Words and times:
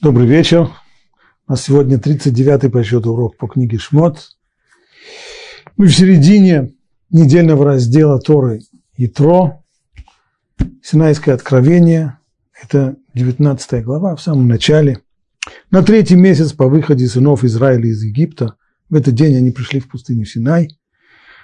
Добрый 0.00 0.26
вечер. 0.26 0.70
У 1.46 1.52
нас 1.52 1.62
сегодня 1.62 1.96
39-й 1.96 2.70
по 2.70 2.82
счету 2.82 3.12
урок 3.12 3.36
по 3.36 3.48
книге 3.48 3.78
Шмот. 3.78 4.30
Мы 5.76 5.86
в 5.86 5.92
середине 5.94 6.72
недельного 7.10 7.64
раздела 7.64 8.20
Торы 8.20 8.62
Итро, 8.96 9.64
Синайское 10.82 11.34
откровение. 11.34 12.18
Это 12.62 12.96
19 13.14 13.84
глава, 13.84 14.16
в 14.16 14.22
самом 14.22 14.48
начале. 14.48 15.00
На 15.70 15.82
третий 15.82 16.16
месяц 16.16 16.52
по 16.52 16.68
выходе 16.68 17.06
сынов 17.06 17.44
Израиля 17.44 17.88
из 17.88 18.02
Египта, 18.02 18.56
в 18.88 18.94
этот 18.94 19.14
день 19.14 19.36
они 19.36 19.50
пришли 19.50 19.80
в 19.80 19.88
пустыню 19.88 20.24
Синай. 20.24 20.68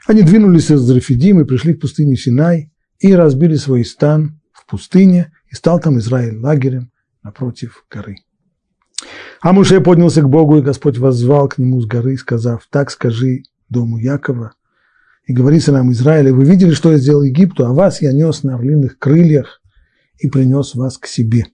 Они 0.06 0.22
двинулись 0.22 0.70
из 0.70 0.88
Рафидим 0.90 1.40
и 1.40 1.44
пришли 1.44 1.74
в 1.74 1.80
пустыню 1.80 2.16
Синай 2.16 2.72
и 3.00 3.12
разбили 3.14 3.56
свой 3.56 3.84
стан 3.84 4.40
в 4.52 4.66
пустыне, 4.66 5.32
и 5.50 5.54
стал 5.54 5.80
там 5.80 5.98
Израиль 5.98 6.38
лагерем 6.38 6.90
напротив 7.22 7.84
горы. 7.90 8.16
А 9.40 9.52
Муше 9.52 9.80
поднялся 9.80 10.22
к 10.22 10.28
Богу, 10.28 10.58
и 10.58 10.62
Господь 10.62 10.98
воззвал 10.98 11.48
к 11.48 11.58
нему 11.58 11.80
с 11.80 11.86
горы, 11.86 12.16
сказав, 12.16 12.66
так 12.70 12.90
скажи 12.90 13.44
дому 13.68 13.98
Якова, 13.98 14.52
и 15.26 15.32
говори 15.32 15.60
сынам 15.60 15.92
Израиля, 15.92 16.32
вы 16.32 16.44
видели, 16.44 16.72
что 16.72 16.90
я 16.90 16.98
сделал 16.98 17.22
Египту, 17.22 17.66
а 17.66 17.72
вас 17.72 18.02
я 18.02 18.12
нес 18.12 18.42
на 18.42 18.54
орлиных 18.54 18.98
крыльях 18.98 19.60
и 20.18 20.28
принес 20.28 20.74
вас 20.74 20.98
к 20.98 21.06
себе. 21.06 21.46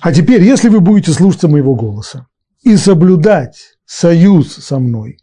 А 0.00 0.12
теперь, 0.12 0.42
если 0.42 0.68
вы 0.68 0.80
будете 0.80 1.12
слушаться 1.12 1.48
моего 1.48 1.74
голоса 1.74 2.26
и 2.62 2.76
соблюдать 2.76 3.78
союз 3.84 4.54
со 4.54 4.78
мной, 4.78 5.18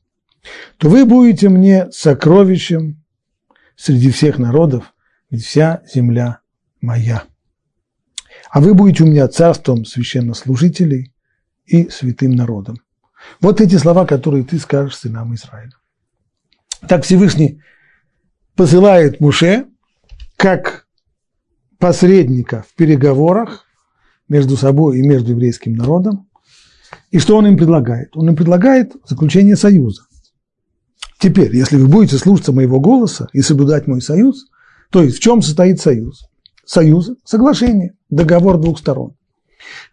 то 0.78 0.90
вы 0.90 1.06
будете 1.06 1.50
мне 1.50 1.88
сокровищем 1.92 3.04
среди 3.76 4.12
всех 4.12 4.38
народов, 4.38 4.94
ведь 5.32 5.46
вся 5.46 5.82
земля 5.92 6.40
моя. 6.82 7.24
А 8.52 8.62
вы 8.62 8.74
будете 8.74 9.04
у 9.04 9.08
меня 9.08 9.28
царством 9.28 9.86
священнослужителей 9.86 11.15
и 11.66 11.90
святым 11.90 12.32
народом. 12.32 12.78
Вот 13.42 13.62
эти 13.62 13.76
слова, 13.76 14.06
которые 14.06 14.44
ты 14.44 14.60
скажешь 14.60 14.98
сынам 14.98 15.34
Израиля. 15.36 15.74
Так 16.88 17.04
Всевышний 17.04 17.62
посылает 18.56 19.20
Муше 19.20 19.66
как 20.38 20.86
посредника 21.80 22.66
в 22.68 22.76
переговорах 22.76 23.66
между 24.28 24.58
собой 24.58 25.00
и 25.00 25.08
между 25.08 25.32
еврейским 25.32 25.74
народом. 25.74 26.30
И 27.12 27.20
что 27.20 27.38
он 27.38 27.48
им 27.48 27.58
предлагает? 27.58 28.16
Он 28.16 28.30
им 28.30 28.36
предлагает 28.36 28.94
заключение 29.08 29.56
союза. 29.56 30.04
Теперь, 31.20 31.56
если 31.56 31.78
вы 31.78 31.88
будете 31.88 32.18
слушаться 32.18 32.52
моего 32.52 32.80
голоса 32.80 33.28
и 33.34 33.42
соблюдать 33.42 33.88
мой 33.88 34.02
союз, 34.02 34.48
то 34.92 35.02
есть 35.02 35.18
в 35.18 35.20
чем 35.20 35.42
состоит 35.42 35.80
союз? 35.80 36.28
Союз– 36.66 37.12
соглашение, 37.24 37.94
договор 38.10 38.60
двух 38.60 38.80
сторон. 38.80 39.16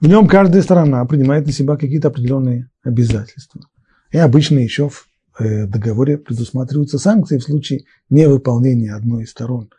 В 0.00 0.06
нем 0.06 0.26
каждая 0.26 0.62
сторона 0.62 1.04
принимает 1.04 1.46
на 1.46 1.52
себя 1.52 1.76
какие-то 1.76 2.08
определенные 2.08 2.70
обязательства. 2.82 3.60
И 4.10 4.18
обычно 4.18 4.58
еще 4.58 4.88
в 4.88 5.06
э, 5.38 5.66
договоре 5.66 6.18
предусматриваются 6.18 6.98
санкции 6.98 7.38
в 7.38 7.42
случае 7.42 7.84
невыполнения 8.10 8.94
одной 8.94 9.24
из 9.24 9.30
сторон 9.30 9.70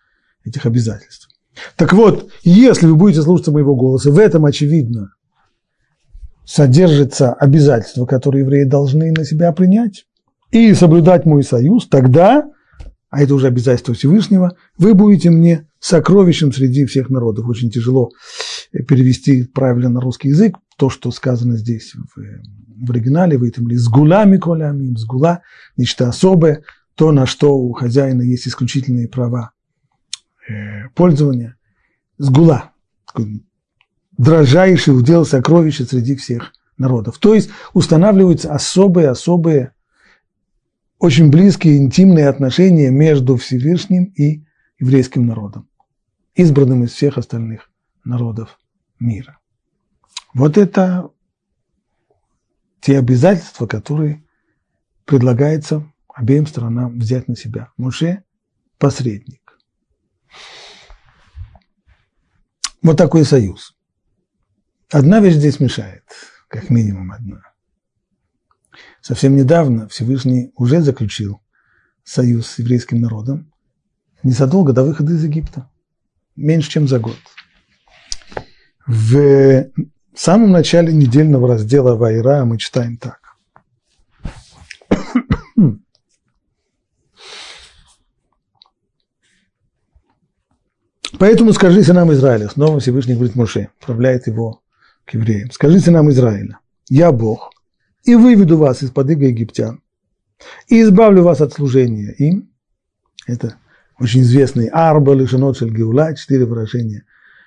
этих 0.44 0.66
обязательств. 0.66 1.30
Так 1.76 1.94
вот, 1.94 2.32
если 2.44 2.88
вы 2.88 2.96
будете 2.96 3.22
слушаться 3.22 3.52
моего 3.52 3.76
голоса, 3.76 4.12
в 4.12 4.18
этом, 4.18 4.46
очевидно, 4.46 5.14
содержится 6.46 7.34
обязательство, 7.34 8.06
которое 8.06 8.40
евреи 8.40 8.64
должны 8.64 9.12
на 9.12 9.24
себя 9.24 9.52
принять, 9.52 10.06
и 10.52 10.74
соблюдать 10.76 11.26
мой 11.26 11.44
союз, 11.44 11.88
тогда, 11.88 12.48
а 13.10 13.24
это 13.24 13.34
уже 13.34 13.48
обязательство 13.48 13.96
Всевышнего, 13.96 14.56
вы 14.78 14.94
будете 14.94 15.32
мне 15.32 15.68
сокровищем 15.80 16.54
среди 16.54 16.86
всех 16.86 17.10
народов. 17.10 17.48
Очень 17.48 17.72
тяжело 17.72 18.12
перевести 18.82 19.44
правильно 19.44 19.90
на 19.90 20.02
русский 20.02 20.30
язык 20.30 20.58
то, 20.78 20.90
что 20.90 21.12
сказано 21.12 21.58
здесь 21.58 21.94
в, 21.94 22.86
в 22.86 22.92
оригинале, 22.92 23.38
в 23.38 23.44
этом 23.44 23.68
ли 23.68 23.76
сгула 23.76 24.26
колями, 24.38 24.96
сгула, 24.98 25.42
нечто 25.78 26.10
особое, 26.10 26.64
то, 26.96 27.12
на 27.12 27.26
что 27.26 27.56
у 27.56 27.72
хозяина 27.74 28.22
есть 28.22 28.48
исключительные 28.48 29.08
права 29.08 29.52
э, 30.50 30.90
пользования. 30.96 31.58
Сгула, 32.18 32.72
дрожайший 34.18 34.98
удел 34.98 35.26
сокровища 35.26 35.86
среди 35.86 36.16
всех 36.16 36.54
народов. 36.78 37.18
То 37.20 37.34
есть 37.34 37.50
устанавливаются 37.74 38.54
особые-особые, 38.54 39.74
очень 41.00 41.30
близкие, 41.30 41.78
интимные 41.78 42.30
отношения 42.30 42.90
между 42.90 43.36
Всевышним 43.36 44.06
и 44.06 44.46
еврейским 44.80 45.26
народом, 45.26 45.68
избранным 46.36 46.84
из 46.86 46.92
всех 46.92 47.18
остальных 47.18 47.70
народов 48.04 48.58
мира. 49.04 49.40
Вот 50.34 50.58
это 50.58 51.12
те 52.82 52.98
обязательства, 52.98 53.68
которые 53.68 54.24
предлагается 55.06 55.92
обеим 56.08 56.48
сторонам 56.48 56.98
взять 56.98 57.28
на 57.28 57.36
себя. 57.36 57.72
Муше– 57.78 58.24
посредник. 58.78 59.58
Вот 62.82 62.98
такой 62.98 63.26
союз. 63.26 63.76
Одна 64.92 65.20
вещь 65.20 65.36
здесь 65.36 65.60
мешает, 65.60 66.04
как 66.48 66.70
минимум 66.70 67.12
одна. 67.12 67.42
Совсем 69.02 69.36
недавно 69.36 69.88
Всевышний 69.88 70.52
уже 70.56 70.82
заключил 70.82 71.42
союз 72.04 72.48
с 72.48 72.60
еврейским 72.60 73.00
народом, 73.00 73.52
незадолго 74.24 74.74
до 74.74 74.84
выхода 74.84 75.14
из 75.14 75.24
Египта, 75.24 75.70
меньше, 76.36 76.70
чем 76.70 76.88
за 76.88 77.00
год. 77.00 77.18
В 78.86 79.70
самом 80.14 80.52
начале 80.52 80.94
недельного 80.94 81.48
раздела 81.48 81.96
Вайра 81.96 82.44
мы 82.44 82.58
читаем 82.58 82.98
так. 82.98 83.20
Поэтому 91.18 91.54
скажите 91.54 91.94
нам 91.94 92.12
Израиля, 92.12 92.50
снова 92.50 92.80
Всевышний 92.82 93.14
говорит 93.14 93.36
Моше, 93.36 93.70
отправляет 93.80 94.28
его 94.28 94.62
к 95.06 95.14
евреям. 95.14 95.52
Скажите 95.52 95.90
нам 95.92 96.10
Израиля, 96.10 96.60
я 96.90 97.14
Бог, 97.14 97.52
и 98.04 98.16
выведу 98.16 98.58
вас 98.58 98.84
из-под 98.84 99.12
иго 99.12 99.28
египтян, 99.28 99.82
и 100.68 100.82
избавлю 100.82 101.24
вас 101.24 101.40
от 101.40 101.54
служения 101.54 102.12
им. 102.18 102.52
Это 103.26 103.56
очень 103.98 104.24
известный 104.24 104.68
Арба, 104.68 105.14
Лишанот 105.14 105.62
Геула, 105.62 106.14
четыре 106.14 106.44
выражения 106.44 107.06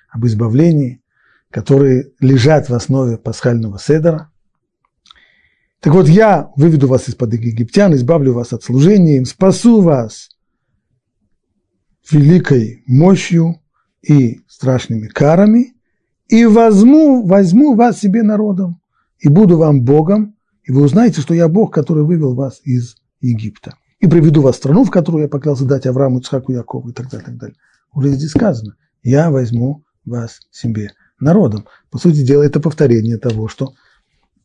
об 0.09 0.25
избавлении 0.25 1.03
которые 1.57 2.11
лежат 2.19 2.69
в 2.69 2.73
основе 2.75 3.17
пасхального 3.17 3.79
седера. 3.79 4.29
Так 5.79 5.91
вот, 5.95 6.07
я 6.07 6.51
выведу 6.55 6.87
вас 6.87 7.09
из-под 7.09 7.33
египтян, 7.33 7.95
избавлю 7.95 8.33
вас 8.33 8.53
от 8.53 8.61
служения 8.61 9.17
им, 9.17 9.25
спасу 9.25 9.81
вас 9.81 10.29
великой 12.11 12.83
мощью 12.85 13.59
и 14.03 14.41
страшными 14.47 15.07
карами, 15.07 15.73
и 16.27 16.45
возьму, 16.45 17.25
возьму 17.25 17.73
вас 17.73 18.01
себе 18.01 18.21
народом, 18.21 18.79
и 19.17 19.27
буду 19.27 19.57
вам 19.57 19.81
Богом, 19.81 20.35
и 20.61 20.71
вы 20.71 20.83
узнаете, 20.83 21.21
что 21.21 21.33
я 21.33 21.47
Бог, 21.47 21.73
который 21.73 22.03
вывел 22.03 22.35
вас 22.35 22.61
из 22.65 22.97
Египта. 23.19 23.73
И 23.99 24.05
приведу 24.05 24.43
вас 24.43 24.57
в 24.57 24.59
страну, 24.59 24.83
в 24.83 24.91
которую 24.91 25.23
я 25.23 25.27
поклялся 25.27 25.65
дать 25.65 25.87
Аврааму, 25.87 26.19
Ицхаку, 26.19 26.51
Якову 26.51 26.89
и 26.89 26.93
так 26.93 27.09
далее, 27.09 27.25
так 27.25 27.37
далее. 27.37 27.57
Уже 27.93 28.09
здесь 28.09 28.29
сказано, 28.29 28.75
я 29.01 29.31
возьму 29.31 29.83
вас 30.05 30.41
себе 30.51 30.91
народом. 31.19 31.65
По 31.89 31.97
сути 31.97 32.23
дела, 32.23 32.43
это 32.43 32.59
повторение 32.59 33.17
того, 33.17 33.47
что 33.47 33.73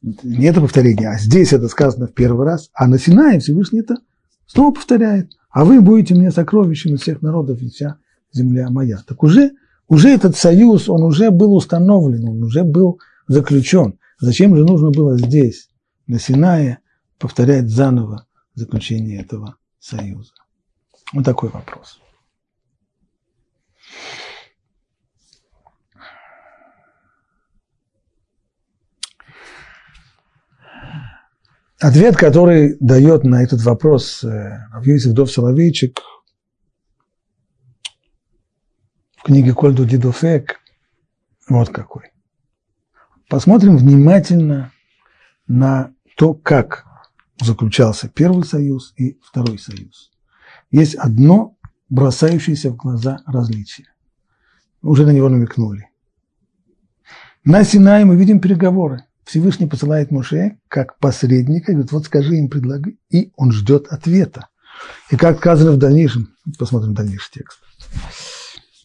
не 0.03 0.47
это 0.47 0.61
повторение, 0.61 1.11
а 1.11 1.19
здесь 1.19 1.53
это 1.53 1.69
сказано 1.69 2.09
в 2.09 2.13
первый 2.13 2.45
раз, 2.45 2.71
а 2.75 2.89
на 2.89 2.99
Синае 2.99 3.39
Всевышний 3.39 3.81
это 3.81 3.97
снова 4.47 4.75
повторяет. 4.75 5.31
А 5.51 5.65
вы 5.65 5.81
будете 5.81 6.15
мне 6.15 6.31
сокровищем 6.31 6.95
из 6.95 7.03
всех 7.03 7.23
народов, 7.23 7.61
и 7.63 7.69
вся 7.69 7.97
земля 8.33 8.71
моя. 8.71 8.99
Так 9.07 9.23
уже, 9.23 9.53
уже 9.89 10.09
этот 10.09 10.37
союз, 10.37 10.89
он 10.89 11.03
уже 11.03 11.31
был 11.31 11.55
установлен, 11.55 12.29
он 12.29 12.43
уже 12.43 12.65
был 12.65 12.99
заключен. 13.29 13.99
Зачем 14.19 14.57
же 14.57 14.65
нужно 14.65 14.91
было 14.91 15.17
здесь, 15.19 15.69
на 16.07 16.19
Синае, 16.19 16.79
повторять 17.19 17.69
заново 17.69 18.27
заключение 18.55 19.21
этого 19.21 19.57
союза? 19.79 20.33
Вот 21.13 21.25
такой 21.25 21.51
вопрос. 21.51 22.01
Ответ, 31.83 32.17
который 32.17 32.77
дает 32.79 33.25
на 33.25 33.43
этот 33.43 33.61
вопрос 33.63 34.23
э, 34.23 34.69
Равьюсиф 34.73 35.15
Дов 35.15 35.33
Соловейчик 35.33 36.01
в 39.17 39.25
книге 39.25 39.53
Кольду 39.53 39.85
Дидофек, 39.85 40.61
вот 41.49 41.71
какой. 41.71 42.13
Посмотрим 43.29 43.79
внимательно 43.79 44.71
на 45.49 45.93
то, 46.17 46.35
как 46.35 46.85
заключался 47.41 48.09
первый 48.09 48.45
союз 48.45 48.95
и 48.97 49.19
второй 49.21 49.59
союз. 49.59 50.13
Есть 50.71 50.95
одно 50.95 51.57
бросающееся 51.89 52.71
в 52.71 52.77
глаза 52.77 53.23
различие. 53.27 53.89
Уже 54.83 55.05
на 55.05 55.11
него 55.11 55.29
намекнули. 55.29 55.91
На 57.43 57.65
Синае 57.65 58.05
мы 58.05 58.15
видим 58.15 58.39
переговоры. 58.39 59.05
Всевышний 59.25 59.67
посылает 59.67 60.11
Моше 60.11 60.59
как 60.69 60.99
посредника, 60.99 61.73
говорит, 61.73 61.93
вот 61.93 62.05
скажи 62.05 62.37
им, 62.37 62.49
предлагай, 62.49 62.99
и 63.11 63.33
он 63.37 63.53
ждет 63.53 63.87
ответа. 63.89 64.49
И 65.11 65.17
как 65.17 65.39
сказано 65.39 65.73
в 65.73 65.79
дальнейшем, 65.79 66.29
посмотрим 66.59 66.95
дальнейший 66.95 67.31
текст. 67.33 67.59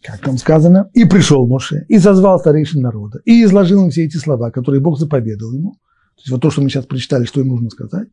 Как 0.03 0.21
там 0.21 0.37
сказано, 0.37 0.89
и 0.93 1.05
пришел 1.05 1.47
Моше, 1.47 1.85
и 1.89 1.97
зазвал 1.97 2.39
старейшин 2.39 2.81
народа, 2.81 3.19
и 3.25 3.43
изложил 3.43 3.83
им 3.83 3.89
все 3.89 4.05
эти 4.05 4.17
слова, 4.17 4.51
которые 4.51 4.79
Бог 4.79 4.99
заповедал 4.99 5.51
ему. 5.51 5.73
То 6.15 6.21
есть 6.21 6.31
вот 6.31 6.41
то, 6.41 6.49
что 6.49 6.61
мы 6.61 6.69
сейчас 6.69 6.85
прочитали, 6.85 7.25
что 7.25 7.41
им 7.41 7.47
нужно 7.47 7.69
сказать. 7.69 8.07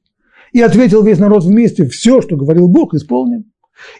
И 0.52 0.60
ответил 0.60 1.02
весь 1.02 1.18
народ 1.18 1.44
вместе, 1.44 1.86
все, 1.86 2.20
что 2.20 2.36
говорил 2.36 2.68
Бог, 2.68 2.94
исполним. 2.94 3.52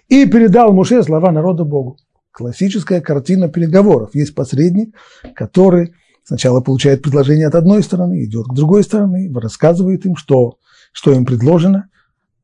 И 0.09 0.27
передал 0.27 0.73
Моше 0.73 1.03
слова 1.03 1.33
народа 1.33 1.65
Богу. 1.65 1.99
Классическая 2.31 3.01
картина 3.01 3.49
переговоров. 3.49 4.11
Есть 4.15 4.35
посредник, 4.35 4.95
который 5.35 5.95
сначала 6.25 6.61
получает 6.61 7.03
предложение 7.03 7.47
от 7.47 7.55
одной 7.55 7.83
стороны, 7.83 8.25
идет 8.25 8.47
к 8.47 8.55
другой 8.55 8.83
стороне, 8.83 9.31
рассказывает 9.33 10.05
им, 10.07 10.17
что, 10.17 10.59
что 10.93 11.13
им 11.13 11.25
предложено. 11.25 11.89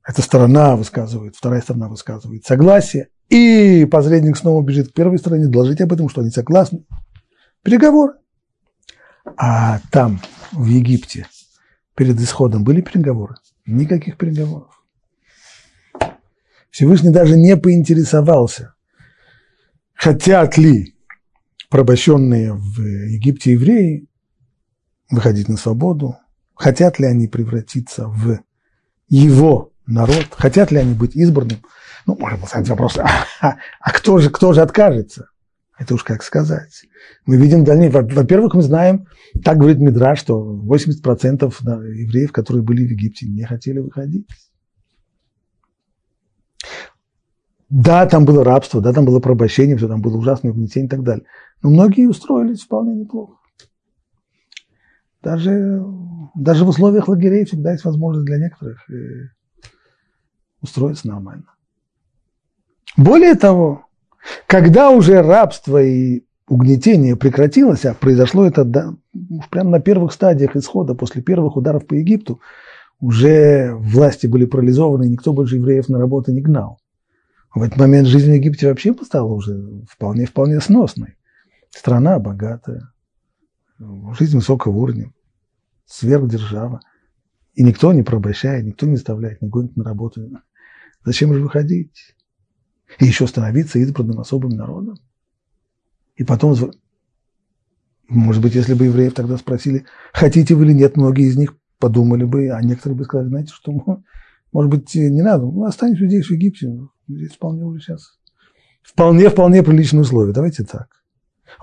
Эта 0.07 0.23
сторона 0.23 0.77
высказывает, 0.77 1.37
вторая 1.37 1.61
сторона 1.61 1.89
высказывает 1.89 2.45
согласие. 2.45 3.09
И 3.29 3.87
посредник 3.91 4.37
снова 4.37 4.63
бежит 4.63 4.91
к 4.91 4.95
первой 4.95 5.19
стороне, 5.19 5.47
доложить 5.47 5.81
об 5.81 5.93
этом, 5.93 6.09
что 6.09 6.21
они 6.21 6.31
согласны. 6.31 6.85
Переговоры. 7.63 8.15
А 9.37 9.81
там, 9.93 10.21
в 10.53 10.67
Египте, 10.67 11.27
перед 11.95 12.19
исходом 12.21 12.65
были 12.65 12.81
переговоры? 12.81 13.37
Никаких 13.67 14.17
переговоров. 14.17 14.83
Всевышний 16.71 17.11
даже 17.11 17.37
не 17.37 17.57
поинтересовался, 17.57 18.75
хотят 19.95 20.57
ли 20.57 20.95
порабощенные 21.71 22.53
в 22.53 22.81
Египте 22.81 23.53
евреи 23.53 24.07
выходить 25.11 25.49
на 25.49 25.57
свободу, 25.57 26.17
хотят 26.55 26.99
ли 26.99 27.07
они 27.07 27.27
превратиться 27.27 28.09
в 28.09 28.41
его 29.09 29.73
народ, 29.87 30.27
хотят 30.33 30.71
ли 30.71 30.79
они 30.79 30.95
быть 30.95 31.17
избранным. 31.17 31.63
Ну, 32.07 32.17
можно 32.19 32.39
поставить 32.39 32.69
вопрос, 32.69 32.99
а, 32.99 33.09
а, 33.41 33.57
а 33.81 33.93
кто, 33.93 34.19
же, 34.19 34.31
кто 34.31 34.53
же 34.53 34.63
откажется? 34.63 35.27
Это 35.79 35.95
уж 35.95 36.05
как 36.05 36.23
сказать. 36.23 36.83
Мы 37.25 37.37
видим 37.39 37.65
дальнее. 37.65 37.91
Во-первых, 37.91 38.55
мы 38.55 38.63
знаем, 38.63 39.07
так 39.43 39.57
говорит 39.57 39.79
Мидра, 39.79 40.15
что 40.15 40.61
80% 40.67 41.55
евреев, 41.95 42.33
которые 42.33 42.63
были 42.63 42.87
в 42.87 42.91
Египте, 42.91 43.27
не 43.27 43.45
хотели 43.45 43.79
выходить. 43.79 44.29
Да, 47.71 48.05
там 48.07 48.25
было 48.25 48.45
рабство, 48.45 48.81
да, 48.81 48.93
там 48.93 49.05
было 49.05 49.21
порабощение, 49.21 49.77
все 49.77 49.87
там 49.87 50.03
было 50.03 50.17
ужасное 50.17 50.51
угнетение 50.51 50.89
и 50.89 50.91
так 50.91 51.05
далее. 51.05 51.25
Но 51.63 51.71
многие 51.71 52.07
устроились 52.07 52.63
вполне 52.63 52.95
неплохо. 52.97 53.35
Даже, 55.23 55.81
даже 56.35 56.65
в 56.65 56.69
условиях 56.69 57.07
лагерей 57.07 57.45
всегда 57.45 57.73
есть 57.73 57.85
возможность 57.85 58.27
для 58.27 58.39
некоторых 58.39 58.91
э, 58.91 59.29
устроиться 60.61 61.07
нормально. 61.07 61.55
Более 62.97 63.37
того, 63.37 63.87
когда 64.47 64.91
уже 64.91 65.23
рабство 65.23 65.81
и 65.81 66.25
угнетение 66.49 67.15
прекратилось, 67.15 67.85
а 67.85 67.95
произошло 67.95 68.45
это 68.47 68.65
да, 68.65 68.95
прямо 69.51 69.71
на 69.71 69.81
первых 69.81 70.13
стадиях 70.13 70.57
исхода, 70.57 70.97
после 70.97 71.23
первых 71.23 71.57
ударов 71.57 71.87
по 71.87 71.95
Египту, 71.95 72.41
уже 72.99 73.73
власти 73.75 74.27
были 74.27 74.45
парализованы, 74.45 75.09
никто 75.09 75.33
больше 75.33 75.57
евреев 75.57 75.89
на 75.89 76.01
работу 76.01 76.33
не 76.33 76.41
гнал. 76.41 76.80
В 77.55 77.63
этот 77.63 77.79
момент 77.79 78.07
жизнь 78.07 78.31
в 78.31 78.35
Египте 78.35 78.69
вообще 78.69 78.95
стала 79.03 79.33
уже 79.33 79.85
вполне-вполне 79.89 80.61
сносной. 80.61 81.17
Страна 81.71 82.19
богатая, 82.19 82.93
жизнь 83.79 84.37
высокого 84.37 84.77
уровня, 84.77 85.13
сверхдержава. 85.85 86.81
И 87.55 87.65
никто 87.65 87.93
не 87.93 88.03
порабощает, 88.03 88.65
никто 88.65 88.87
не 88.87 88.97
заставляет, 88.97 89.43
не 89.43 89.49
гонит 89.49 89.77
на 89.77 89.85
работу. 89.85 90.31
Зачем 91.05 91.35
же 91.35 91.41
выходить? 91.41 92.15
И 92.99 93.05
еще 93.05 93.27
становиться 93.27 93.79
избранным 93.79 94.21
особым 94.21 94.51
народом? 94.51 94.97
И 96.15 96.25
потом, 96.25 96.57
может 98.09 98.43
быть, 98.43 98.55
если 98.55 98.75
бы 98.75 98.85
евреев 98.87 99.15
тогда 99.15 99.37
спросили, 99.37 99.87
хотите 100.13 100.55
вы 100.55 100.67
или 100.67 100.73
нет, 100.73 100.97
многие 100.97 101.27
из 101.27 101.37
них 101.37 101.57
подумали 101.79 102.25
бы, 102.25 102.51
а 102.51 102.63
некоторые 102.63 102.99
бы 102.99 103.05
сказали, 103.05 103.29
знаете, 103.29 103.53
что, 103.53 104.03
может 104.53 104.71
быть, 104.71 104.95
не 104.95 105.23
надо, 105.23 105.47
мы 105.47 105.69
останемся 105.69 106.07
здесь, 106.07 106.27
в 106.27 106.31
Египте, 106.31 106.69
здесь 107.09 107.33
вполне 107.33 107.65
уже 107.65 107.81
сейчас, 107.81 108.19
вполне, 108.83 109.29
вполне 109.29 109.63
приличные 109.63 110.03
условия, 110.03 110.33
давайте 110.33 110.65
так. 110.65 110.89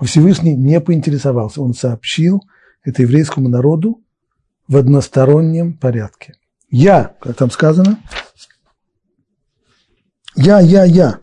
Всевышний 0.02 0.54
не 0.54 0.80
поинтересовался, 0.80 1.62
он 1.62 1.74
сообщил 1.74 2.42
это 2.84 3.02
еврейскому 3.02 3.48
народу 3.48 4.02
в 4.66 4.76
одностороннем 4.76 5.76
порядке. 5.76 6.34
Я, 6.70 7.16
как 7.20 7.36
там 7.36 7.50
сказано, 7.50 7.98
я, 10.36 10.60
я, 10.60 10.84
я. 10.84 11.20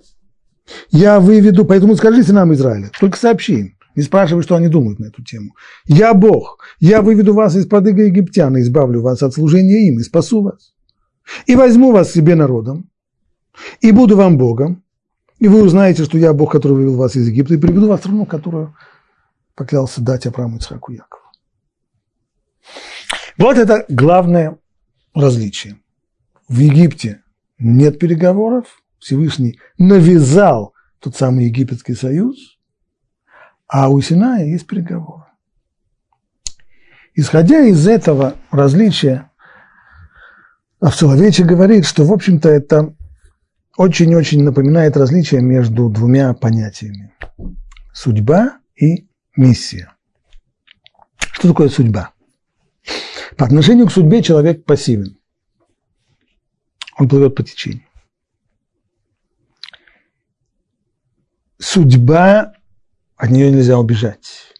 Я 0.89 1.19
выведу, 1.19 1.63
поэтому 1.63 1.95
скажите 1.95 2.33
нам, 2.33 2.53
Израиля, 2.53 2.89
только 2.99 3.17
сообщи 3.17 3.53
им. 3.53 3.77
Не 3.95 4.03
спрашивай, 4.03 4.43
что 4.43 4.55
они 4.55 4.67
думают 4.67 4.99
на 4.99 5.05
эту 5.05 5.23
тему. 5.23 5.51
Я 5.85 6.13
Бог, 6.13 6.59
я 6.79 7.01
выведу 7.01 7.33
вас 7.33 7.55
из-под 7.55 7.87
египтян, 7.87 8.59
избавлю 8.59 9.01
вас 9.01 9.23
от 9.23 9.33
служения 9.33 9.87
им 9.87 9.99
и 9.99 10.03
спасу 10.03 10.41
вас. 10.41 10.74
И 11.45 11.55
возьму 11.55 11.91
вас 11.91 12.11
себе 12.11 12.35
народом, 12.35 12.89
и 13.81 13.91
буду 13.91 14.15
вам 14.15 14.37
Богом, 14.37 14.83
и 15.39 15.47
вы 15.47 15.63
узнаете, 15.63 16.03
что 16.05 16.17
я 16.17 16.33
Бог, 16.33 16.51
который 16.51 16.73
вывел 16.73 16.95
вас 16.95 17.15
из 17.15 17.27
Египта, 17.27 17.53
и 17.53 17.57
приведу 17.57 17.87
вас 17.87 17.99
в 17.99 18.03
страну, 18.03 18.25
которую 18.25 18.75
поклялся 19.55 20.01
дать 20.01 20.25
Аврааму 20.25 20.57
Ицхаку 20.57 20.91
Якову. 20.91 21.23
Вот 23.37 23.57
это 23.57 23.85
главное 23.89 24.57
различие. 25.13 25.77
В 26.47 26.59
Египте 26.59 27.23
нет 27.57 27.99
переговоров, 27.99 28.81
Всевышний 28.99 29.59
навязал 29.77 30.73
тот 30.99 31.15
самый 31.15 31.45
Египетский 31.45 31.95
союз, 31.95 32.57
а 33.67 33.89
у 33.89 33.99
Синая 34.01 34.45
есть 34.45 34.67
переговоры. 34.67 35.25
Исходя 37.13 37.61
из 37.61 37.87
этого 37.87 38.35
различия, 38.51 39.31
Авцеловечи 40.85 41.41
говорит, 41.41 41.83
что, 41.83 42.05
в 42.05 42.13
общем-то, 42.13 42.47
это 42.47 42.95
очень-очень 43.75 44.43
напоминает 44.43 44.95
различие 44.95 45.41
между 45.41 45.89
двумя 45.89 46.35
понятиями– 46.35 47.11
судьба 47.93 48.59
и 48.75 49.07
миссия. 49.35 49.93
Что 51.17 51.47
такое 51.47 51.69
судьба? 51.69 52.11
По 53.35 53.45
отношению 53.45 53.87
к 53.87 53.91
судьбе 53.91 54.21
человек 54.21 54.63
пассивен. 54.63 55.17
Он 56.99 57.09
плывет 57.09 57.33
по 57.33 57.41
течению. 57.41 57.81
судьба, 61.57 62.53
от 63.15 63.29
нее 63.31 63.49
нельзя 63.49 63.79
убежать. 63.79 64.53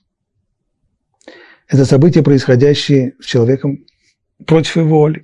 Это 1.67 1.85
события, 1.85 2.23
происходящие 2.23 3.13
с 3.21 3.25
человеком 3.25 3.85
против 4.47 4.77
его 4.77 5.01
воли. 5.01 5.23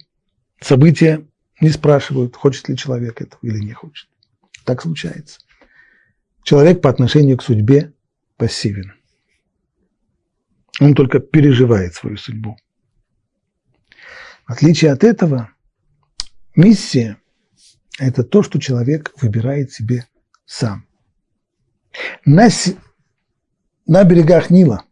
События 0.62 1.26
не 1.60 1.70
спрашивают, 1.70 2.36
хочет 2.36 2.70
ли 2.70 2.78
человек 2.78 3.22
этого 3.22 3.40
или 3.42 3.58
не 3.58 3.74
хочет. 3.74 4.08
Так 4.64 4.84
случается. 4.84 5.40
Человек 6.44 6.82
по 6.82 6.90
отношению 6.90 7.38
к 7.38 7.44
судьбе 7.44 7.94
пассивен. 8.38 8.94
Он 10.80 10.94
только 10.94 11.20
переживает 11.20 11.96
свою 11.96 12.18
судьбу. 12.18 12.58
В 14.48 14.52
отличие 14.52 14.92
от 14.92 15.04
этого, 15.04 15.52
миссия– 16.56 17.18
это 18.00 18.24
то, 18.24 18.44
что 18.44 18.60
человек 18.60 19.12
выбирает 19.22 19.72
себе 19.72 20.08
сам. 20.46 20.86
На, 22.26 22.50
на 23.86 24.04
берегах 24.04 24.50
Нила, 24.50 24.86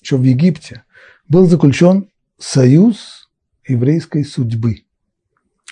еще 0.00 0.16
в 0.16 0.22
Египте, 0.22 0.84
был 1.28 1.46
заключен 1.46 2.10
союз 2.38 3.19
еврейской 3.70 4.24
судьбы. 4.24 4.84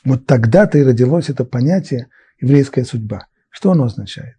Вот 0.05 0.27
тогда-то 0.27 0.79
и 0.79 0.83
родилось 0.83 1.29
это 1.29 1.45
понятие 1.45 2.09
еврейская 2.41 2.85
судьба. 2.85 3.27
Что 3.51 3.73
оно 3.73 3.85
означает? 3.85 4.37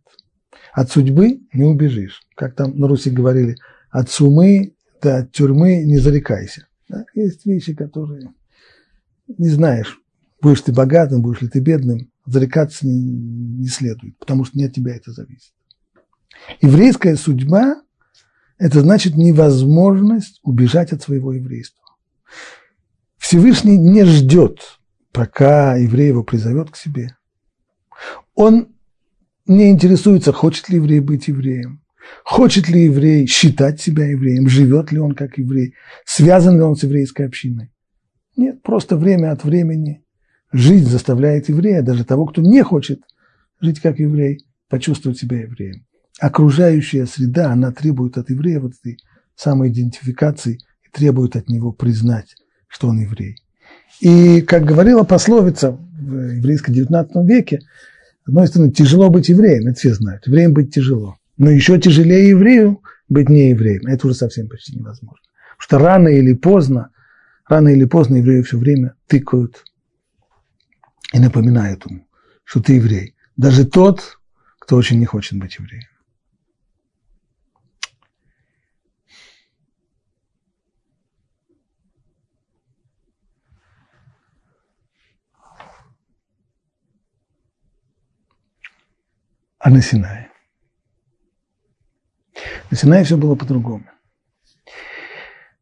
От 0.74 0.92
судьбы 0.92 1.42
не 1.54 1.66
убежишь. 1.66 2.22
Как 2.36 2.56
там 2.56 2.78
на 2.80 2.88
Руси 2.88 3.10
говорили, 3.10 3.58
от 3.89 4.10
сумы 4.10 4.75
до 5.01 5.18
от 5.18 5.32
тюрьмы 5.32 5.84
не 5.84 5.98
зарекайся. 5.98 6.68
Да? 6.88 7.06
Есть 7.13 7.46
вещи, 7.46 7.74
которые 7.74 8.34
не 9.38 9.50
знаешь, 9.50 10.00
будешь 10.42 10.62
ты 10.62 10.72
богатым, 10.72 11.22
будешь 11.22 11.42
ли 11.42 11.48
ты 11.48 11.60
бедным, 11.60 12.12
зарекаться 12.25 12.88
не, 12.88 13.00
не 13.00 13.68
следует, 13.68 14.18
потому 14.18 14.46
что 14.46 14.58
не 14.58 14.66
от 14.66 14.74
тебя 14.74 14.96
это 14.96 15.12
зависит. 15.12 15.54
Еврейская 16.62 17.16
судьба– 17.16 17.82
это 18.58 18.82
значит 18.82 19.16
невозможность 19.16 20.39
убежать 20.44 20.94
от 20.94 21.01
своего 21.01 21.34
еврейства. 21.34 21.84
Всевышний 23.29 23.77
не 23.77 24.05
ждет, 24.05 24.79
пока 25.12 25.75
еврей 25.75 26.07
его 26.07 26.24
призовет 26.24 26.71
к 26.71 26.75
себе. 26.75 27.15
Он 28.33 28.69
не 29.45 29.69
интересуется, 29.69 30.33
хочет 30.33 30.67
ли 30.69 30.77
еврей 30.77 31.00
быть 31.00 31.27
евреем. 31.27 31.83
Хочет 32.24 32.69
ли 32.69 32.86
еврей 32.86 33.27
считать 33.27 33.79
себя 33.79 34.07
евреем? 34.07 34.50
Живет 34.50 34.91
ли 34.91 34.98
он 34.98 35.13
как 35.13 35.38
еврей? 35.38 35.75
Связан 36.07 36.55
ли 36.55 36.63
он 36.63 36.75
с 36.75 36.81
еврейской 36.81 37.27
общиной? 37.27 37.71
Нет, 38.36 38.63
просто 38.63 38.98
время 38.98 39.31
от 39.31 39.43
времени 39.43 40.03
жизнь 40.51 40.89
заставляет 40.89 41.50
еврея, 41.50 41.83
даже 41.83 42.05
того, 42.05 42.25
кто 42.25 42.41
не 42.41 42.63
хочет 42.63 43.03
жить 43.62 43.79
как 43.79 44.00
еврей, 44.00 44.39
почувствовать 44.69 45.19
себя 45.19 45.41
евреем. 45.41 45.86
Окружающая 46.19 47.05
среда, 47.05 47.51
она 47.51 47.71
требует 47.71 48.17
от 48.17 48.31
еврея 48.31 48.59
вот 48.59 48.71
этой 48.81 48.98
самоидентификации 49.36 50.55
и 50.55 50.89
требует 50.91 51.36
от 51.36 51.48
него 51.48 51.71
признать, 51.71 52.33
что 52.69 52.88
он 52.88 52.99
еврей. 53.01 53.35
И, 53.99 54.41
как 54.41 54.63
говорила 54.63 55.03
пословица 55.03 55.71
в 55.71 56.38
еврейском 56.38 56.73
19 56.73 57.11
веке, 57.27 57.59
с 58.23 58.29
одной 58.29 58.47
стороны, 58.47 58.71
тяжело 58.71 59.09
быть 59.09 59.27
евреем, 59.27 59.67
это 59.67 59.77
все 59.77 59.93
знают, 59.93 60.25
евреем 60.27 60.53
быть 60.53 60.73
тяжело. 60.73 61.17
Но 61.38 61.49
еще 61.49 61.79
тяжелее 61.79 62.29
еврею 62.29 62.81
быть 63.09 63.29
не 63.29 63.49
евреем. 63.49 63.88
Это 63.88 64.07
уже 64.07 64.15
совсем 64.15 64.47
почти 64.47 64.77
невозможно. 64.77 65.25
Потому 65.57 65.63
что 65.63 65.77
рано 65.79 66.07
или 66.07 66.33
поздно, 66.33 66.91
рано 67.47 67.69
или 67.69 67.85
поздно 67.85 68.17
евреи 68.17 68.41
все 68.43 68.57
время 68.57 68.93
тыкают 69.07 69.65
и 71.11 71.19
напоминают 71.19 71.85
ему, 71.89 72.07
что 72.43 72.61
ты 72.61 72.73
еврей. 72.73 73.15
Даже 73.35 73.65
тот, 73.65 74.19
кто 74.59 74.75
очень 74.75 74.99
не 74.99 75.05
хочет 75.05 75.39
быть 75.39 75.57
евреем. 75.57 75.88
А 89.60 89.70
на 89.70 89.82
Синае. 89.82 90.32
На 92.72 92.78
Синае 92.78 93.04
все 93.04 93.18
было 93.18 93.36
по-другому. 93.36 93.86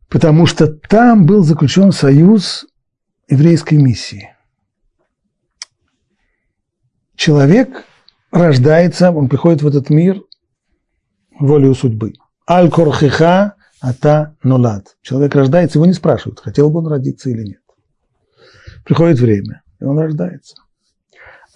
Потому 0.08 0.46
что 0.46 0.68
там 0.68 1.25
был 1.25 1.44
заключен 1.44 1.92
союз 1.92 2.66
еврейской 3.27 3.75
миссии. 3.75 4.34
Человек 7.16 7.84
рождается, 8.32 9.12
он 9.12 9.27
приходит 9.27 9.63
в 9.63 9.68
этот 9.68 9.89
мир 9.89 10.22
волею 11.39 11.74
судьбы. 11.74 12.13
Аль-Корхиха 12.50 13.56
ата 13.82 14.36
нолад. 14.44 14.96
Человек 15.01 15.36
рождается, 15.36 15.80
его 15.80 15.88
не 15.88 15.94
спрашивают, 15.94 16.39
хотел 16.39 16.70
бы 16.70 16.80
он 16.80 16.88
родиться 16.88 17.30
или 17.30 17.44
нет. 17.44 17.62
Приходит 18.86 19.20
время, 19.20 19.63
и 19.80 19.84
он 19.84 20.00
рождается. 20.00 20.56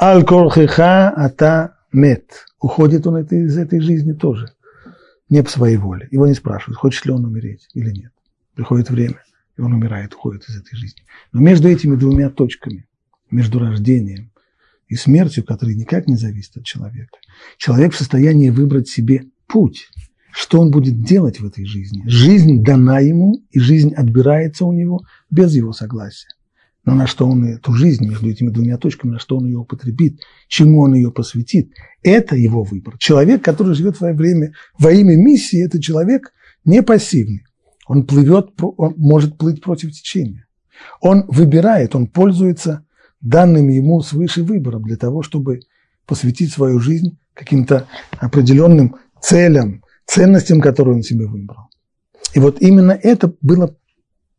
Аль-Корхиха 0.01 1.09
ата 1.15 1.77
мет. 1.91 2.45
Уходит 2.59 3.07
он 3.07 3.17
из 3.23 3.57
этой 3.57 3.79
жизни 3.79 4.13
тоже. 4.13 4.51
Не 5.29 5.43
по 5.43 5.49
своей 5.49 5.77
воле. 5.77 6.07
Его 6.11 6.27
не 6.27 6.33
спрашивают, 6.33 6.77
хочет 6.77 7.05
ли 7.05 7.11
он 7.11 7.25
умереть 7.25 7.67
или 7.73 7.91
нет. 7.91 8.11
Приходит 8.55 8.89
время, 8.89 9.23
и 9.57 9.61
он 9.61 9.73
умирает, 9.73 10.13
уходит 10.13 10.47
из 10.49 10.57
этой 10.57 10.75
жизни. 10.75 11.03
Но 11.31 11.39
между 11.39 11.69
этими 11.69 11.95
двумя 11.95 12.29
точками, 12.29 12.87
между 13.29 13.59
рождением 13.59 14.31
и 14.87 14.95
смертью, 14.95 15.45
которые 15.45 15.75
никак 15.75 16.07
не 16.07 16.17
зависят 16.17 16.57
от 16.57 16.65
человека, 16.65 17.17
человек 17.57 17.93
в 17.93 17.97
состоянии 17.97 18.49
выбрать 18.49 18.89
себе 18.89 19.23
путь, 19.47 19.89
что 20.33 20.59
он 20.59 20.71
будет 20.71 21.01
делать 21.01 21.39
в 21.39 21.45
этой 21.45 21.65
жизни. 21.65 22.03
Жизнь 22.07 22.61
дана 22.61 22.99
ему, 22.99 23.41
и 23.51 23.59
жизнь 23.59 23.93
отбирается 23.93 24.65
у 24.65 24.73
него 24.73 25.01
без 25.29 25.53
его 25.55 25.71
согласия 25.71 26.27
но 26.83 26.95
на 26.95 27.07
что 27.07 27.27
он 27.27 27.45
эту 27.45 27.73
жизнь 27.73 28.07
между 28.07 28.29
этими 28.29 28.49
двумя 28.49 28.77
точками, 28.77 29.11
на 29.11 29.19
что 29.19 29.37
он 29.37 29.45
ее 29.45 29.57
употребит, 29.57 30.19
чему 30.47 30.81
он 30.81 30.95
ее 30.95 31.11
посвятит, 31.11 31.71
это 32.01 32.35
его 32.35 32.63
выбор. 32.63 32.97
Человек, 32.97 33.43
который 33.43 33.75
живет 33.75 33.99
во, 33.99 34.13
время, 34.13 34.53
во 34.79 34.91
имя 34.91 35.15
миссии, 35.15 35.63
это 35.63 35.81
человек 35.81 36.33
не 36.65 36.81
пассивный. 36.81 37.43
Он 37.87 38.05
плывет, 38.05 38.49
он 38.59 38.95
может 38.97 39.37
плыть 39.37 39.61
против 39.61 39.91
течения. 39.91 40.47
Он 41.01 41.25
выбирает, 41.27 41.95
он 41.95 42.07
пользуется 42.07 42.85
данными 43.21 43.73
ему 43.73 44.01
свыше 44.01 44.43
выбором 44.43 44.83
для 44.83 44.97
того, 44.97 45.21
чтобы 45.21 45.61
посвятить 46.07 46.51
свою 46.51 46.79
жизнь 46.79 47.19
каким-то 47.33 47.87
определенным 48.17 48.95
целям, 49.21 49.83
ценностям, 50.05 50.61
которые 50.61 50.95
он 50.95 51.03
себе 51.03 51.27
выбрал. 51.27 51.69
И 52.33 52.39
вот 52.39 52.61
именно 52.61 52.91
это 52.91 53.33
было 53.41 53.75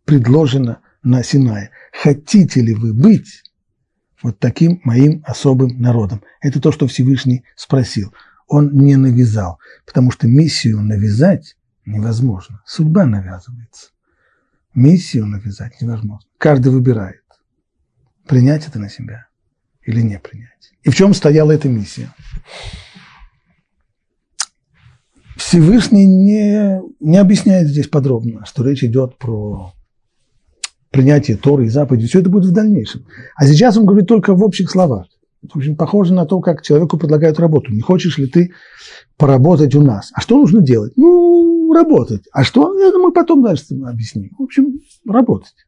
предложено 0.05 0.81
на 1.03 1.23
Синае. 1.23 1.71
Хотите 1.93 2.61
ли 2.61 2.75
вы 2.75 2.95
быть 2.95 3.43
вот 4.23 4.39
таким 4.39 4.81
моим 4.85 5.23
особым 5.27 5.81
народом? 5.81 6.23
Это 6.41 6.61
то, 6.61 6.73
что 6.73 6.87
Всевышний 6.87 7.45
спросил. 7.57 8.15
Он 8.47 8.73
не 8.73 8.97
навязал, 8.97 9.59
потому 9.87 10.11
что 10.11 10.29
миссию 10.29 10.81
навязать 10.81 11.57
невозможно. 11.87 12.63
Судьба 12.67 13.07
навязывается. 13.07 13.91
Миссию 14.75 15.27
навязать 15.27 15.81
невозможно. 15.81 16.29
Каждый 16.39 16.73
выбирает, 16.73 17.23
принять 18.27 18.67
это 18.67 18.79
на 18.79 18.89
себя 18.89 19.27
или 19.85 20.01
не 20.01 20.19
принять. 20.19 20.73
И 20.83 20.91
в 20.91 20.95
чем 20.95 21.15
стояла 21.15 21.53
эта 21.53 21.69
миссия? 21.69 22.15
Всевышний 25.37 26.07
не, 26.07 26.81
не 27.01 27.17
объясняет 27.17 27.69
здесь 27.69 27.89
подробно, 27.89 28.45
что 28.47 28.65
речь 28.65 28.85
идет 28.85 29.19
про 29.19 29.75
принятие 30.93 31.37
Торы 31.37 31.67
и 31.67 31.69
заповедей, 31.69 32.07
все 32.07 32.21
это 32.21 32.31
будет 32.31 32.51
в 32.51 32.53
дальнейшем. 32.53 33.07
А 33.35 33.47
сейчас 33.47 33.77
он 33.77 33.87
говорит 33.87 34.07
только 34.07 34.35
в 34.35 34.43
общих 34.45 34.71
словах. 34.71 35.07
Это 35.43 35.59
очень 35.59 35.75
похоже 35.75 36.15
на 36.15 36.25
то, 36.25 36.39
как 36.41 36.63
человеку 36.63 36.99
предлагают 36.99 37.41
работу. 37.41 37.73
Не 37.73 37.81
хочешь 37.81 38.17
ли 38.19 38.27
ты 38.27 38.53
поработать 39.17 39.75
у 39.75 39.83
нас? 39.83 40.13
А 40.15 40.21
что 40.21 40.39
нужно 40.39 40.61
делать? 40.61 40.93
Ну, 40.97 41.73
работать. 41.73 42.23
А 42.33 42.45
что? 42.45 42.79
Это 42.81 42.99
мы 42.99 43.11
потом 43.11 43.43
дальше 43.43 43.65
объясним. 43.85 44.31
В 44.39 44.43
общем, 44.43 44.79
работать. 45.09 45.67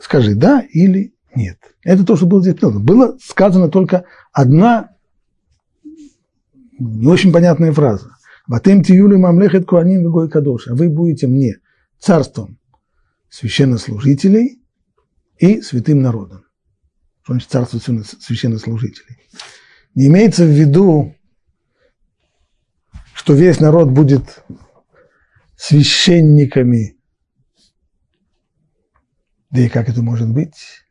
Скажи, 0.00 0.36
да 0.36 0.60
или 0.60 1.14
нет. 1.34 1.58
Это 1.82 2.06
то, 2.06 2.14
что 2.14 2.26
было 2.26 2.42
здесь. 2.42 2.54
Было 2.60 3.16
сказано 3.20 3.68
только 3.68 4.04
одна 4.32 4.90
не 6.78 7.06
очень 7.06 7.32
понятная 7.32 7.72
фраза. 7.72 8.10
Ватем 8.46 8.82
тиюли 8.82 9.16
мамлехет 9.16 9.66
куаним 9.66 10.02
вегой 10.02 10.30
кадош. 10.30 10.68
А 10.68 10.74
вы 10.74 10.88
будете 10.88 11.26
мне 11.26 11.56
царством 11.98 12.59
священнослужителей 13.30 14.62
и 15.38 15.62
святым 15.62 16.02
народом. 16.02 16.44
Что 17.22 17.32
значит 17.32 17.50
царство 17.50 17.78
священнослужителей? 17.78 19.16
Не 19.94 20.08
имеется 20.08 20.44
в 20.44 20.50
виду, 20.50 21.16
что 23.14 23.34
весь 23.34 23.60
народ 23.60 23.90
будет 23.90 24.44
священниками. 25.56 26.96
Да 29.50 29.60
и 29.60 29.68
как 29.68 29.88
это 29.88 30.02
может 30.02 30.28
быть? 30.28 30.84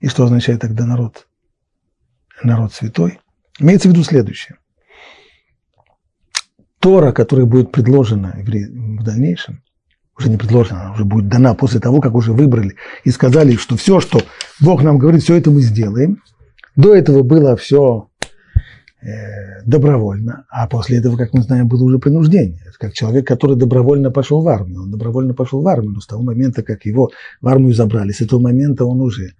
И 0.00 0.08
что 0.08 0.24
означает 0.24 0.60
тогда 0.60 0.86
народ? 0.86 1.28
Народ 2.42 2.72
святой? 2.72 3.20
Имеется 3.58 3.88
в 3.88 3.92
виду 3.92 4.04
следующее. 4.04 4.58
Тора, 6.78 7.12
которая 7.12 7.46
будет 7.46 7.72
предложена 7.72 8.36
в 8.36 9.02
дальнейшем, 9.02 9.64
уже 10.18 10.30
не 10.30 10.36
предложена, 10.36 10.82
она 10.82 10.92
уже 10.92 11.04
будет 11.04 11.28
дана 11.28 11.54
после 11.54 11.80
того, 11.80 12.00
как 12.00 12.14
уже 12.14 12.32
выбрали 12.32 12.74
и 13.04 13.10
сказали, 13.10 13.56
что 13.56 13.76
все, 13.76 14.00
что 14.00 14.20
Бог 14.60 14.82
нам 14.82 14.98
говорит, 14.98 15.22
все 15.22 15.36
это 15.36 15.50
мы 15.50 15.60
сделаем. 15.60 16.22
До 16.76 16.94
этого 16.94 17.22
было 17.22 17.56
все 17.56 18.08
э, 19.00 19.62
добровольно, 19.64 20.46
а 20.50 20.66
после 20.66 20.98
этого, 20.98 21.16
как 21.16 21.32
мы 21.32 21.42
знаем, 21.42 21.68
было 21.68 21.84
уже 21.84 21.98
принуждение. 21.98 22.60
Это 22.66 22.78
как 22.78 22.92
человек, 22.94 23.26
который 23.26 23.56
добровольно 23.56 24.10
пошел 24.10 24.42
в 24.42 24.48
армию. 24.48 24.82
Он 24.82 24.90
добровольно 24.90 25.34
пошел 25.34 25.62
в 25.62 25.68
армию, 25.68 25.92
но 25.92 26.00
с 26.00 26.06
того 26.06 26.22
момента, 26.22 26.62
как 26.62 26.84
его 26.84 27.10
в 27.40 27.48
армию 27.48 27.74
забрали, 27.74 28.12
с 28.12 28.20
этого 28.20 28.40
момента 28.40 28.84
он 28.84 29.00
уже 29.00 29.34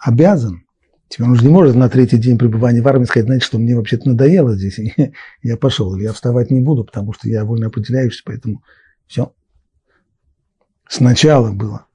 обязан. 0.00 0.62
Теперь 1.08 1.26
он 1.26 1.32
уже 1.34 1.44
не 1.44 1.50
может 1.50 1.76
на 1.76 1.88
третий 1.88 2.18
день 2.18 2.36
пребывания 2.36 2.82
в 2.82 2.88
армии 2.88 3.04
сказать, 3.04 3.26
знаете, 3.26 3.46
что 3.46 3.58
мне 3.58 3.76
вообще-то 3.76 4.08
надоело 4.08 4.56
здесь, 4.56 4.80
я 5.42 5.56
пошел, 5.56 5.94
или 5.94 6.04
я 6.04 6.12
вставать 6.12 6.50
не 6.50 6.60
буду, 6.60 6.84
потому 6.84 7.12
что 7.12 7.28
я 7.28 7.44
вольно 7.44 7.68
определяющийся, 7.68 8.24
поэтому 8.26 8.62
все, 9.06 9.32
Сначала 10.88 11.52
было, 11.52 11.86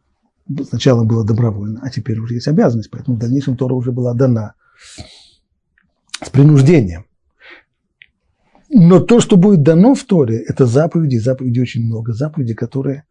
сначала 0.69 1.03
было 1.03 1.23
добровольно, 1.23 1.79
а 1.83 1.89
теперь 1.89 2.19
уже 2.19 2.35
есть 2.35 2.47
обязанность, 2.47 2.91
поэтому 2.91 3.17
в 3.17 3.19
дальнейшем 3.19 3.55
Тора 3.55 3.73
уже 3.73 3.91
была 3.91 4.13
дана 4.13 4.55
с 6.23 6.29
принуждением. 6.29 7.05
Но 8.69 8.99
то, 8.99 9.19
что 9.19 9.35
будет 9.35 9.63
дано 9.63 9.95
в 9.95 10.03
Торе, 10.03 10.37
это 10.37 10.65
заповеди, 10.65 11.17
заповедей 11.17 11.61
очень 11.61 11.85
много, 11.85 12.13
заповеди, 12.13 12.53
которые 12.53 13.05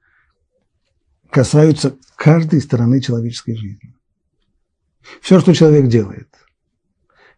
касаются 1.30 1.96
каждой 2.16 2.60
стороны 2.60 3.00
человеческой 3.00 3.56
жизни. 3.56 3.94
Все, 5.20 5.40
что 5.40 5.54
человек 5.54 5.88
делает, 5.88 6.28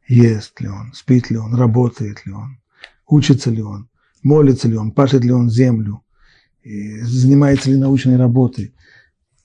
ест 0.07 0.61
ли 0.61 0.69
он, 0.69 0.93
спит 0.95 1.31
ли 1.31 1.37
он, 1.37 1.55
работает 1.55 2.25
ли 2.27 2.33
он, 2.33 2.59
учится 3.07 3.51
ли 3.51 3.63
он, 3.63 3.89
молится 4.23 4.69
ли 4.69 4.77
он, 4.77 4.93
пашет 4.93 5.25
ли 5.25 5.33
он 5.33 5.51
землю, 5.51 6.03
занимается 6.65 7.71
ли 7.71 7.77
научной 7.77 8.17
работой, 8.17 8.75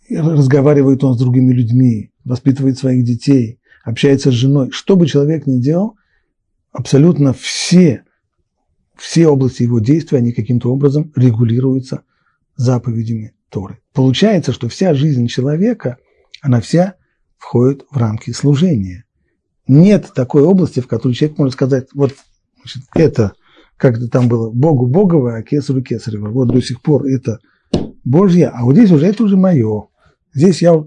разговаривает 0.09 1.03
он 1.03 1.15
с 1.15 1.19
другими 1.19 1.53
людьми, 1.53 2.11
воспитывает 2.23 2.77
своих 2.77 3.03
детей, 3.03 3.59
общается 3.83 4.31
с 4.31 4.35
женой. 4.35 4.71
Что 4.71 4.95
бы 4.95 5.07
человек 5.07 5.47
ни 5.47 5.59
делал, 5.59 5.95
абсолютно 6.71 7.33
все 7.33 8.03
все 8.97 9.27
области 9.27 9.63
его 9.63 9.79
действия, 9.79 10.17
они 10.17 10.31
каким-то 10.31 10.71
образом 10.71 11.11
регулируются 11.15 12.03
заповедями 12.55 13.33
Торы. 13.49 13.79
Получается, 13.93 14.51
что 14.51 14.67
вся 14.67 14.93
жизнь 14.93 15.27
человека, 15.27 15.97
она 16.41 16.59
вся 16.59 16.95
входит 17.37 17.85
в 17.89 17.97
рамки 17.97 18.31
служения. 18.31 19.05
Нет 19.67 20.11
такой 20.15 20.43
области, 20.43 20.79
в 20.79 20.87
которой 20.87 21.13
человек 21.13 21.37
может 21.37 21.53
сказать, 21.53 21.87
вот 21.93 22.13
значит, 22.57 22.83
это, 22.95 23.33
как 23.77 23.97
это 23.97 24.07
там 24.07 24.27
было, 24.27 24.49
Богу 24.49 24.87
Богово, 24.87 25.37
а 25.37 25.43
Кесарю 25.43 25.81
Кесарево. 25.81 26.29
Вот 26.29 26.49
до 26.49 26.61
сих 26.61 26.81
пор 26.81 27.05
это 27.05 27.39
Божье, 28.03 28.47
а 28.47 28.63
вот 28.63 28.75
здесь 28.75 28.91
уже 28.91 29.05
это 29.05 29.23
уже 29.23 29.37
мое. 29.37 29.87
Здесь 30.33 30.61
я 30.61 30.83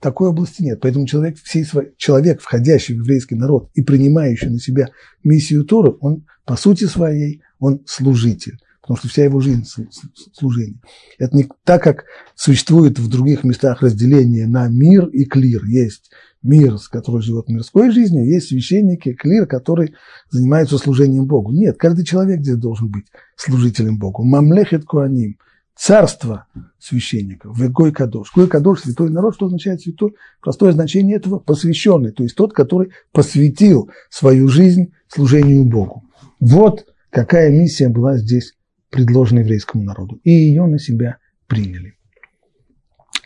такой 0.00 0.28
области 0.28 0.62
нет. 0.62 0.80
Поэтому 0.80 1.06
человек, 1.06 1.38
всей 1.38 1.64
свой, 1.64 1.94
человек, 1.96 2.40
входящий 2.40 2.94
в 2.94 2.98
еврейский 2.98 3.36
народ 3.36 3.70
и 3.74 3.82
принимающий 3.82 4.48
на 4.48 4.58
себя 4.58 4.88
миссию 5.24 5.64
Торы, 5.64 5.94
он 6.00 6.26
по 6.44 6.56
сути 6.56 6.84
своей, 6.84 7.42
он 7.58 7.82
служитель 7.86 8.58
потому 8.82 8.98
что 8.98 9.08
вся 9.08 9.24
его 9.24 9.40
жизнь– 9.40 9.64
служение. 10.34 10.80
Это 11.18 11.36
не 11.36 11.48
так, 11.64 11.82
как 11.82 12.04
существует 12.34 12.98
в 12.98 13.08
других 13.08 13.44
местах 13.44 13.80
разделение 13.80 14.46
на 14.48 14.68
мир 14.68 15.06
и 15.06 15.24
клир. 15.24 15.64
Есть 15.64 16.10
мир, 16.42 16.76
который 16.90 17.22
живет 17.22 17.48
мирской 17.48 17.90
жизнью, 17.90 18.26
есть 18.26 18.48
священники, 18.48 19.12
клир, 19.12 19.46
который 19.46 19.94
занимается 20.30 20.78
служением 20.78 21.26
Богу. 21.26 21.52
Нет, 21.52 21.76
каждый 21.78 22.04
человек 22.04 22.40
здесь 22.40 22.56
должен 22.56 22.90
быть 22.90 23.06
служителем 23.36 23.98
Богу. 23.98 24.24
Мамлехет 24.24 24.84
куаним– 24.84 25.38
царство 25.74 26.46
священников, 26.78 27.58
вегой 27.58 27.92
кадош. 27.92 28.30
Гой 28.34 28.48
кадош– 28.48 28.80
святой 28.82 29.10
народ, 29.10 29.34
что 29.34 29.46
означает 29.46 29.80
святой? 29.80 30.14
Простое 30.40 30.72
значение 30.72 31.16
этого– 31.16 31.38
посвященный, 31.40 32.12
то 32.12 32.22
есть 32.22 32.36
тот, 32.36 32.52
который 32.52 32.90
посвятил 33.12 33.90
свою 34.10 34.48
жизнь 34.48 34.92
служению 35.08 35.64
Богу. 35.64 36.04
Вот 36.40 36.86
какая 37.10 37.50
миссия 37.50 37.88
была 37.88 38.16
здесь 38.16 38.54
предложена 38.90 39.40
еврейскому 39.40 39.84
народу, 39.84 40.20
и 40.22 40.30
ее 40.30 40.66
на 40.66 40.78
себя 40.78 41.18
приняли. 41.46 41.94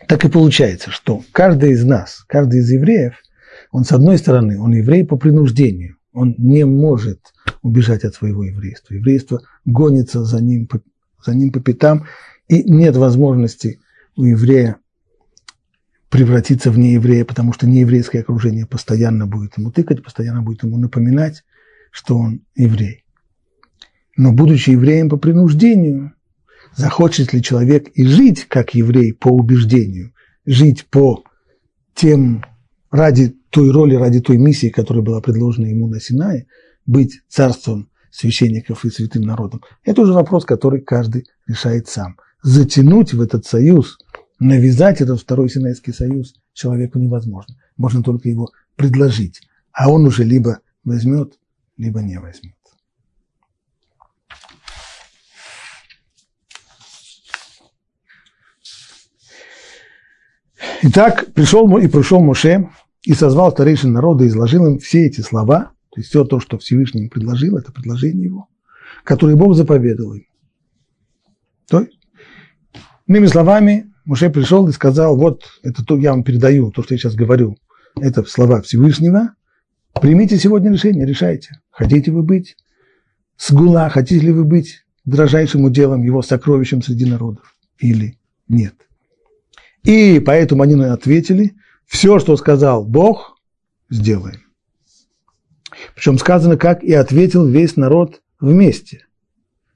Так 0.07 0.23
и 0.23 0.29
получается, 0.29 0.89
что 0.89 1.21
каждый 1.31 1.71
из 1.71 1.83
нас, 1.83 2.23
каждый 2.27 2.61
из 2.61 2.71
евреев, 2.71 3.15
он 3.71 3.83
с 3.83 3.91
одной 3.91 4.17
стороны, 4.17 4.59
он 4.59 4.73
еврей 4.73 5.05
по 5.05 5.17
принуждению, 5.17 5.97
он 6.13 6.33
не 6.37 6.65
может 6.65 7.19
убежать 7.61 8.05
от 8.05 8.15
своего 8.15 8.45
еврейства. 8.45 8.93
Еврейство 8.93 9.41
гонится 9.65 10.23
за 10.23 10.41
ним, 10.41 10.69
за 11.25 11.35
ним 11.35 11.51
по 11.51 11.59
пятам, 11.59 12.05
и 12.47 12.63
нет 12.63 12.95
возможности 12.95 13.81
у 14.15 14.23
еврея 14.23 14.77
превратиться 16.09 16.71
в 16.71 16.77
нееврея, 16.79 17.25
потому 17.25 17.51
что 17.51 17.67
нееврейское 17.67 18.21
окружение 18.21 18.65
постоянно 18.65 19.27
будет 19.27 19.57
ему 19.57 19.71
тыкать, 19.71 20.03
постоянно 20.03 20.41
будет 20.41 20.63
ему 20.63 20.77
напоминать, 20.77 21.43
что 21.91 22.17
он 22.17 22.41
еврей. 22.55 23.03
Но 24.15 24.31
будучи 24.31 24.69
евреем 24.69 25.09
по 25.09 25.17
принуждению, 25.17 26.13
захочет 26.77 27.33
ли 27.33 27.41
человек 27.41 27.89
и 27.95 28.05
жить 28.05 28.45
как 28.45 28.75
еврей 28.75 29.11
по 29.11 29.29
убеждению, 29.29 30.13
жить 30.45 30.85
по 30.85 31.23
тем, 31.95 32.45
ради 32.91 33.35
той 33.49 33.71
роли, 33.71 33.95
ради 33.95 34.21
той 34.21 34.37
миссии, 34.37 34.69
которая 34.69 35.03
была 35.03 35.19
предложена 35.19 35.65
ему 35.65 35.87
на 35.87 35.99
Синае, 35.99 36.45
быть 36.85 37.21
царством 37.27 37.89
священников 38.11 38.85
и 38.85 38.89
святым 38.89 39.23
народом, 39.23 39.61
это 39.83 40.01
уже 40.01 40.13
вопрос, 40.13 40.45
который 40.45 40.79
каждый 40.81 41.25
решает 41.47 41.87
сам. 41.87 42.17
Затянуть 42.43 43.13
в 43.13 43.21
этот 43.21 43.45
союз, 43.45 43.97
навязать 44.39 45.01
этот 45.01 45.19
второй 45.19 45.49
Синайский 45.49 45.93
союз 45.93 46.35
человеку 46.53 46.99
невозможно. 46.99 47.55
Можно 47.75 48.03
только 48.03 48.29
его 48.29 48.51
предложить, 48.75 49.41
а 49.71 49.91
он 49.91 50.05
уже 50.05 50.23
либо 50.23 50.59
возьмет, 50.83 51.33
либо 51.75 52.01
не 52.01 52.19
возьмет. 52.19 52.56
Итак, 60.83 61.33
пришел 61.33 61.75
и 61.77 61.87
пришел 61.87 62.19
Моше 62.21 62.69
и 63.03 63.13
созвал 63.13 63.51
старейшин 63.51 63.93
народа 63.93 64.23
и 64.23 64.27
изложил 64.27 64.67
им 64.67 64.77
все 64.77 65.07
эти 65.07 65.21
слова, 65.21 65.71
то 65.91 65.99
есть 65.99 66.09
все 66.09 66.23
то, 66.23 66.39
что 66.39 66.59
Всевышний 66.59 67.03
им 67.03 67.09
предложил, 67.09 67.57
это 67.57 67.71
предложение 67.71 68.25
его, 68.25 68.47
которое 69.03 69.35
Бог 69.35 69.55
заповедал 69.55 70.13
им. 70.13 70.25
То 71.67 71.81
есть, 71.81 71.97
иными 73.07 73.25
словами, 73.25 73.91
Моше 74.05 74.29
пришел 74.29 74.67
и 74.67 74.71
сказал, 74.71 75.17
вот 75.17 75.43
это 75.63 75.83
то, 75.83 75.97
я 75.97 76.11
вам 76.11 76.23
передаю, 76.23 76.71
то, 76.71 76.83
что 76.83 76.93
я 76.93 76.99
сейчас 76.99 77.15
говорю, 77.15 77.57
это 77.99 78.23
слова 78.23 78.61
Всевышнего, 78.61 79.33
примите 79.99 80.37
сегодня 80.37 80.71
решение, 80.71 81.05
решайте, 81.07 81.59
хотите 81.71 82.11
вы 82.11 82.21
быть 82.21 82.55
сгула, 83.39 83.89
хотите 83.89 84.25
ли 84.25 84.31
вы 84.31 84.43
быть 84.43 84.85
дрожайшим 85.05 85.63
уделом 85.63 86.03
его 86.03 86.21
сокровищем 86.21 86.83
среди 86.83 87.05
народов 87.05 87.55
или 87.79 88.19
нет. 88.47 88.86
И 89.87 90.19
поэтому 90.19 90.63
они 90.63 90.75
ответили, 90.83 91.55
все, 91.85 92.19
что 92.19 92.35
сказал 92.35 92.83
Бог, 92.83 93.37
сделаем. 93.89 94.41
Причем 95.95 96.17
сказано, 96.17 96.57
как 96.57 96.83
и 96.83 96.91
ответил 96.91 97.47
весь 97.47 97.77
народ 97.77 98.21
вместе. 98.41 99.05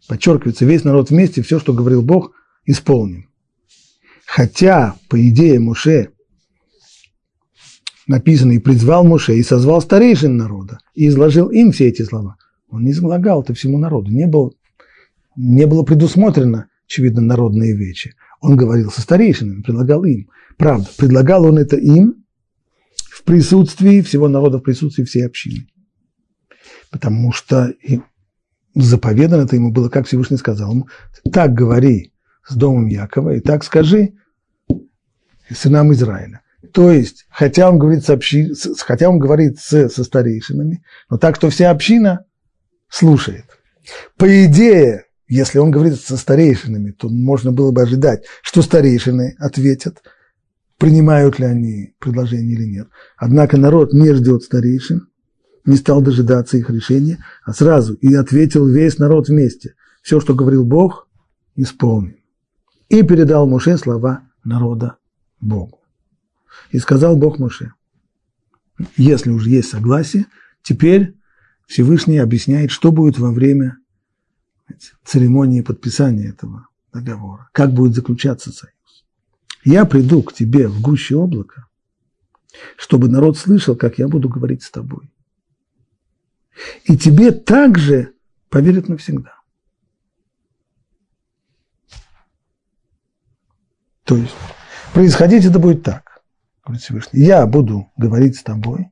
Подчеркивается, 0.10 0.66
весь 0.66 0.84
народ 0.84 1.12
вместе, 1.12 1.42
все, 1.42 1.60
что 1.60 1.72
говорил 1.72 2.02
Бог, 2.02 2.34
исполним. 2.66 3.30
Хотя, 4.26 4.96
по 5.08 5.30
идее, 5.30 5.62
Муше 5.62 6.10
написано, 8.06 8.52
и 8.52 8.60
призвал 8.60 9.06
Муше, 9.06 9.38
и 9.38 9.44
созвал 9.44 9.82
старейшин 9.82 10.36
народа, 10.36 10.80
и 10.94 11.08
изложил 11.08 11.50
им 11.52 11.72
все 11.72 11.88
эти 11.88 12.02
слова. 12.02 12.36
Он 12.68 12.84
не 12.84 12.92
излагал 12.92 13.44
это 13.44 13.54
всему 13.54 13.78
народу, 13.78 14.12
не 14.12 14.28
было, 14.28 14.52
не 15.38 15.66
было 15.66 15.84
предусмотрено, 15.84 16.68
очевидно, 16.86 17.22
народные 17.22 17.74
вечи. 17.74 18.14
Он 18.42 18.56
говорил 18.56 18.92
со 18.92 19.02
старейшинами, 19.02 19.62
предлагал 19.62 20.04
им. 20.04 20.30
Правда, 20.58 20.90
предлагал 20.98 21.46
он 21.46 21.58
это 21.58 21.78
им 21.78 22.26
в 22.96 23.24
присутствии 23.24 24.02
всего 24.02 24.28
народа, 24.28 24.58
в 24.58 24.64
присутствии 24.64 25.04
всей 25.04 25.26
общины. 25.26 25.68
Потому 26.90 27.32
что 27.32 27.74
заповедано 28.74 29.44
это 29.44 29.56
ему 29.56 29.72
было, 29.72 29.90
как 29.90 30.08
Всевышний 30.08 30.38
сказал 30.38 30.72
ему, 30.72 30.88
так 31.32 31.54
говори 31.54 32.14
с 32.48 32.56
домом 32.56 32.88
Якова, 32.88 33.36
и 33.36 33.40
так 33.40 33.64
скажи 33.64 34.14
сынам 35.50 35.94
Израиля. 35.94 36.42
То 36.74 36.92
есть, 36.92 37.26
хотя 37.30 37.70
он 37.70 37.78
говорит, 37.78 38.06
с 38.06 38.10
общи, 38.10 38.52
хотя 38.80 39.10
он 39.10 39.20
говорит 39.20 39.60
с, 39.60 39.90
со 39.90 40.04
старейшинами, 40.04 40.84
но 41.10 41.18
так, 41.18 41.36
что 41.36 41.50
вся 41.50 41.70
община 41.70 42.26
слушает. 42.90 43.46
По 44.18 44.46
идее, 44.46 45.06
если 45.32 45.60
он 45.60 45.72
говорит 45.72 45.96
со 45.96 46.18
старейшинами, 46.18 46.92
то 46.92 47.08
можно 47.08 47.54
было 47.54 47.72
бы 47.72 47.82
ожидать, 47.82 48.26
что 48.42 48.62
старейшины 48.62 49.38
ответят, 49.40 50.04
принимают 50.78 51.40
ли 51.40 51.46
они 51.46 51.96
предложение 52.00 52.54
или 52.54 52.66
нет. 52.66 52.90
Однако 53.16 53.56
народ 53.56 53.94
не 53.94 54.14
ждет 54.14 54.44
старейшин, 54.44 55.08
не 55.64 55.78
стал 55.78 56.02
дожидаться 56.02 56.58
их 56.58 56.70
решения, 56.70 57.24
а 57.46 57.54
сразу 57.54 57.94
и 57.94 58.14
ответил 58.14 58.68
весь 58.68 58.98
народ 58.98 59.30
вместе. 59.30 59.76
Все, 60.02 60.20
что 60.20 60.36
говорил 60.36 60.66
Бог, 60.66 61.08
исполнил. 61.56 62.18
И 62.90 63.02
передал 63.02 63.48
Моше 63.48 63.78
слова 63.78 64.24
народа 64.44 64.98
Богу. 65.40 65.80
И 66.72 66.80
сказал 66.80 67.16
Бог 67.16 67.40
Моше, 67.40 67.72
если 68.98 69.30
уже 69.30 69.50
есть 69.50 69.70
согласие, 69.70 70.26
теперь 70.62 71.16
Всевышний 71.68 72.18
объясняет, 72.18 72.70
что 72.70 72.92
будет 72.92 73.18
во 73.18 73.32
время 73.32 73.78
церемонии 75.04 75.62
подписания 75.62 76.30
этого 76.30 76.68
договора, 76.94 77.50
как 77.54 77.74
будет 77.74 77.96
заключаться 77.96 78.52
союз. 78.52 79.06
Я 79.64 79.86
приду 79.86 80.24
к 80.24 80.34
тебе 80.34 80.68
в 80.68 80.82
гуще 80.82 81.16
облака, 81.16 81.68
чтобы 82.78 83.10
народ 83.10 83.38
слышал, 83.38 83.76
как 83.76 84.00
я 84.00 84.08
буду 84.08 84.30
говорить 84.30 84.64
с 84.64 84.72
тобой. 84.72 85.12
И 86.86 86.98
тебе 86.98 87.32
также 87.32 88.14
поверят 88.50 88.90
навсегда. 88.90 89.36
То 94.04 94.18
есть 94.18 94.36
происходить 94.94 95.46
это 95.46 95.60
будет 95.60 95.84
так, 95.84 96.22
говорит 96.66 96.84
Всевышний. 96.84 97.22
Я 97.22 97.46
буду 97.46 97.92
говорить 97.96 98.36
с 98.36 98.44
тобой, 98.44 98.92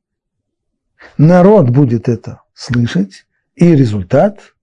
народ 1.18 1.70
будет 1.70 2.08
это 2.08 2.44
слышать, 2.54 3.26
и 3.56 3.76
результат 3.76 4.56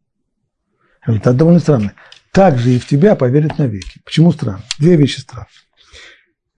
Результат 1.07 1.37
довольно 1.37 1.61
странный. 1.61 1.92
Так 2.33 2.59
же 2.59 2.73
и 2.73 2.79
в 2.79 2.87
тебя 2.87 3.14
поверят 3.14 3.59
навеки. 3.59 4.01
Почему 4.05 4.33
странно? 4.33 4.62
Две 4.79 4.97
вещи 4.97 5.21
странные. 5.21 5.49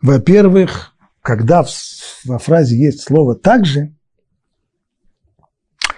Во-первых, 0.01 0.95
когда 1.23 1.65
во 2.25 2.39
фразе 2.39 2.77
есть 2.77 3.03
слово 3.03 3.35
«так 3.35 3.67
же», 3.67 3.95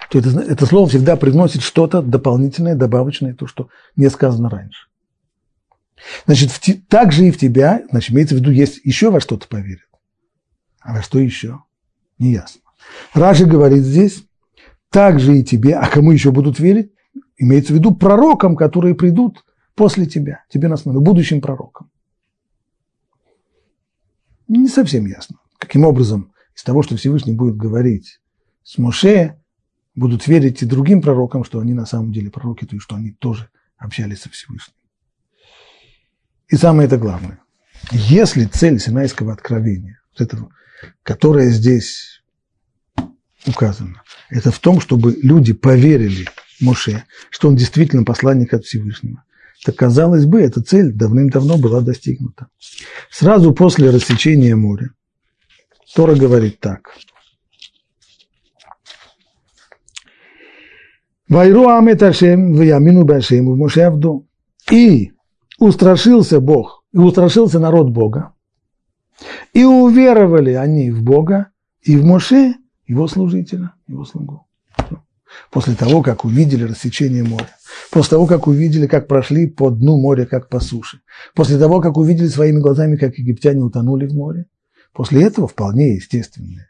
то 0.09 0.19
это, 0.19 0.29
это 0.41 0.65
слово 0.65 0.89
всегда 0.89 1.15
приносит 1.15 1.61
что-то 1.61 2.01
дополнительное, 2.01 2.75
добавочное, 2.75 3.33
то, 3.33 3.47
что 3.47 3.69
не 3.95 4.09
сказано 4.09 4.49
раньше. 4.49 4.87
Значит, 6.25 6.51
в, 6.51 6.59
так 6.87 7.11
же 7.13 7.27
и 7.27 7.31
в 7.31 7.37
тебя, 7.37 7.83
значит, 7.91 8.11
имеется 8.11 8.35
в 8.35 8.39
виду, 8.39 8.51
есть 8.51 8.81
еще 8.83 9.09
во 9.09 9.21
что-то 9.21 9.47
поверят. 9.47 9.87
А 10.81 10.93
во 10.93 11.01
что 11.01 11.19
еще? 11.19 11.63
Неясно. 12.17 12.61
Раши 13.13 13.45
говорит 13.45 13.83
здесь, 13.83 14.23
так 14.89 15.19
же 15.19 15.37
и 15.37 15.43
тебе, 15.45 15.75
а 15.75 15.87
кому 15.87 16.11
еще 16.11 16.31
будут 16.31 16.59
верить? 16.59 16.91
Имеется 17.41 17.73
в 17.73 17.75
виду 17.75 17.95
пророкам, 17.95 18.55
которые 18.55 18.93
придут 18.93 19.43
после 19.73 20.05
тебя, 20.05 20.43
тебе 20.47 20.67
на 20.67 20.77
смену, 20.77 21.01
будущим 21.01 21.41
пророкам. 21.41 21.89
Не 24.47 24.67
совсем 24.67 25.07
ясно, 25.07 25.39
каким 25.57 25.83
образом 25.83 26.33
из 26.55 26.61
того, 26.61 26.83
что 26.83 26.97
Всевышний 26.97 27.33
будет 27.33 27.57
говорить 27.57 28.19
с 28.61 28.77
Моше, 28.77 29.41
будут 29.95 30.27
верить 30.27 30.61
и 30.61 30.67
другим 30.67 31.01
пророкам, 31.01 31.43
что 31.43 31.59
они 31.59 31.73
на 31.73 31.87
самом 31.87 32.13
деле 32.13 32.29
пророки, 32.29 32.65
то 32.65 32.75
есть 32.75 32.83
что 32.83 32.95
они 32.95 33.09
тоже 33.09 33.49
общались 33.75 34.21
со 34.21 34.29
Всевышним. 34.29 34.75
И 36.47 36.55
самое 36.57 36.85
это 36.85 36.99
главное. 36.99 37.39
Если 37.91 38.45
цель 38.45 38.79
Синайского 38.79 39.33
откровения, 39.33 39.99
вот 40.11 40.21
этого, 40.21 40.51
которая 41.01 41.49
здесь 41.49 42.21
указана, 43.47 44.03
это 44.29 44.51
в 44.51 44.59
том, 44.59 44.79
чтобы 44.79 45.17
люди 45.23 45.53
поверили 45.53 46.27
Моше, 46.61 47.03
что 47.29 47.47
он 47.47 47.55
действительно 47.55 48.03
посланник 48.03 48.53
от 48.53 48.65
Всевышнего, 48.65 49.23
то, 49.65 49.71
казалось 49.71 50.25
бы, 50.25 50.41
эта 50.41 50.61
цель 50.61 50.91
давным-давно 50.91 51.57
была 51.57 51.81
достигнута. 51.81 52.47
Сразу 53.11 53.53
после 53.53 53.89
рассечения 53.89 54.55
моря 54.55 54.91
Тора 55.93 56.15
говорит 56.15 56.59
так. 56.59 56.91
Вайру 61.27 61.69
амет 61.69 62.03
Ашем, 62.03 62.53
ваямину 62.53 63.05
башем, 63.05 63.51
в 63.51 63.57
Моше 63.57 63.83
Авду. 63.83 64.27
И 64.69 65.11
устрашился 65.59 66.39
Бог, 66.39 66.83
и 66.93 66.97
устрашился 66.97 67.59
народ 67.59 67.89
Бога. 67.89 68.33
И 69.53 69.63
уверовали 69.63 70.53
они 70.53 70.91
в 70.91 71.03
Бога 71.03 71.51
и 71.81 71.95
в 71.95 72.05
Моше, 72.05 72.55
его 72.85 73.07
служителя, 73.07 73.73
его 73.87 74.05
слугу. 74.05 74.47
После 75.51 75.75
того, 75.75 76.01
как 76.01 76.23
увидели 76.23 76.63
рассечение 76.63 77.23
моря, 77.23 77.49
после 77.91 78.11
того, 78.11 78.25
как 78.25 78.47
увидели, 78.47 78.87
как 78.87 79.07
прошли 79.07 79.47
по 79.47 79.69
дну 79.69 79.97
моря, 79.97 80.25
как 80.25 80.47
по 80.47 80.61
суше, 80.61 81.01
после 81.35 81.59
того, 81.59 81.81
как 81.81 81.97
увидели 81.97 82.27
своими 82.27 82.59
глазами, 82.59 82.95
как 82.95 83.17
египтяне 83.17 83.61
утонули 83.61 84.07
в 84.07 84.13
море, 84.13 84.45
после 84.93 85.23
этого 85.23 85.49
вполне 85.49 85.95
естественные 85.95 86.69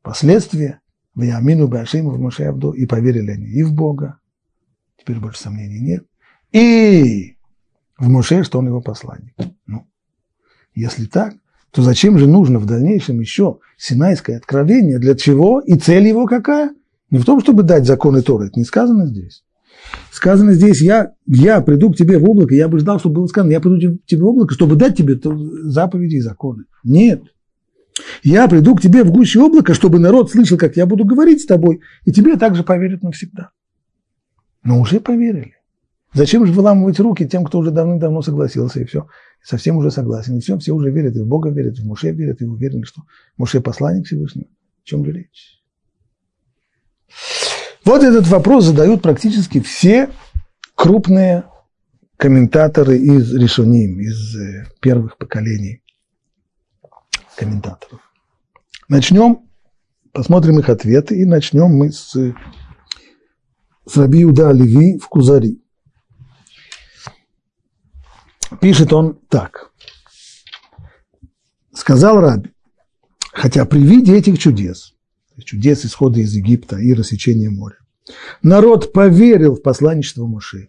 последствия 0.00 0.80
в 1.16 1.22
Ямину 1.22 1.66
Башим 1.66 2.08
в 2.08 2.20
Моше 2.20 2.54
и 2.76 2.86
поверили 2.86 3.32
они 3.32 3.46
и 3.46 3.64
в 3.64 3.72
Бога, 3.72 4.20
теперь 4.96 5.18
больше 5.18 5.40
сомнений 5.40 5.80
нет, 5.80 6.04
и 6.52 7.36
в 7.98 8.08
Моше, 8.08 8.44
что 8.44 8.60
он 8.60 8.68
его 8.68 8.80
посланник. 8.80 9.34
Ну, 9.66 9.88
если 10.72 11.06
так, 11.06 11.34
то 11.72 11.82
зачем 11.82 12.16
же 12.16 12.28
нужно 12.28 12.60
в 12.60 12.66
дальнейшем 12.66 13.18
еще 13.18 13.58
Синайское 13.76 14.36
откровение? 14.36 15.00
Для 15.00 15.16
чего? 15.16 15.60
И 15.60 15.74
цель 15.74 16.06
его 16.06 16.26
какая? 16.26 16.72
Не 17.14 17.20
в 17.20 17.24
том, 17.24 17.38
чтобы 17.38 17.62
дать 17.62 17.86
законы 17.86 18.22
Торы, 18.22 18.48
это 18.48 18.58
не 18.58 18.64
сказано 18.64 19.06
здесь. 19.06 19.44
Сказано 20.10 20.52
здесь, 20.52 20.82
я, 20.82 21.12
я 21.28 21.60
приду 21.60 21.92
к 21.92 21.96
тебе 21.96 22.18
в 22.18 22.28
облако, 22.28 22.56
я 22.56 22.66
бы 22.66 22.80
ждал, 22.80 22.98
чтобы 22.98 23.20
было 23.20 23.26
сказано, 23.28 23.52
я 23.52 23.60
приду 23.60 23.98
к 23.98 24.04
тебе 24.04 24.22
в 24.22 24.26
облако, 24.26 24.52
чтобы 24.52 24.74
дать 24.74 24.96
тебе 24.96 25.16
заповеди 25.62 26.16
и 26.16 26.20
законы. 26.20 26.64
Нет. 26.82 27.22
Я 28.24 28.48
приду 28.48 28.74
к 28.74 28.82
тебе 28.82 29.04
в 29.04 29.12
гуще 29.12 29.40
облака, 29.40 29.74
чтобы 29.74 30.00
народ 30.00 30.32
слышал, 30.32 30.58
как 30.58 30.76
я 30.76 30.86
буду 30.86 31.04
говорить 31.04 31.40
с 31.40 31.46
тобой, 31.46 31.82
и 32.04 32.10
тебе 32.10 32.34
также 32.34 32.64
поверят 32.64 33.04
навсегда. 33.04 33.50
Но 34.64 34.80
уже 34.80 34.98
поверили. 34.98 35.54
Зачем 36.14 36.44
же 36.44 36.52
выламывать 36.52 36.98
руки 36.98 37.28
тем, 37.28 37.44
кто 37.44 37.60
уже 37.60 37.70
давным-давно 37.70 38.22
согласился, 38.22 38.80
и 38.80 38.86
все, 38.86 39.06
совсем 39.40 39.76
уже 39.76 39.92
согласен, 39.92 40.38
и 40.38 40.40
все, 40.40 40.58
все 40.58 40.72
уже 40.72 40.90
верят, 40.90 41.14
и 41.14 41.20
в 41.20 41.28
Бога 41.28 41.50
верят, 41.50 41.78
и 41.78 41.82
в 41.82 41.84
Муше 41.84 42.10
верят, 42.10 42.42
и 42.42 42.44
уверены, 42.44 42.82
что 42.82 43.02
Муше 43.36 43.60
посланник 43.60 44.04
Всевышнего. 44.04 44.48
О 44.48 44.82
чем 44.84 45.04
же 45.04 45.12
речь? 45.12 45.63
Вот 47.84 48.02
этот 48.02 48.26
вопрос 48.28 48.64
задают 48.64 49.02
практически 49.02 49.60
все 49.60 50.10
крупные 50.74 51.44
комментаторы 52.16 52.96
из 52.98 53.34
Решуним, 53.34 54.00
из 54.00 54.36
э, 54.36 54.66
первых 54.80 55.18
поколений 55.18 55.82
комментаторов. 57.36 58.00
Начнем, 58.88 59.48
посмотрим 60.12 60.58
их 60.58 60.68
ответы, 60.68 61.20
и 61.20 61.24
начнем 61.24 61.68
мы 61.68 61.92
с, 61.92 62.14
с 63.86 63.96
Раби 63.96 64.24
Леви 64.24 64.98
в 64.98 65.08
Кузари. 65.08 65.62
Пишет 68.60 68.92
он 68.92 69.18
так. 69.28 69.72
Сказал 71.74 72.20
Раби, 72.20 72.52
хотя 73.32 73.64
при 73.64 73.80
виде 73.80 74.16
этих 74.16 74.38
чудес, 74.38 74.93
чудес 75.42 75.84
исхода 75.84 76.20
из 76.20 76.34
Египта 76.34 76.76
и 76.78 76.92
рассечения 76.92 77.50
моря, 77.50 77.78
народ 78.42 78.92
поверил 78.92 79.56
в 79.56 79.62
посланничество 79.62 80.26
Моше. 80.26 80.68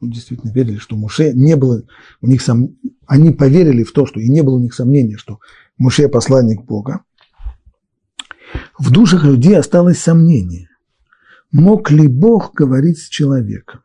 Ну, 0.00 0.10
действительно 0.10 0.50
верили, 0.50 0.78
что 0.78 0.96
Моше 0.96 1.32
не 1.32 1.56
было, 1.56 1.82
у 2.20 2.26
них 2.26 2.42
сом... 2.42 2.76
они 3.06 3.30
поверили 3.30 3.84
в 3.84 3.92
то, 3.92 4.06
что 4.06 4.20
и 4.20 4.28
не 4.28 4.42
было 4.42 4.56
у 4.56 4.60
них 4.60 4.74
сомнения, 4.74 5.16
что 5.16 5.38
Моше 5.78 6.08
посланник 6.08 6.62
Бога. 6.62 7.04
В 8.78 8.90
душах 8.90 9.24
людей 9.24 9.56
осталось 9.56 9.98
сомнение. 9.98 10.68
Мог 11.50 11.90
ли 11.90 12.08
Бог 12.08 12.52
говорить 12.54 12.98
с 12.98 13.08
человеком? 13.08 13.82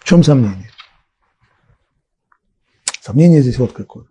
В 0.00 0.04
чем 0.04 0.24
сомнение? 0.24 0.70
Сомнение 3.00 3.42
здесь 3.42 3.58
вот 3.58 3.72
какое. 3.72 4.06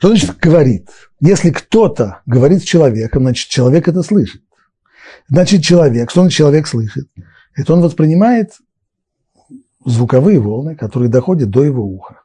Что 0.00 0.08
значит 0.08 0.36
говорит? 0.38 0.88
Если 1.20 1.50
кто-то 1.50 2.22
говорит 2.26 2.62
с 2.62 2.64
человеком, 2.64 3.22
значит, 3.22 3.48
человек 3.48 3.86
это 3.86 4.02
слышит. 4.02 4.42
Значит, 5.28 5.62
человек, 5.62 6.10
что 6.10 6.22
он 6.22 6.30
человек 6.30 6.66
слышит? 6.66 7.08
Это 7.54 7.74
он 7.74 7.82
воспринимает 7.82 8.54
звуковые 9.84 10.40
волны, 10.40 10.74
которые 10.74 11.08
доходят 11.08 11.50
до 11.50 11.62
его 11.62 11.84
уха. 11.84 12.22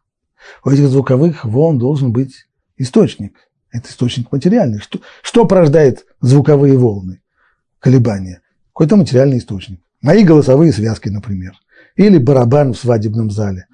У 0.64 0.70
этих 0.70 0.88
звуковых 0.88 1.46
волн 1.46 1.78
должен 1.78 2.12
быть 2.12 2.48
источник. 2.78 3.36
Это 3.72 3.90
источник 3.90 4.32
материальный. 4.32 4.80
Что, 4.80 5.02
что 5.22 5.46
порождает 5.46 6.06
звуковые 6.22 6.78
волны? 6.78 7.22
колебания, 7.86 8.42
какой-то 8.70 8.96
материальный 8.96 9.38
источник. 9.38 9.80
Мои 10.02 10.24
голосовые 10.24 10.74
связки, 10.74 11.10
например. 11.10 11.54
Или 11.96 12.18
барабан 12.18 12.74
в 12.74 12.80
свадебном 12.80 13.30
зале, 13.30 13.68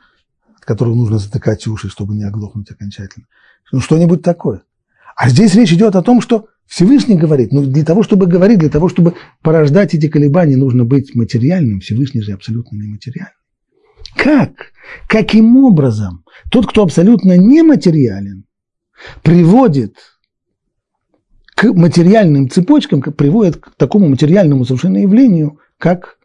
от 0.58 0.66
которого 0.66 0.96
нужно 0.96 1.18
затыкать 1.18 1.66
уши, 1.66 1.88
чтобы 1.88 2.16
не 2.16 2.26
оглохнуть 2.26 2.70
окончательно. 2.70 3.28
Ну, 3.72 3.80
что-нибудь 3.80 4.22
такое. 4.22 4.64
А 5.16 5.30
здесь 5.30 5.56
речь 5.56 5.72
идет 5.72 5.96
о 5.96 6.02
том, 6.02 6.22
что 6.22 6.48
Всевышний 6.66 7.16
говорит, 7.16 7.52
ну, 7.52 7.64
для 7.64 7.84
того, 7.84 8.04
чтобы 8.04 8.28
говорить, 8.28 8.60
для 8.60 8.70
того, 8.70 8.90
чтобы 8.90 9.16
порождать 9.42 9.94
эти 9.94 10.08
колебания, 10.08 10.58
нужно 10.58 10.86
быть 10.86 11.16
материальным. 11.16 11.80
Всевышний 11.80 12.22
же 12.22 12.32
абсолютно 12.34 12.78
нематериальный. 12.78 13.34
Как? 14.16 14.52
Каким 15.08 15.58
образом 15.58 16.24
тот, 16.50 16.68
кто 16.68 16.84
абсолютно 16.84 17.38
нематериален, 17.38 18.46
приводит 19.22 19.96
к 21.56 21.66
материальным 21.74 22.50
цепочкам 22.50 23.02
приводит 23.02 23.58
к 23.58 23.76
такому 23.76 24.10
материальному 24.10 24.66
совершенно 24.66 24.98
явлению, 24.98 25.60
как, 25.78 26.18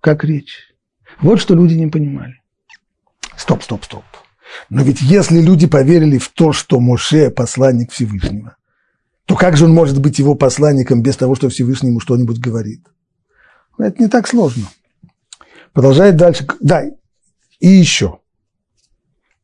как 0.00 0.24
речь. 0.24 0.74
Вот 1.20 1.40
что 1.40 1.54
люди 1.54 1.74
не 1.74 1.88
понимали. 1.88 2.40
Стоп, 3.36 3.62
стоп, 3.62 3.84
стоп. 3.84 4.04
Но 4.68 4.82
ведь 4.82 5.00
если 5.00 5.40
люди 5.40 5.66
поверили 5.66 6.18
в 6.18 6.28
то, 6.28 6.52
что 6.52 6.80
Моше– 6.80 7.30
посланник 7.30 7.92
Всевышнего, 7.92 8.56
то 9.26 9.36
как 9.36 9.56
же 9.56 9.66
он 9.66 9.72
может 9.72 10.00
быть 10.00 10.18
его 10.18 10.34
посланником 10.34 11.02
без 11.02 11.16
того, 11.16 11.34
что 11.34 11.48
Всевышний 11.48 11.90
ему 11.90 12.00
что-нибудь 12.00 12.38
говорит? 12.38 12.86
Это 13.78 14.02
не 14.02 14.08
так 14.08 14.26
сложно. 14.26 14.66
Продолжает 15.72 16.16
дальше. 16.16 16.46
Да, 16.60 16.82
и 17.60 17.68
еще. 17.68 18.18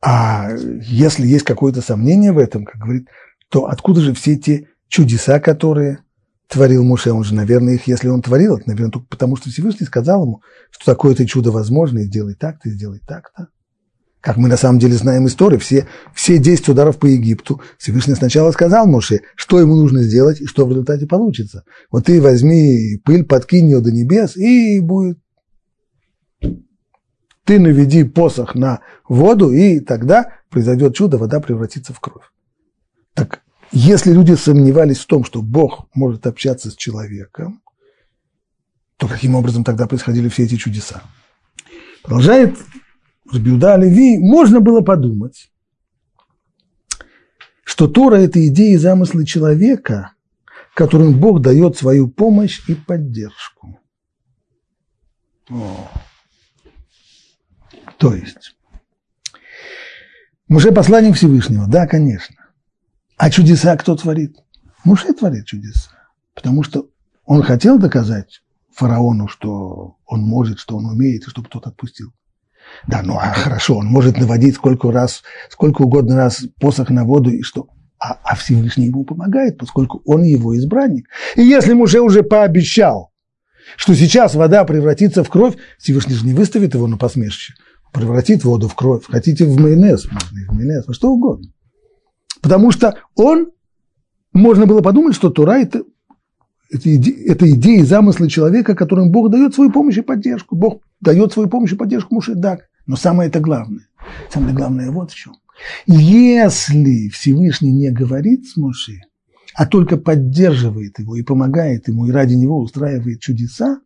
А 0.01 0.51
если 0.51 1.25
есть 1.25 1.45
какое-то 1.45 1.81
сомнение 1.81 2.31
в 2.31 2.37
этом, 2.37 2.65
как 2.65 2.81
говорит 2.81 3.07
то 3.49 3.67
откуда 3.67 4.01
же 4.01 4.13
все 4.13 4.35
те 4.35 4.67
чудеса, 4.87 5.39
которые 5.39 5.99
творил 6.47 6.83
Муше? 6.83 7.11
Он 7.11 7.23
же, 7.23 7.33
наверное, 7.33 7.75
их, 7.75 7.87
если 7.87 8.09
он 8.09 8.21
творил, 8.21 8.57
это, 8.57 8.67
наверное, 8.67 8.91
только 8.91 9.07
потому, 9.07 9.35
что 9.35 9.49
Всевышний 9.49 9.85
сказал 9.85 10.23
ему, 10.23 10.41
что 10.71 10.85
такое-то 10.85 11.25
чудо 11.25 11.51
возможно, 11.51 11.99
и 11.99 12.03
сделай 12.03 12.35
так-то, 12.35 12.69
и 12.69 12.73
сделай 12.73 12.99
так-то. 12.99 13.47
Как 14.27 14.35
мы 14.35 14.49
на 14.49 14.57
самом 14.57 14.77
деле 14.77 14.95
знаем 14.95 15.25
историю, 15.27 15.57
все, 15.57 15.87
все 16.13 16.37
10 16.37 16.67
ударов 16.67 16.97
по 16.97 17.05
Египту 17.05 17.61
Всевышний 17.77 18.13
сначала 18.13 18.51
сказал 18.51 18.85
Моше, 18.85 19.21
что 19.37 19.57
ему 19.57 19.77
нужно 19.77 20.03
сделать 20.03 20.41
и 20.41 20.45
что 20.45 20.65
в 20.65 20.69
результате 20.71 21.07
получится. 21.07 21.63
Вот 21.89 22.07
ты 22.07 22.21
возьми 22.21 22.97
пыль, 23.05 23.23
подкинь 23.23 23.69
ее 23.69 23.79
до 23.79 23.89
небес, 23.89 24.35
и 24.35 24.81
будет. 24.81 25.17
Ты 26.41 27.57
наведи 27.57 28.03
посох 28.03 28.53
на 28.53 28.81
воду, 29.07 29.53
и 29.53 29.79
тогда 29.79 30.33
произойдет 30.49 30.93
чудо, 30.93 31.17
вода 31.17 31.39
превратится 31.39 31.93
в 31.93 32.01
кровь. 32.01 32.25
Так 33.13 33.43
если 33.71 34.11
люди 34.11 34.33
сомневались 34.33 34.97
в 34.97 35.05
том, 35.05 35.23
что 35.23 35.41
Бог 35.41 35.87
может 35.93 36.27
общаться 36.27 36.69
с 36.69 36.75
человеком, 36.75 37.61
то 38.97 39.07
каким 39.07 39.35
образом 39.35 39.63
тогда 39.63 39.87
происходили 39.87 40.27
все 40.27 40.43
эти 40.43 40.57
чудеса? 40.57 41.01
Продолжает 42.03 42.57
Рабиуда 43.31 43.75
Леви, 43.75 44.17
можно 44.17 44.59
было 44.59 44.81
подумать, 44.81 45.51
что 47.63 47.87
Тора– 47.87 48.15
это 48.17 48.45
идеи 48.47 48.73
и 48.73 48.77
замыслы 48.77 49.25
человека, 49.25 50.13
которым 50.73 51.19
Бог 51.19 51.41
дает 51.41 51.77
свою 51.77 52.07
помощь 52.07 52.61
и 52.69 52.75
поддержку. 52.75 53.79
О. 55.49 55.89
То 57.97 58.13
есть, 58.13 58.55
Муше 60.47 60.71
посланник 60.71 61.15
Всевышнего, 61.15 61.67
да, 61.67 61.87
конечно. 61.87 62.35
А 63.17 63.29
чудеса 63.29 63.75
кто 63.75 63.95
творит? 63.97 64.37
Муше 64.85 65.13
творит 65.13 65.45
чудеса, 65.45 65.91
потому 66.33 66.63
что 66.63 66.89
он 67.25 67.41
хотел 67.41 67.77
доказать 67.77 68.41
фараону, 68.71 69.27
что 69.27 69.97
он 70.05 70.21
может, 70.21 70.59
что 70.59 70.77
он 70.77 70.85
умеет, 70.85 71.27
и 71.27 71.29
чтобы 71.29 71.49
тот 71.49 71.67
отпустил. 71.67 72.13
Да, 72.87 73.01
ну 73.03 73.17
а 73.17 73.33
хорошо, 73.33 73.77
он 73.77 73.87
может 73.87 74.17
наводить 74.17 74.55
сколько 74.55 74.91
раз, 74.91 75.23
сколько 75.49 75.81
угодно 75.81 76.15
раз 76.15 76.45
посох 76.59 76.89
на 76.89 77.03
воду, 77.03 77.29
и 77.29 77.41
что? 77.41 77.67
А, 77.99 78.19
а 78.23 78.35
Всевышний 78.35 78.87
ему 78.87 79.03
помогает, 79.03 79.57
поскольку 79.57 80.01
он 80.05 80.23
его 80.23 80.55
избранник. 80.57 81.07
И 81.35 81.41
если 81.41 81.73
Муше 81.73 81.99
уже 81.99 82.23
пообещал, 82.23 83.11
что 83.75 83.95
сейчас 83.95 84.35
вода 84.35 84.63
превратится 84.63 85.23
в 85.23 85.29
кровь, 85.29 85.55
Всевышний 85.79 86.13
же 86.13 86.25
не 86.25 86.33
выставит 86.33 86.75
его 86.75 86.87
на 86.87 86.97
посмешище, 86.97 87.53
превратит 87.91 88.43
воду 88.43 88.67
в 88.67 88.75
кровь. 88.75 89.03
Хотите 89.07 89.45
в 89.45 89.59
майонез, 89.59 90.05
можно 90.11 90.39
и 90.39 90.45
в 90.45 90.53
майонез, 90.53 90.87
во 90.87 90.93
что 90.93 91.09
угодно. 91.09 91.47
Потому 92.41 92.71
что 92.71 92.95
он, 93.15 93.51
можно 94.31 94.67
было 94.67 94.81
подумать, 94.81 95.15
что 95.15 95.29
Тура– 95.29 95.59
это 95.59 95.83
это, 96.69 96.95
иде, 96.95 97.11
это 97.25 97.49
идеи, 97.49 97.81
замыслы 97.81 98.29
человека, 98.29 98.75
которым 98.75 99.11
Бог 99.11 99.29
дает 99.29 99.55
свою 99.55 99.71
помощь 99.71 99.97
и 99.97 100.01
поддержку. 100.01 100.55
Бог 100.55 100.81
дает 101.01 101.33
свою 101.33 101.49
помощь 101.49 101.73
и 101.73 101.75
поддержку 101.75 102.15
Муше 102.15 102.35
Дак. 102.35 102.69
Но 102.85 102.95
самое 102.95 103.29
это 103.29 103.39
главное. 103.39 103.87
Самое 104.31 104.53
главное 104.53 104.91
вот 104.91 105.11
в 105.11 105.15
чем. 105.15 105.33
Если 105.85 107.09
Всевышний 107.09 107.71
не 107.71 107.89
говорит 107.91 108.47
с 108.47 108.57
Моше, 108.57 109.01
а 109.55 109.65
только 109.65 109.97
поддерживает 109.97 110.99
его 110.99 111.15
и 111.15 111.23
помогает 111.23 111.87
ему, 111.87 112.05
и 112.05 112.11
ради 112.11 112.35
него 112.35 112.59
устраивает 112.59 113.19
чудеса, 113.19 113.79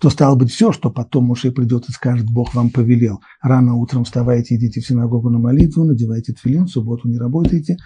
то 0.00 0.10
стало 0.10 0.36
быть 0.36 0.50
все, 0.50 0.72
что 0.72 0.90
потом 0.90 1.24
Моше 1.26 1.50
придет 1.50 1.88
и 1.88 1.92
скажет, 1.92 2.26
Бог 2.30 2.54
вам 2.54 2.70
повелел. 2.70 3.20
Рано 3.40 3.74
утром 3.74 4.04
вставайте, 4.04 4.56
идите 4.56 4.80
в 4.80 4.86
синагогу 4.86 5.30
на 5.30 5.38
молитву, 5.38 5.84
надевайте 5.84 6.32
тфилин, 6.32 6.66
в 6.66 6.70
субботу 6.70 7.08
не 7.08 7.18
работайте, 7.18 7.76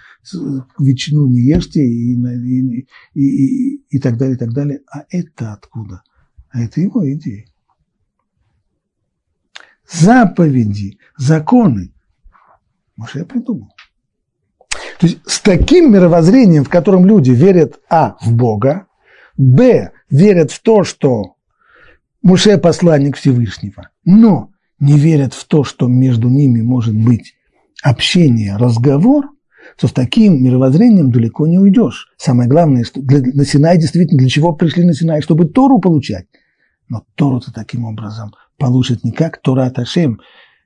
ветчину 0.79 1.27
не 1.27 1.41
ешьте 1.41 1.81
и, 1.81 2.13
и, 2.13 2.87
и, 3.13 3.21
и, 3.21 3.83
и 3.89 3.99
так 3.99 4.17
далее, 4.17 4.35
и 4.35 4.39
так 4.39 4.53
далее. 4.53 4.81
А 4.91 5.03
это 5.09 5.53
откуда? 5.53 6.03
А 6.49 6.61
это 6.61 6.81
его 6.81 7.09
идеи. 7.13 7.47
Заповеди, 9.91 10.97
законы 11.17 11.93
Моше 12.95 13.25
придумал. 13.25 13.69
То 14.99 15.07
есть 15.07 15.19
с 15.25 15.41
таким 15.41 15.91
мировоззрением, 15.91 16.63
в 16.63 16.69
котором 16.69 17.05
люди 17.05 17.31
верят, 17.31 17.79
а, 17.89 18.15
в 18.21 18.33
Бога, 18.33 18.87
б, 19.37 19.91
верят 20.09 20.51
в 20.51 20.61
то, 20.61 20.83
что 20.83 21.35
Муше– 22.21 22.57
посланник 22.59 23.17
Всевышнего, 23.17 23.89
но 24.05 24.51
не 24.79 24.97
верят 24.97 25.33
в 25.33 25.45
то, 25.45 25.63
что 25.63 25.87
между 25.87 26.29
ними 26.29 26.61
может 26.61 26.95
быть 26.95 27.35
общение, 27.83 28.57
разговор, 28.57 29.29
то 29.77 29.87
с 29.87 29.91
таким 29.91 30.43
мировоззрением 30.43 31.11
далеко 31.11 31.47
не 31.47 31.57
уйдешь. 31.57 32.11
Самое 32.17 32.49
главное, 32.49 32.83
что 32.83 33.01
для, 33.01 33.19
на 33.19 33.45
Синай 33.45 33.77
действительно 33.77 34.19
для 34.19 34.29
чего 34.29 34.53
пришли 34.53 34.83
на 34.83 34.93
Синай? 34.93 35.21
Чтобы 35.21 35.45
Тору 35.45 35.79
получать. 35.79 36.27
Но 36.89 37.05
Тору-то 37.15 37.51
таким 37.53 37.85
образом 37.85 38.33
получит 38.57 39.03
не 39.03 39.11
как 39.11 39.41
Тора 39.41 39.65
Аташем, 39.65 40.19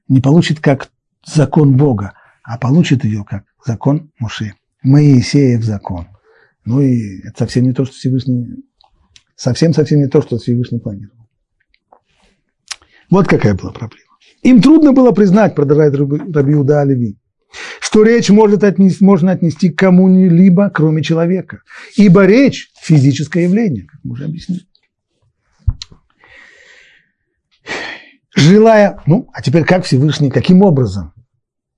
не 0.07 0.21
получит 0.21 0.59
как 0.59 0.89
закон 1.25 1.77
Бога, 1.77 2.13
а 2.43 2.57
получит 2.57 3.05
ее 3.05 3.23
как 3.23 3.45
закон 3.65 4.11
Муше. 4.19 4.53
Моисеев 4.83 5.63
закон. 5.63 6.07
Ну 6.65 6.81
и 6.81 7.19
это 7.21 7.39
совсем 7.39 7.63
не 7.63 7.73
то, 7.73 7.85
что 7.85 7.95
Всевышний, 7.95 8.65
совсем-совсем 9.35 9.99
не 9.99 10.07
то, 10.07 10.21
что 10.21 10.37
Всевышний 10.37 10.79
планировал. 10.79 11.24
Вот 13.15 13.29
какая 13.29 13.53
была 13.53 13.71
проблема. 13.71 14.11
Им 14.41 14.61
трудно 14.61 14.91
было 14.91 15.13
признать, 15.13 15.55
продолжает 15.55 15.95
Рабиуда 15.95 16.81
Оливи, 16.81 17.17
что 17.79 18.03
речь 18.03 18.29
может 18.29 18.65
отнести, 18.65 19.05
можно 19.05 19.31
отнести 19.31 19.69
к 19.69 19.79
кому-либо, 19.79 20.69
кроме 20.69 21.01
человека. 21.01 21.61
Ибо 21.95 22.25
речь– 22.25 22.73
физическое 22.81 23.43
явление, 23.43 23.85
как 23.85 24.01
мы 24.03 24.11
уже 24.11 24.25
объяснили. 24.25 24.63
Желая, 28.35 29.01
ну, 29.05 29.29
а 29.31 29.41
теперь 29.41 29.63
как 29.63 29.85
Всевышний, 29.85 30.29
каким 30.29 30.61
образом 30.61 31.13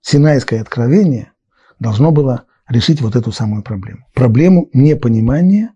Синайское 0.01 0.59
откровение 0.59 1.33
должно 1.79 2.11
было 2.11 2.45
решить 2.67 2.99
вот 2.99 3.15
эту 3.15 3.31
самую 3.31 3.61
проблему. 3.61 4.07
Проблему 4.15 4.71
непонимания, 4.73 5.73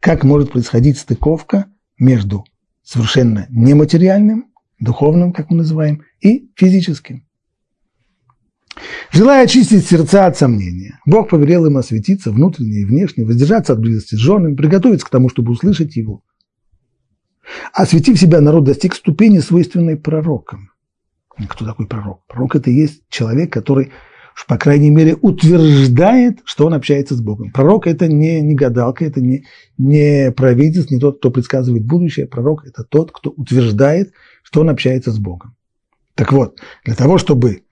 как 0.00 0.24
может 0.24 0.52
происходить 0.52 0.96
стыковка 0.96 1.66
между 1.98 2.46
совершенно 2.82 3.46
нематериальным 3.50 4.45
духовным, 4.78 5.32
как 5.32 5.50
мы 5.50 5.58
называем, 5.58 6.02
и 6.20 6.50
физическим. 6.54 7.26
Желая 9.10 9.44
очистить 9.44 9.86
сердца 9.86 10.26
от 10.26 10.36
сомнения, 10.36 11.00
Бог 11.06 11.30
повелел 11.30 11.66
им 11.66 11.78
осветиться 11.78 12.30
внутренне 12.30 12.80
и 12.80 12.84
внешне, 12.84 13.24
воздержаться 13.24 13.72
от 13.72 13.80
близости 13.80 14.14
с 14.14 14.18
женами, 14.18 14.54
приготовиться 14.54 15.06
к 15.06 15.10
тому, 15.10 15.28
чтобы 15.28 15.52
услышать 15.52 15.96
его. 15.96 16.22
Осветив 17.72 18.18
себя, 18.18 18.40
народ 18.40 18.64
достиг 18.64 18.94
ступени, 18.94 19.38
свойственной 19.38 19.96
пророкам. 19.96 20.70
Кто 21.48 21.64
такой 21.64 21.86
пророк? 21.86 22.26
Пророк– 22.26 22.54
это 22.56 22.70
и 22.70 22.74
есть 22.74 23.02
человек, 23.08 23.52
который, 23.52 23.92
по 24.46 24.58
крайней 24.58 24.90
мере, 24.90 25.16
утверждает, 25.20 26.40
что 26.44 26.66
он 26.66 26.74
общается 26.74 27.14
с 27.14 27.20
Богом. 27.20 27.50
Пророк– 27.52 27.86
это 27.88 28.06
не, 28.06 28.40
не 28.42 28.54
гадалка, 28.54 29.04
это 29.04 29.20
не, 29.20 29.46
не 29.78 30.30
провидец, 30.30 30.90
не 30.90 31.00
тот, 31.00 31.18
кто 31.18 31.30
предсказывает 31.30 31.84
будущее. 31.84 32.26
Пророк– 32.26 32.64
это 32.66 32.84
тот, 32.84 33.12
кто 33.12 33.30
утверждает, 33.30 34.12
что 34.42 34.60
он 34.60 34.68
общается 34.68 35.10
с 35.10 35.18
Богом. 35.18 35.56
Так 36.14 36.32
вот, 36.32 36.58
для 36.84 36.94
того, 36.94 37.18
чтобы 37.18 37.62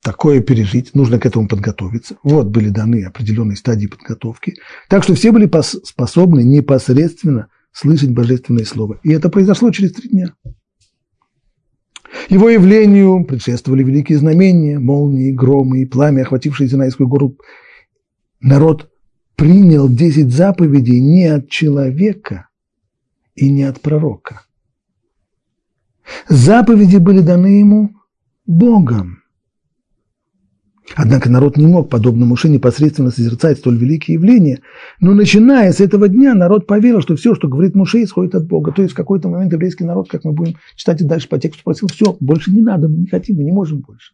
такое 0.00 0.40
пережить, 0.40 0.94
нужно 0.94 1.18
к 1.18 1.26
этому 1.26 1.48
подготовиться. 1.48 2.16
Вот 2.22 2.46
были 2.46 2.68
даны 2.68 3.04
определенные 3.04 3.56
стадии 3.56 3.88
подготовки. 3.88 4.54
Так 4.88 5.02
что 5.02 5.14
все 5.14 5.32
были 5.32 5.50
способны 5.84 6.44
непосредственно 6.44 7.48
слышать 7.72 8.10
божественное 8.10 8.64
слово. 8.64 9.00
И 9.02 9.12
это 9.12 9.28
произошло 9.28 9.70
через 9.72 9.92
три 9.92 10.08
дня. 10.08 10.32
Его 12.28 12.48
явлению 12.48 13.24
предшествовали 13.24 13.84
великие 13.84 14.18
знамения, 14.18 14.78
молнии, 14.78 15.30
громы 15.30 15.82
и 15.82 15.86
пламя, 15.86 16.22
охватившие 16.22 16.68
Синайскую 16.68 17.08
гору. 17.08 17.36
Народ 18.40 18.90
принял 19.36 19.88
десять 19.88 20.32
заповедей 20.32 21.00
не 21.00 21.26
от 21.26 21.48
человека 21.48 22.48
и 23.34 23.50
не 23.50 23.64
от 23.64 23.80
пророка, 23.80 24.46
Заповеди 26.28 26.96
были 26.96 27.20
даны 27.20 27.58
ему 27.58 27.90
Богом. 28.46 29.22
Однако 30.94 31.28
народ 31.30 31.56
не 31.56 31.66
мог, 31.66 31.90
подобно 31.90 32.26
Муше, 32.26 32.48
непосредственно 32.48 33.10
созерцать 33.10 33.58
столь 33.58 33.76
великие 33.76 34.14
явления, 34.14 34.60
но 35.00 35.14
начиная 35.14 35.72
с 35.72 35.80
этого 35.80 36.08
дня 36.08 36.34
народ 36.34 36.66
поверил, 36.66 37.00
что 37.00 37.16
все, 37.16 37.34
что 37.34 37.48
говорит 37.48 37.74
Муше, 37.74 38.02
исходит 38.04 38.34
от 38.34 38.46
Бога. 38.46 38.72
То 38.72 38.82
есть 38.82 38.94
в 38.94 38.96
какой-то 38.96 39.28
момент 39.28 39.52
еврейский 39.52 39.84
народ, 39.84 40.08
как 40.08 40.24
мы 40.24 40.32
будем 40.32 40.56
читать 40.76 41.00
и 41.00 41.04
дальше 41.04 41.28
по 41.28 41.38
тексту, 41.38 41.60
спросил, 41.60 41.88
все, 41.88 42.16
больше 42.20 42.52
не 42.52 42.60
надо, 42.60 42.88
мы 42.88 42.98
не 42.98 43.06
хотим, 43.06 43.36
мы 43.36 43.44
не 43.44 43.52
можем 43.52 43.80
больше. 43.80 44.12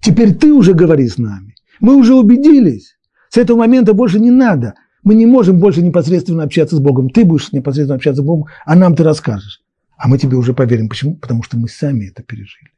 Теперь 0.00 0.34
ты 0.34 0.52
уже 0.52 0.72
говори 0.72 1.08
с 1.08 1.18
нами. 1.18 1.54
Мы 1.80 1.94
уже 1.94 2.14
убедились. 2.14 2.96
С 3.28 3.36
этого 3.36 3.58
момента 3.58 3.92
больше 3.92 4.18
не 4.18 4.30
надо. 4.30 4.74
Мы 5.04 5.14
не 5.14 5.26
можем 5.26 5.60
больше 5.60 5.82
непосредственно 5.82 6.44
общаться 6.44 6.76
с 6.76 6.80
Богом. 6.80 7.10
Ты 7.10 7.24
будешь 7.24 7.52
непосредственно 7.52 7.96
общаться 7.96 8.22
с 8.22 8.24
Богом, 8.24 8.46
а 8.64 8.74
нам 8.74 8.94
ты 8.96 9.04
расскажешь. 9.04 9.60
А 9.96 10.08
мы 10.08 10.18
тебе 10.18 10.36
уже 10.36 10.54
поверим. 10.54 10.88
Почему? 10.88 11.16
Потому 11.16 11.42
что 11.42 11.58
мы 11.58 11.68
сами 11.68 12.06
это 12.06 12.22
пережили. 12.22 12.70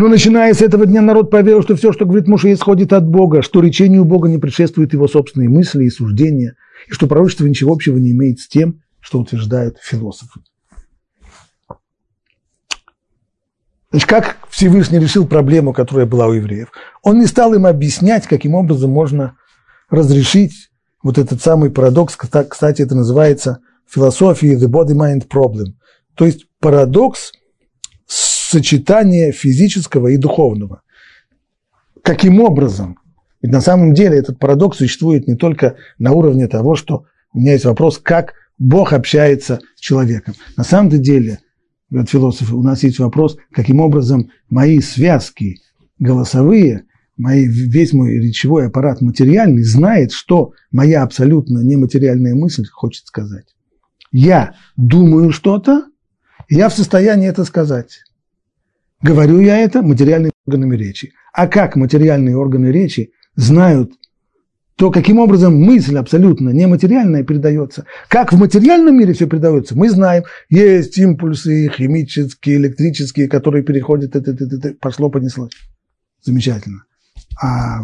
Но 0.00 0.08
начиная 0.08 0.54
с 0.54 0.62
этого 0.62 0.86
дня 0.86 1.02
народ 1.02 1.30
поверил, 1.30 1.62
что 1.62 1.76
все, 1.76 1.92
что 1.92 2.06
говорит 2.06 2.26
Муше, 2.26 2.50
исходит 2.54 2.94
от 2.94 3.06
Бога, 3.06 3.42
что 3.42 3.60
речению 3.60 4.06
Бога 4.06 4.30
не 4.30 4.38
предшествуют 4.38 4.94
его 4.94 5.06
собственные 5.06 5.50
мысли 5.50 5.84
и 5.84 5.90
суждения, 5.90 6.56
и 6.88 6.92
что 6.92 7.06
пророчество 7.06 7.44
ничего 7.44 7.74
общего 7.74 7.98
не 7.98 8.12
имеет 8.12 8.40
с 8.40 8.48
тем, 8.48 8.80
что 9.00 9.20
утверждают 9.20 9.76
философы. 9.78 10.40
Значит, 13.90 14.08
как 14.08 14.38
Всевышний 14.48 14.98
решил 14.98 15.26
проблему, 15.26 15.74
которая 15.74 16.06
была 16.06 16.28
у 16.28 16.32
евреев? 16.32 16.72
Он 17.02 17.18
не 17.18 17.26
стал 17.26 17.52
им 17.52 17.66
объяснять, 17.66 18.26
каким 18.26 18.54
образом 18.54 18.90
можно 18.90 19.36
разрешить 19.90 20.70
вот 21.02 21.18
этот 21.18 21.42
самый 21.42 21.68
парадокс, 21.68 22.16
кстати, 22.16 22.80
это 22.80 22.94
называется 22.94 23.58
философия 23.86 24.54
the 24.54 24.66
body-mind 24.66 25.28
problem, 25.28 25.74
то 26.14 26.24
есть 26.24 26.46
парадокс 26.58 27.32
сочетания 28.50 29.30
физического 29.30 30.08
и 30.08 30.16
духовного. 30.16 30.82
Каким 32.02 32.40
образом? 32.40 32.98
Ведь 33.42 33.52
на 33.52 33.60
самом 33.60 33.94
деле 33.94 34.18
этот 34.18 34.38
парадокс 34.38 34.78
существует 34.78 35.28
не 35.28 35.36
только 35.36 35.76
на 35.98 36.12
уровне 36.12 36.48
того, 36.48 36.74
что 36.74 37.04
у 37.32 37.38
меня 37.38 37.52
есть 37.52 37.64
вопрос, 37.64 37.98
как 37.98 38.34
Бог 38.58 38.92
общается 38.92 39.60
с 39.76 39.80
человеком. 39.80 40.34
На 40.56 40.64
самом 40.64 40.90
деле 40.90 41.38
говорят 41.90 42.10
философы, 42.10 42.54
у 42.54 42.62
нас 42.62 42.82
есть 42.82 42.98
вопрос, 42.98 43.36
каким 43.52 43.80
образом 43.80 44.30
мои 44.48 44.80
связки 44.80 45.60
голосовые, 45.98 46.84
мои, 47.16 47.46
весь 47.46 47.92
мой 47.92 48.14
речевой 48.14 48.66
аппарат 48.66 49.00
материальный 49.00 49.62
знает, 49.62 50.10
что 50.12 50.52
моя 50.72 51.02
абсолютно 51.02 51.60
нематериальная 51.60 52.34
мысль 52.34 52.64
хочет 52.66 53.06
сказать. 53.06 53.46
Я 54.10 54.54
думаю 54.76 55.30
что-то, 55.30 55.84
я 56.48 56.68
в 56.68 56.74
состоянии 56.74 57.28
это 57.28 57.44
сказать. 57.44 58.00
Говорю 59.02 59.40
я 59.40 59.58
это 59.58 59.82
материальными 59.82 60.32
органами 60.46 60.76
речи. 60.76 61.12
А 61.32 61.46
как 61.46 61.76
материальные 61.76 62.36
органы 62.36 62.70
речи 62.70 63.12
знают 63.34 63.92
то, 64.80 64.90
каким 64.90 65.18
образом 65.18 65.60
мысль 65.60 65.98
абсолютно 65.98 66.48
нематериальная 66.48 67.22
передается. 67.22 67.84
Как 68.08 68.32
в 68.32 68.38
материальном 68.38 68.96
мире 68.96 69.12
все 69.12 69.26
передается, 69.26 69.76
мы 69.76 69.90
знаем. 69.90 70.22
Есть 70.48 70.96
импульсы 70.96 71.68
химические, 71.68 72.56
электрические, 72.56 73.28
которые 73.28 73.62
переходят, 73.62 74.16
это, 74.16 74.30
это, 74.30 74.44
это, 74.44 74.74
пошло, 74.80 75.10
понеслось. 75.10 75.52
Замечательно. 76.22 76.84
А, 77.42 77.80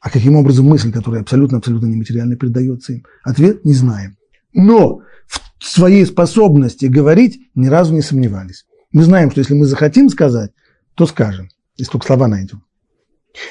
а 0.00 0.10
каким 0.10 0.36
образом 0.36 0.66
мысль, 0.66 0.92
которая 0.92 1.22
абсолютно-абсолютно 1.22 1.86
нематериальная, 1.86 2.36
передается 2.36 2.92
им? 2.92 3.06
Ответ– 3.24 3.64
не 3.64 3.72
знаем. 3.72 4.18
Но 4.52 5.00
в 5.26 5.64
своей 5.64 6.04
способности 6.04 6.84
говорить 6.84 7.40
ни 7.54 7.68
разу 7.68 7.94
не 7.94 8.02
сомневались. 8.02 8.66
Мы 8.92 9.04
знаем, 9.04 9.30
что 9.30 9.40
если 9.40 9.54
мы 9.54 9.66
захотим 9.66 10.08
сказать, 10.08 10.50
то 10.94 11.06
скажем, 11.06 11.48
если 11.76 11.92
только 11.92 12.06
слова 12.06 12.26
найдем. 12.28 12.62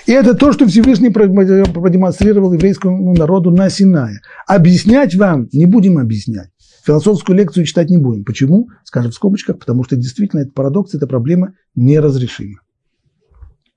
И 0.06 0.12
это 0.12 0.34
то, 0.34 0.52
что 0.52 0.68
Всевышний 0.68 1.10
продемонстрировал 1.10 2.52
еврейскому 2.52 3.16
народу 3.16 3.50
на 3.50 3.70
Синае. 3.70 4.20
Объяснять 4.46 5.16
вам 5.16 5.48
не 5.54 5.66
будем 5.66 5.98
объяснять. 5.98 6.50
Философскую 6.86 7.38
лекцию 7.38 7.66
читать 7.66 7.90
не 7.90 7.98
будем. 7.98 8.26
Почему? 8.26 8.70
Скажем 8.84 9.12
в 9.12 9.16
скобочках, 9.16 9.60
потому 9.60 9.84
что 9.86 9.96
действительно 9.96 10.42
это 10.42 10.52
парадокс, 10.52 10.96
эта 10.96 11.08
проблема 11.08 11.54
неразрешима. 11.76 12.60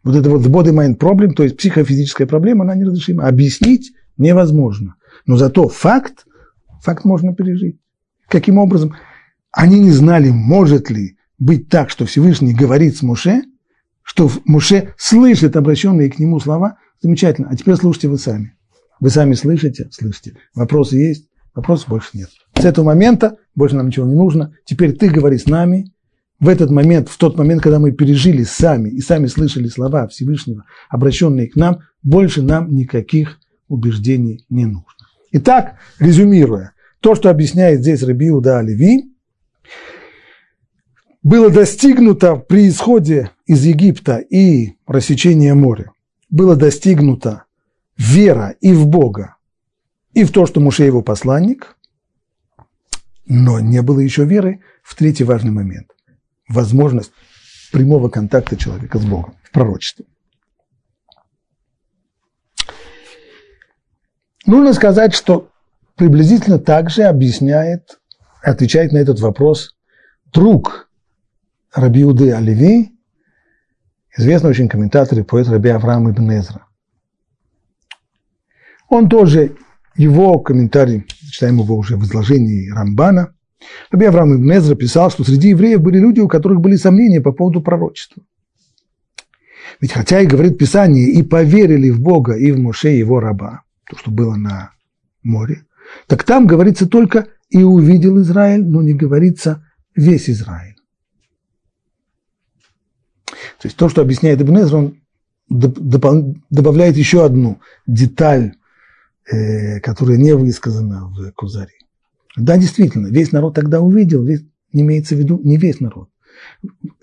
Вот 0.03 0.17
это 0.17 0.29
вот 0.31 0.43
body 0.43 0.73
mind 0.75 0.99
problem, 0.99 1.33
то 1.35 1.45
есть 1.45 1.57
психофизическая 1.57 2.27
проблема, 2.27 2.65
она 2.65 2.75
неразрешима. 2.75 3.29
Объяснить 3.29 3.93
невозможно. 4.17 4.97
Но 5.27 5.37
зато 5.37 5.69
факт, 5.69 6.27
факт 6.81 7.05
можно 7.05 7.33
пережить. 7.35 7.79
Каким 8.29 8.59
образом? 8.59 8.97
Они 9.53 9.79
не 9.79 9.93
знали, 9.93 10.31
может 10.31 10.91
ли 10.91 11.17
быть 11.43 11.69
так, 11.69 11.91
что 11.91 12.07
Всевышний 12.07 12.55
говорит 12.55 12.97
с 12.97 13.03
Муше, 13.03 13.43
что 14.03 14.31
Муше 14.45 14.95
слышит 14.97 15.57
обращенные 15.57 16.09
к 16.09 16.19
нему 16.21 16.39
слова. 16.39 16.79
Замечательно. 17.01 17.49
А 17.51 17.57
теперь 17.57 17.75
слушайте 17.75 18.09
вы 18.09 18.19
сами. 18.19 18.55
Вы 19.01 19.11
сами 19.11 19.35
слышите? 19.35 19.89
Слышите. 19.91 20.37
Вопросы 20.55 20.97
есть? 20.97 21.29
Вопросов 21.53 21.89
больше 21.89 22.11
нет. 22.15 22.29
С 22.57 22.65
этого 22.65 22.87
момента 22.87 23.39
больше 23.57 23.75
нам 23.75 23.89
ничего 23.89 24.07
не 24.07 24.15
нужно. 24.15 24.55
Теперь 24.65 24.93
ты 24.93 25.11
говори 25.11 25.37
с 25.37 25.47
нами. 25.47 25.93
В 26.39 26.49
этот 26.49 26.71
момент, 26.71 27.09
в 27.09 27.19
тот 27.19 27.37
момент, 27.37 27.63
когда 27.63 27.81
мы 27.81 27.91
пережили 27.91 28.45
сами 28.45 28.89
и 28.91 29.01
сами 29.01 29.27
слышали 29.27 29.67
слова 29.67 30.07
Всевышнего, 30.07 30.65
обращенные 30.91 31.49
к 31.49 31.57
нам, 31.57 31.81
больше 32.05 32.43
нам 32.43 32.73
никаких 32.73 33.41
убеждений 33.69 34.45
не 34.49 34.67
нужно. 34.67 35.07
Итак, 35.33 35.75
резюмируя, 35.99 36.73
то, 37.01 37.15
что 37.17 37.31
объясняет 37.31 37.81
здесь 37.81 38.03
Рабиуда 38.03 38.59
Оливи, 38.59 39.12
было 41.23 41.51
достигнуто 41.51 42.37
при 42.37 42.69
исходе 42.69 43.31
из 43.47 43.65
Египта 43.65 44.19
и 44.19 44.77
рассечения 44.87 45.55
моря. 45.55 45.93
Было 46.29 46.57
достигнуто 46.57 47.45
вера 47.97 48.57
и 48.61 48.73
в 48.73 48.87
Бога, 48.87 49.37
и 50.15 50.25
в 50.25 50.33
то, 50.33 50.47
что 50.47 50.61
Муше 50.61 50.85
его 50.85 51.03
посланник, 51.03 51.77
но 53.27 53.61
не 53.61 53.83
было 53.83 54.01
еще 54.01 54.25
веры 54.25 54.61
в 54.83 54.95
третий 54.97 55.25
важный 55.25 55.53
момент– 55.53 55.89
возможность 56.49 57.13
прямого 57.71 58.09
контакта 58.09 58.57
человека 58.57 58.99
с 58.99 59.05
Богом 59.05 59.37
в 59.45 59.53
пророчестве. 59.53 60.07
Нужно 64.45 64.73
сказать, 64.73 65.15
что 65.15 65.51
приблизительно 65.95 66.59
так 66.59 66.91
же 66.91 67.05
объясняет, 67.05 68.01
отвечает 68.43 68.91
на 68.91 68.99
этот 68.99 69.21
вопрос 69.21 69.77
друг 70.33 70.91
Рабиуды 71.75 72.33
Оливи, 72.33 72.93
известный 74.17 74.51
очень 74.51 74.69
комментатор 74.69 75.19
и 75.19 75.23
поэт 75.23 75.49
Раби 75.49 75.71
Авраам 75.71 76.11
Ибн 76.11 76.33
Эзра. 76.33 76.67
Он 78.89 79.09
тоже, 79.09 79.57
его 79.97 80.39
комментарий, 80.39 81.07
читаем 81.31 81.59
его 81.59 81.77
уже 81.77 81.97
в 81.97 82.05
изложении 82.05 82.71
Рамбана, 82.71 83.35
Раби 83.91 84.07
Авраам 84.07 84.37
Ибн 84.37 84.53
Эзра 84.53 84.75
писал, 84.75 85.11
что 85.11 85.25
среди 85.25 85.51
евреев 85.51 85.81
были 85.81 85.99
люди, 85.99 86.21
у 86.21 86.29
которых 86.29 86.61
были 86.61 86.77
сомнения 86.77 87.21
по 87.21 87.33
поводу 87.33 87.63
пророчества. 87.63 88.23
Ведь 89.81 89.93
хотя 89.93 90.21
и 90.21 90.27
говорит 90.27 90.59
Писание, 90.59 91.09
и 91.09 91.23
поверили 91.23 91.91
в 91.91 92.01
Бога, 92.01 92.35
и 92.35 92.53
в 92.53 92.59
Моше, 92.59 92.91
его 92.91 93.19
раба, 93.19 93.63
то, 93.89 93.97
что 93.97 94.11
было 94.11 94.35
на 94.35 94.73
море, 95.23 95.65
так 96.07 96.25
там 96.25 96.47
говорится 96.47 96.87
только 96.87 97.29
«и 97.49 97.63
увидел 97.63 98.21
Израиль», 98.21 98.65
но 98.65 98.83
не 98.83 98.93
говорится 98.93 99.67
«весь 99.95 100.29
Израиль». 100.29 100.72
То 103.59 103.67
есть 103.67 103.77
то, 103.77 103.89
что 103.89 104.03
объясняет 104.03 104.41
Ибн 104.41 104.59
Эзра, 104.59 104.77
он 104.79 104.99
добавляет 105.49 106.97
еще 106.97 107.25
одну 107.25 107.61
деталь, 107.87 108.55
э, 109.31 109.81
которая 109.81 110.17
не 110.17 110.35
высказана 110.35 111.07
в 111.07 111.33
Кузаре. 111.33 111.75
Да, 112.37 112.57
действительно, 112.57 113.09
весь 113.09 113.33
народ 113.33 113.55
тогда 113.55 113.81
увидел, 113.81 114.25
весь, 114.25 114.45
имеется 114.73 115.15
в 115.15 115.19
виду 115.19 115.41
не 115.43 115.59
весь 115.59 115.81
народ. 115.81 116.09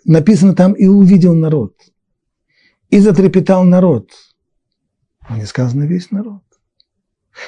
Написано 0.05 0.55
там 0.55 0.73
«и 0.73 0.87
увидел 0.87 1.35
народ», 1.35 1.75
«и 2.89 2.99
затрепетал 2.99 3.63
народ», 3.63 4.09
но 5.29 5.37
не 5.37 5.45
сказано 5.45 5.83
«весь 5.83 6.09
народ». 6.09 6.41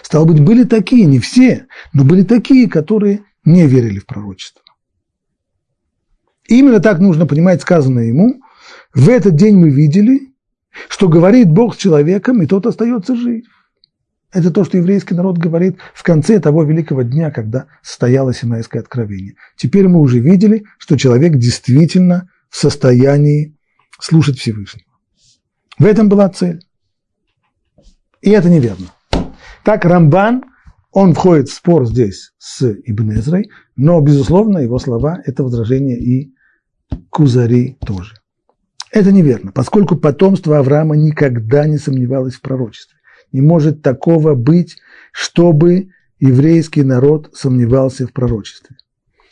Стало 0.04 0.25
быть, 0.25 0.39
были 0.39 0.63
такие, 0.63 1.06
не 1.06 1.19
все, 1.19 1.67
но 1.91 2.06
были 2.06 2.23
такие, 2.23 2.69
которые 2.69 3.23
не 3.43 3.67
верили 3.67 3.99
в 3.99 4.06
пророчество. 4.06 4.62
И 6.47 6.60
именно 6.60 6.80
так 6.80 6.99
нужно 6.99 7.25
понимать 7.25 7.62
сказанное 7.62 8.06
ему, 8.06 8.41
в 8.93 9.10
этот 9.10 9.36
день 9.36 9.58
мы 9.58 9.69
видели, 9.69 10.34
что 10.89 11.08
говорит 11.08 11.49
Бог 11.49 11.75
с 11.75 11.77
человеком, 11.77 12.41
и 12.41 12.47
тот 12.47 12.65
остается 12.65 13.15
жив. 13.15 13.45
Это 14.34 14.49
то, 14.51 14.63
что 14.63 14.77
еврейский 14.77 15.13
народ 15.13 15.38
говорит 15.38 15.77
в 15.93 16.04
конце 16.04 16.39
того 16.39 16.63
великого 16.63 17.01
дня, 17.01 17.32
когда 17.32 17.67
состоялось 17.82 18.39
Синайское 18.39 18.82
откровение. 18.82 19.36
Теперь 19.58 19.88
мы 19.88 19.99
уже 19.99 20.19
видели, 20.19 20.63
что 20.77 20.97
человек 20.97 21.36
действительно 21.36 22.30
в 22.49 22.56
состоянии 22.56 23.58
слушать 23.99 24.38
Всевышнего. 24.39 24.86
В 25.77 25.86
этом 25.86 26.08
была 26.08 26.30
цель. 26.30 26.62
И 28.21 28.30
это 28.30 28.49
неверно. 28.49 28.88
Так 29.63 29.84
Рамбан, 29.84 30.43
он 30.91 31.13
входит 31.13 31.49
в 31.49 31.54
спор 31.54 31.86
здесь 31.86 32.32
с 32.38 32.63
Ибн 32.86 33.13
Эзрой, 33.13 33.49
но, 33.75 33.99
безусловно, 33.99 34.60
его 34.60 34.80
слова– 34.80 35.21
это 35.25 35.43
возражение 35.43 35.99
и 35.99 36.34
Кузари 37.10 37.77
тоже. 37.86 38.20
Это 38.91 39.12
неверно, 39.12 39.51
поскольку 39.54 39.95
потомство 39.95 40.58
Авраама 40.60 40.95
никогда 40.97 41.65
не 41.65 41.77
сомневалось 41.77 42.36
в 42.36 42.41
пророчестве. 42.41 42.97
Не 43.32 43.41
может 43.41 43.82
такого 43.82 44.36
быть, 44.36 44.77
чтобы 45.13 45.89
еврейский 46.19 46.84
народ 46.84 47.30
сомневался 47.34 48.06
в 48.06 48.12
пророчестве, 48.12 48.75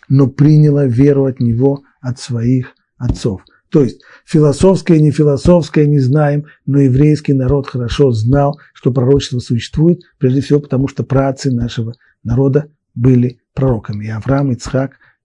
но 0.07 0.27
приняло 0.27 0.85
веру 0.85 1.25
от 1.25 1.41
него, 1.41 1.83
от 1.99 2.19
своих 2.19 2.73
отцов. 2.97 3.41
То 3.69 3.83
есть 3.83 4.01
философское, 4.25 4.99
не 4.99 5.11
философское 5.11 5.85
не 5.85 5.99
знаем, 5.99 6.45
но 6.65 6.79
еврейский 6.79 7.33
народ 7.33 7.67
хорошо 7.67 8.11
знал, 8.11 8.59
что 8.73 8.91
пророчество 8.91 9.39
существует, 9.39 9.99
прежде 10.17 10.41
всего 10.41 10.59
потому, 10.59 10.87
что 10.87 11.03
праотцы 11.03 11.51
нашего 11.51 11.93
народа 12.23 12.71
были 12.95 13.41
пророками. 13.53 14.05
И 14.05 14.09
Авраам, 14.09 14.51
и 14.51 14.55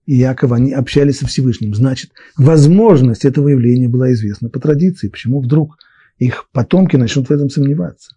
Яков, 0.07 0.53
они 0.53 0.73
общались 0.73 1.19
со 1.19 1.27
Всевышним. 1.27 1.75
Значит, 1.75 2.11
возможность 2.37 3.25
этого 3.25 3.49
явления 3.49 3.89
была 3.89 4.13
известна 4.13 4.49
по 4.49 4.61
традиции. 4.61 5.09
Почему 5.09 5.41
вдруг 5.41 5.77
их 6.19 6.49
потомки 6.53 6.97
начнут 6.97 7.29
в 7.29 7.31
этом 7.31 7.49
сомневаться? 7.49 8.17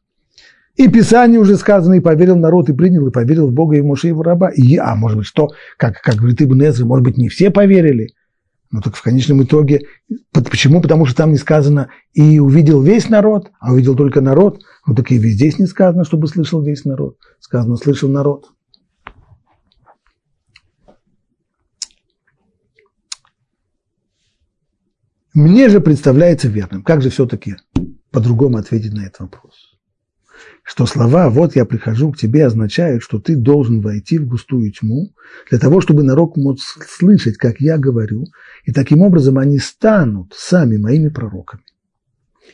И 0.75 0.88
Писание 0.89 1.39
уже 1.39 1.55
сказано, 1.57 1.95
и 1.95 1.99
поверил 1.99 2.38
народ, 2.38 2.69
и 2.69 2.73
принял, 2.73 3.07
и 3.07 3.11
поверил 3.11 3.47
в 3.47 3.53
Бога, 3.53 3.77
и 3.77 3.81
в 3.81 3.85
Моше, 3.85 4.09
его 4.09 4.21
раба. 4.21 4.49
И, 4.49 4.75
а 4.77 4.95
может 4.95 5.17
быть, 5.17 5.27
что, 5.27 5.49
как, 5.77 6.01
как 6.01 6.15
говорит 6.15 6.41
Ибн 6.41 6.65
Эзра, 6.65 6.85
может 6.85 7.03
быть, 7.03 7.17
не 7.17 7.29
все 7.29 7.49
поверили? 7.49 8.09
Ну 8.69 8.81
так 8.81 8.95
в 8.95 9.01
конечном 9.01 9.41
итоге, 9.43 9.81
почему? 10.33 10.81
Потому 10.81 11.05
что 11.05 11.15
там 11.15 11.31
не 11.31 11.38
сказано 11.38 11.89
«и 12.13 12.39
увидел 12.39 12.81
весь 12.81 13.09
народ», 13.09 13.49
а 13.59 13.73
увидел 13.73 13.95
только 13.95 14.21
народ. 14.21 14.59
Ну 14.85 14.93
так 14.93 15.09
и 15.09 15.17
здесь 15.17 15.57
не 15.57 15.65
сказано, 15.65 16.03
чтобы 16.03 16.27
слышал 16.27 16.61
весь 16.61 16.83
народ. 16.83 17.17
Сказано 17.39 17.77
«слышал 17.77 18.09
народ». 18.09 18.45
Мне 25.38 25.69
же 25.69 25.81
представляется 25.81 26.47
верным. 26.47 26.81
Как 26.81 27.03
же 27.03 27.11
все-таки 27.11 27.57
по-другому 28.09 28.57
ответить 28.57 28.93
на 28.93 29.05
этот 29.05 29.19
вопрос? 29.19 29.53
что 30.63 30.85
слова 30.88 31.29
«вот 31.29 31.55
я 31.55 31.63
прихожу 31.65 32.11
к 32.11 32.17
тебе» 32.17 32.45
означают, 32.45 33.03
что 33.03 33.19
ты 33.19 33.35
должен 33.35 33.79
войти 33.81 34.17
в 34.17 34.27
густую 34.27 34.71
тьму 34.71 35.13
для 35.49 35.59
того, 35.59 35.79
чтобы 35.79 36.01
народ 36.03 36.38
мог 36.38 36.57
слышать, 36.59 37.38
как 37.38 37.61
я 37.61 37.77
говорю, 37.77 38.25
и 38.65 38.71
таким 38.71 39.03
образом 39.03 39.38
они 39.38 39.59
станут 39.59 40.33
сами 40.35 40.77
моими 40.77 41.09
пророками. 41.09 41.63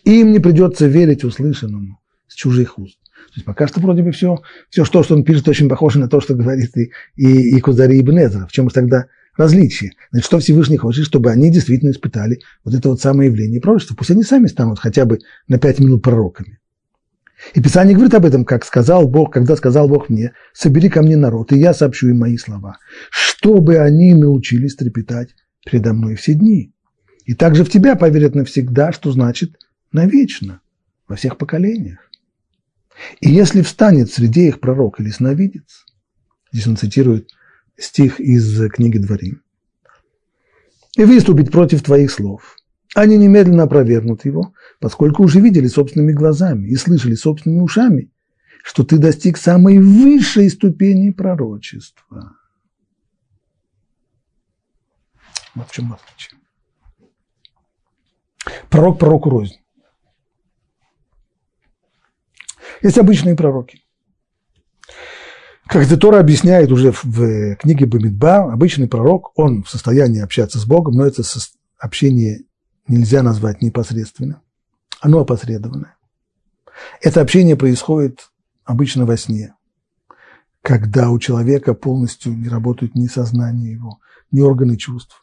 Им 0.04 0.34
не 0.34 0.40
придется 0.40 0.86
верить 0.86 1.24
услышанному 1.24 2.00
с 2.28 2.36
чужих 2.36 2.78
уст. 2.78 3.00
То 3.02 3.34
есть 3.36 3.46
пока 3.46 3.68
что 3.68 3.80
вроде 3.80 4.04
бы 4.04 4.12
все, 4.12 4.42
все 4.70 4.84
что, 4.84 5.04
что 5.04 5.16
он 5.16 5.24
пишет, 5.24 5.48
очень 5.48 5.70
похоже 5.70 6.00
на 6.00 6.10
то, 6.10 6.20
что 6.20 6.36
говорит 6.36 6.76
и, 6.76 6.92
и, 7.16 7.56
и 7.58 7.60
Кузари 7.62 8.00
Ибн. 8.00 8.46
В 8.48 8.52
чем 8.52 8.68
же 8.68 8.76
тогда 8.76 9.08
различие? 9.36 9.92
Значит, 10.12 10.26
что 10.26 10.40
Всевышний 10.40 10.78
хочет, 10.78 11.06
чтобы 11.06 11.32
они 11.32 11.52
действительно 11.52 11.92
испытали 11.92 12.40
вот 12.64 12.74
это 12.74 12.90
вот 12.90 13.02
самое 13.02 13.30
явление 13.30 13.62
пророчества. 13.62 13.96
Пусть 13.96 14.12
они 14.12 14.24
сами 14.24 14.48
станут 14.48 14.80
хотя 14.80 15.06
бы 15.06 15.20
на 15.48 15.58
пять 15.60 15.80
минут 15.80 16.04
пророками. 16.04 16.60
И 17.54 17.62
Писание 17.62 17.94
говорит 17.94 18.14
об 18.14 18.26
этом, 18.26 18.46
как 18.46 18.64
сказал 18.64 19.08
Бог, 19.08 19.34
когда 19.34 19.56
сказал 19.56 19.90
Бог 19.90 20.10
мне, 20.10 20.34
собери 20.54 20.90
ко 20.90 21.02
мне 21.02 21.18
народ, 21.18 21.52
и 21.52 21.58
я 21.58 21.74
сообщу 21.74 22.08
им 22.08 22.20
мои 22.20 22.38
слова, 22.38 22.78
чтобы 23.10 23.78
они 23.78 24.14
научились 24.14 24.76
трепетать 24.76 25.36
передо 25.66 25.94
мной 25.94 26.16
все 26.16 26.34
дни. 26.34 26.74
И 27.26 27.34
также 27.34 27.64
в 27.64 27.70
тебя 27.70 27.96
поверят 27.96 28.36
навсегда, 28.36 28.92
что 28.92 29.12
значит 29.12 29.58
навечно, 29.92 30.62
во 31.08 31.16
всех 31.16 31.38
поколениях. 31.38 32.00
И 33.20 33.30
если 33.30 33.62
встанет 33.62 34.12
среди 34.12 34.48
их 34.48 34.60
пророк 34.60 35.00
или 35.00 35.10
сновидец, 35.10 35.86
здесь 36.52 36.68
он 36.68 36.78
цитирует 36.78 37.30
стих 37.78 38.20
из 38.20 38.70
книги 38.72 38.98
Дворим, 38.98 39.42
и 40.96 41.06
выступить 41.06 41.52
против 41.52 41.84
твоих 41.84 42.12
слов, 42.12 42.58
они 42.96 43.18
немедленно 43.18 43.64
опровергнут 43.64 44.26
его, 44.26 44.54
поскольку 44.80 45.24
уже 45.24 45.40
видели 45.40 45.68
собственными 45.68 46.12
глазами 46.12 46.68
и 46.68 46.76
слышали 46.76 47.16
собственными 47.16 47.62
ушами, 47.62 48.12
что 48.64 48.84
ты 48.84 48.98
достиг 48.98 49.38
самой 49.38 49.80
высшей 49.80 50.50
ступени 50.50 51.10
пророчества. 51.10 52.38
Вот 55.56 55.68
в 55.68 55.72
чем 55.72 55.94
отличие. 55.94 56.40
Пророк 58.70 59.00
пророку 59.00 59.30
рознь. 59.30 59.58
Есть 62.82 62.98
обычные 62.98 63.36
пророки. 63.36 63.84
Как 65.74 65.88
Тора 66.00 66.20
объясняет 66.20 66.72
уже 66.72 66.92
в 66.92 67.56
книге 67.56 67.88
Бамидба, 67.88 68.54
обычный 68.54 68.88
пророк, 68.88 69.32
он 69.34 69.64
в 69.64 69.70
состоянии 69.72 70.22
общаться 70.22 70.60
с 70.60 70.66
Богом, 70.66 70.94
но 70.94 71.04
это 71.04 71.24
общение 71.80 72.44
нельзя 72.88 73.24
назвать 73.24 73.64
непосредственно. 73.64 74.44
Оно 75.02 75.22
опосредованное. 75.22 75.96
Это 77.02 77.22
общение 77.22 77.56
происходит 77.56 78.30
обычно 78.64 79.08
во 79.08 79.18
сне, 79.18 79.56
когда 80.62 81.10
у 81.10 81.18
человека 81.18 81.74
полностью 81.74 82.34
не 82.34 82.50
работают 82.50 82.94
ни 82.94 83.08
сознание 83.08 83.72
его, 83.72 83.98
ни 84.30 84.42
органы 84.42 84.78
чувств. 84.78 85.22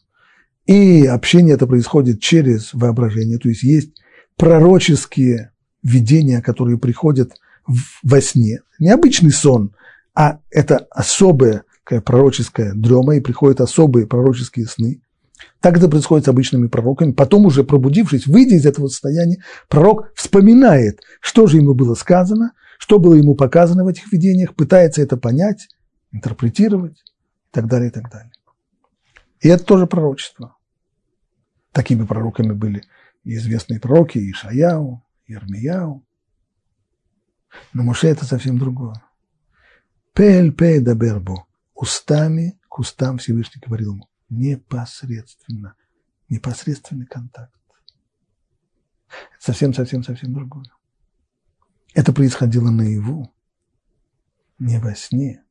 И 0.66 1.06
общение 1.06 1.54
это 1.54 1.68
происходит 1.68 2.20
через 2.20 2.74
воображение, 2.74 3.38
то 3.38 3.48
есть 3.48 3.62
есть 3.62 3.92
пророческие 4.36 5.52
видения, 5.84 6.42
которые 6.42 6.76
приходят 6.76 7.34
во 8.02 8.20
сне. 8.20 8.62
Не 8.80 8.88
обычный 8.90 9.30
сон, 9.30 9.76
а 10.14 10.40
это 10.50 10.86
особая 10.90 11.64
такая 11.90 12.00
пророческая 12.02 12.72
дрема, 12.72 13.16
и 13.16 13.20
приходят 13.20 13.60
особые 13.60 14.06
пророческие 14.06 14.66
сны. 14.66 15.02
Так 15.60 15.76
это 15.76 15.88
происходит 15.88 16.26
с 16.26 16.28
обычными 16.28 16.68
пророками. 16.68 17.12
Потом 17.12 17.46
уже 17.46 17.64
пробудившись, 17.64 18.26
выйдя 18.26 18.54
из 18.54 18.64
этого 18.64 18.86
состояния, 18.86 19.42
пророк 19.68 20.12
вспоминает, 20.14 21.00
что 21.20 21.46
же 21.46 21.56
ему 21.56 21.74
было 21.74 21.94
сказано, 21.94 22.52
что 22.78 23.00
было 23.00 23.14
ему 23.14 23.34
показано 23.34 23.84
в 23.84 23.88
этих 23.88 24.12
видениях, 24.12 24.54
пытается 24.54 25.02
это 25.02 25.16
понять, 25.16 25.68
интерпретировать 26.12 26.98
и 26.98 27.50
так 27.50 27.66
далее, 27.66 27.88
и 27.88 27.92
так 27.92 28.10
далее. 28.10 28.32
И 29.40 29.48
это 29.48 29.64
тоже 29.64 29.86
пророчество. 29.86 30.56
Такими 31.72 32.04
пророками 32.04 32.52
были 32.52 32.84
и 33.24 33.34
известные 33.34 33.80
пророки 33.80 34.18
Ишаяу, 34.18 35.02
Ермияу, 35.26 36.04
но 37.72 37.82
Моше 37.82 38.08
это 38.08 38.24
совсем 38.24 38.58
другое. 38.58 38.94
Пель 40.14 40.52
пе 40.52 40.80
дабербо. 40.80 41.46
Устами 41.74 42.58
к 42.68 42.78
устам 42.78 43.18
Всевышний 43.18 43.62
говорил 43.64 43.94
ему. 43.94 44.08
Непосредственно. 44.28 45.74
Непосредственный 46.28 47.06
контакт. 47.06 47.54
Совсем-совсем-совсем 49.38 50.32
другое. 50.32 50.66
Это 51.94 52.12
происходило 52.12 52.70
наяву, 52.70 53.34
не 54.58 54.78
во 54.78 54.94
сне. 54.94 55.42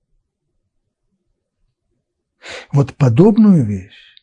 Вот 2.71 2.95
подобную 2.95 3.65
вещь, 3.65 4.15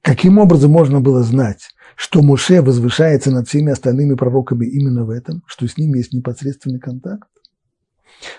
каким 0.00 0.38
образом 0.38 0.72
можно 0.72 1.00
было 1.00 1.22
знать, 1.22 1.68
что 1.94 2.22
Муше 2.22 2.62
возвышается 2.62 3.30
над 3.30 3.46
всеми 3.46 3.70
остальными 3.70 4.14
пророками 4.14 4.66
именно 4.66 5.04
в 5.04 5.10
этом, 5.10 5.44
что 5.46 5.68
с 5.68 5.76
ними 5.76 5.98
есть 5.98 6.12
непосредственный 6.12 6.80
контакт. 6.80 7.28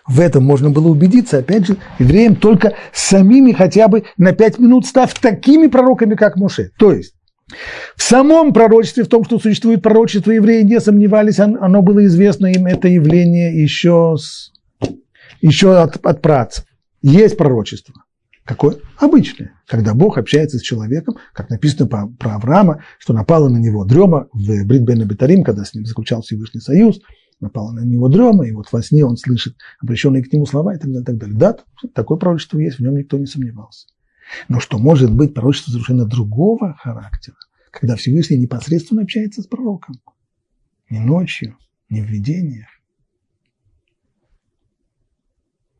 В 0.08 0.20
этом 0.20 0.44
можно 0.44 0.70
было 0.70 0.88
убедиться, 0.88 1.40
опять 1.40 1.66
же, 1.66 1.78
евреям 2.00 2.36
только 2.36 2.76
самими 2.94 3.52
хотя 3.52 3.88
бы 3.88 4.04
на 4.18 4.32
пять 4.32 4.60
минут 4.60 4.86
став 4.86 5.14
такими 5.20 5.68
пророками, 5.68 6.16
как 6.16 6.36
Муше. 6.36 6.72
То 6.78 6.94
есть 6.94 7.14
в 7.96 8.02
самом 8.02 8.54
пророчестве, 8.54 9.04
в 9.04 9.08
том, 9.10 9.26
что 9.26 9.40
существует 9.40 9.82
пророчество, 9.82 10.32
евреи 10.32 10.62
не 10.62 10.80
сомневались, 10.80 11.40
оно 11.40 11.82
было 11.82 12.06
известно 12.06 12.48
им, 12.48 12.66
это 12.66 12.88
явление 12.88 13.62
еще, 13.62 14.16
с, 14.18 14.52
еще 15.42 15.78
от, 15.78 16.04
от 16.06 16.22
працев. 16.22 16.66
Есть 17.02 17.38
пророчество. 17.38 17.96
Какое? 18.46 18.78
Обычное. 18.98 19.54
Когда 19.68 19.94
Бог 19.94 20.18
общается 20.18 20.58
с 20.58 20.62
человеком, 20.62 21.16
как 21.34 21.50
написано 21.50 21.88
про, 21.88 22.36
Авраама, 22.36 22.84
что 23.00 23.14
напала 23.14 23.50
на 23.50 23.58
него 23.58 23.86
дрема 23.86 24.28
в 24.34 24.66
Брит 24.66 24.82
Бен 24.82 25.02
Абитарим, 25.02 25.44
когда 25.44 25.64
с 25.64 25.74
ним 25.74 25.86
заключал 25.86 26.22
Всевышний 26.22 26.60
Союз, 26.60 27.00
напала 27.42 27.72
на 27.72 27.82
него 27.82 28.08
дрема, 28.08 28.48
и 28.48 28.52
вот 28.52 28.72
во 28.72 28.82
сне 28.82 29.04
он 29.04 29.18
слышит 29.18 29.58
обращенные 29.82 30.24
к 30.24 30.32
нему 30.32 30.46
слова 30.46 30.76
и 30.76 30.78
так 30.78 30.88
далее. 30.88 31.02
И 31.02 31.06
так 31.06 31.18
далее. 31.18 31.38
Да, 31.38 31.58
такое 31.94 32.18
пророчество 32.18 32.60
есть, 32.60 32.78
в 32.78 32.82
нем 32.82 32.96
никто 32.96 33.18
не 33.18 33.26
сомневался. 33.26 33.88
Но 34.48 34.60
что 34.60 34.78
может 34.78 35.14
быть 35.14 35.34
пророчество 35.34 35.72
совершенно 35.72 36.06
другого 36.06 36.76
характера, 36.80 37.36
когда 37.72 37.96
Всевышний 37.96 38.38
непосредственно 38.38 39.02
общается 39.02 39.42
с 39.42 39.48
пророком. 39.48 39.96
Не 40.90 41.00
ночью, 41.00 41.58
не 41.90 42.02
в 42.02 42.06
видениях. 42.06 42.68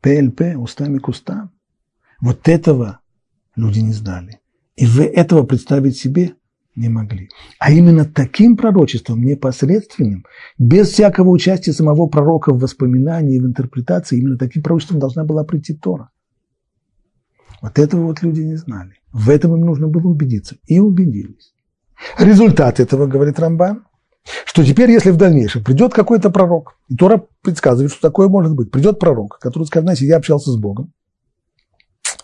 ПЛП, 0.00 0.56
устами 0.56 0.98
к 0.98 1.08
устам. 1.08 1.52
Вот 2.20 2.48
этого 2.48 3.00
люди 3.54 3.78
не 3.78 3.92
знали. 3.92 4.40
И 4.74 4.86
вы 4.86 5.04
этого 5.04 5.44
представить 5.44 5.96
себе 5.96 6.34
не 6.74 6.88
могли. 6.88 7.28
А 7.58 7.70
именно 7.70 8.04
таким 8.04 8.56
пророчеством, 8.56 9.22
непосредственным, 9.22 10.24
без 10.58 10.88
всякого 10.88 11.30
участия 11.30 11.72
самого 11.72 12.06
пророка 12.06 12.52
в 12.52 12.60
воспоминании, 12.60 13.38
в 13.38 13.46
интерпретации, 13.46 14.18
именно 14.18 14.38
таким 14.38 14.62
пророчеством 14.62 14.98
должна 14.98 15.24
была 15.24 15.44
прийти 15.44 15.74
Тора. 15.74 16.10
Вот 17.60 17.78
этого 17.78 18.06
вот 18.06 18.22
люди 18.22 18.40
не 18.40 18.56
знали. 18.56 18.94
В 19.12 19.30
этом 19.30 19.54
им 19.54 19.60
нужно 19.60 19.86
было 19.86 20.08
убедиться. 20.08 20.56
И 20.66 20.80
убедились. 20.80 21.54
Результат 22.18 22.80
этого, 22.80 23.06
говорит 23.06 23.38
Рамбан, 23.38 23.84
что 24.44 24.64
теперь, 24.64 24.90
если 24.90 25.10
в 25.10 25.16
дальнейшем 25.16 25.62
придет 25.62 25.92
какой-то 25.92 26.30
пророк, 26.30 26.76
и 26.88 26.96
Тора 26.96 27.24
предсказывает, 27.42 27.92
что 27.92 28.00
такое 28.00 28.28
может 28.28 28.54
быть, 28.54 28.70
придет 28.70 28.98
пророк, 28.98 29.38
который 29.38 29.64
скажет, 29.64 29.84
знаете, 29.84 30.06
я 30.06 30.16
общался 30.16 30.50
с 30.50 30.56
Богом, 30.56 30.92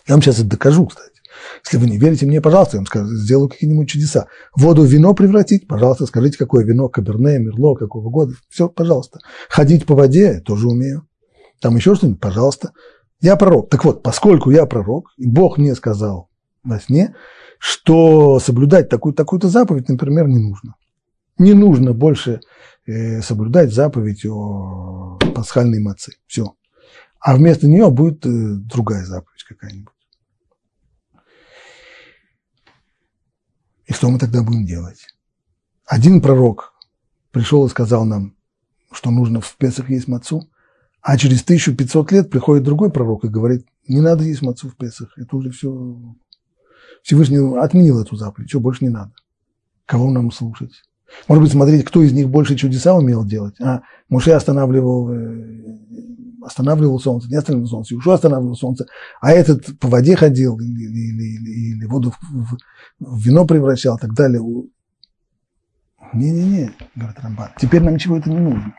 я 0.07 0.15
вам 0.15 0.21
сейчас 0.21 0.39
это 0.39 0.49
докажу, 0.49 0.87
кстати. 0.87 1.18
Если 1.65 1.77
вы 1.77 1.89
не 1.89 1.97
верите 1.97 2.25
мне, 2.25 2.41
пожалуйста, 2.41 2.77
я 2.77 2.79
вам 2.79 2.85
скажу, 2.87 3.15
сделаю 3.15 3.49
какие-нибудь 3.49 3.89
чудеса. 3.89 4.27
Воду 4.55 4.83
в 4.83 4.85
вино 4.85 5.13
превратить, 5.13 5.67
пожалуйста, 5.67 6.05
скажите, 6.05 6.37
какое 6.37 6.63
вино, 6.63 6.89
каберне, 6.89 7.39
мерло, 7.39 7.75
какого 7.75 8.09
года. 8.09 8.33
Все, 8.49 8.69
пожалуйста. 8.69 9.19
Ходить 9.49 9.85
по 9.85 9.95
воде, 9.95 10.39
тоже 10.39 10.67
умею. 10.67 11.07
Там 11.61 11.75
еще 11.75 11.95
что-нибудь, 11.95 12.21
пожалуйста. 12.21 12.71
Я 13.21 13.35
пророк. 13.35 13.69
Так 13.69 13.83
вот, 13.83 14.01
поскольку 14.01 14.49
я 14.49 14.65
пророк, 14.65 15.11
Бог 15.17 15.57
мне 15.57 15.75
сказал 15.75 16.29
во 16.63 16.79
сне, 16.79 17.15
что 17.59 18.39
соблюдать 18.39 18.89
такую, 18.89 19.13
такую-то 19.13 19.49
заповедь, 19.49 19.89
например, 19.89 20.27
не 20.27 20.39
нужно. 20.39 20.75
Не 21.37 21.53
нужно 21.53 21.93
больше 21.93 22.41
э, 22.85 23.21
соблюдать 23.21 23.73
заповедь 23.73 24.25
о 24.25 25.17
пасхальной 25.35 25.81
маце. 25.81 26.13
Все. 26.27 26.53
А 27.19 27.35
вместо 27.35 27.67
нее 27.67 27.89
будет 27.89 28.25
э, 28.25 28.29
другая 28.29 29.05
заповедь 29.05 29.43
какая-нибудь. 29.47 29.93
И 33.89 33.93
что 33.93 34.07
мы 34.09 34.19
тогда 34.19 34.43
будем 34.43 34.65
делать? 34.65 35.07
Один 35.85 36.21
пророк 36.21 36.73
пришел 37.31 37.65
и 37.65 37.69
сказал 37.69 38.05
нам, 38.05 38.35
что 38.91 39.09
нужно 39.09 39.41
в 39.41 39.55
Песах 39.57 39.89
есть 39.89 40.07
мацу, 40.07 40.47
а 41.01 41.17
через 41.17 41.41
1500 41.41 42.11
лет 42.11 42.29
приходит 42.29 42.63
другой 42.63 42.91
пророк 42.91 43.25
и 43.25 43.29
говорит, 43.29 43.65
не 43.87 43.99
надо 43.99 44.23
есть 44.23 44.43
мацу 44.43 44.69
в 44.69 44.75
Песах, 44.75 45.11
это 45.17 45.35
уже 45.35 45.49
все... 45.49 45.97
Всевышний 47.01 47.39
отменил 47.57 47.99
эту 47.99 48.15
заповедь, 48.15 48.49
все, 48.49 48.59
больше 48.59 48.83
не 48.83 48.91
надо. 48.91 49.11
Кого 49.87 50.11
нам 50.11 50.31
слушать? 50.31 50.83
Может 51.27 51.43
быть, 51.43 51.51
смотреть, 51.51 51.83
кто 51.83 52.03
из 52.03 52.13
них 52.13 52.29
больше 52.29 52.55
чудеса 52.55 52.93
умел 52.93 53.25
делать. 53.25 53.59
А 53.59 53.81
Муше 54.07 54.31
останавливал, 54.31 55.11
э, 55.11 56.08
останавливал 56.49 56.99
солнце, 56.99 57.29
не 57.29 57.37
останавливал 57.37 57.69
солнце, 57.69 57.93
Юшу 57.93 58.11
останавливал 58.11 58.55
солнце, 58.55 58.85
а 59.21 59.31
этот 59.31 59.79
по 59.79 59.87
воде 59.87 60.15
ходил 60.15 60.59
или, 60.59 60.67
или, 60.67 61.23
или, 61.37 61.75
или 61.75 61.85
воду 61.85 62.11
в, 62.11 62.57
в, 62.99 63.25
вино 63.25 63.45
превращал 63.45 63.97
и 63.97 64.01
так 64.01 64.13
далее. 64.13 64.41
Не-не-не, 66.13 66.71
говорит 66.95 67.19
Рамбан, 67.19 67.49
теперь 67.59 67.83
нам 67.83 67.93
ничего 67.93 68.17
это 68.17 68.29
не 68.29 68.39
нужно. 68.39 68.73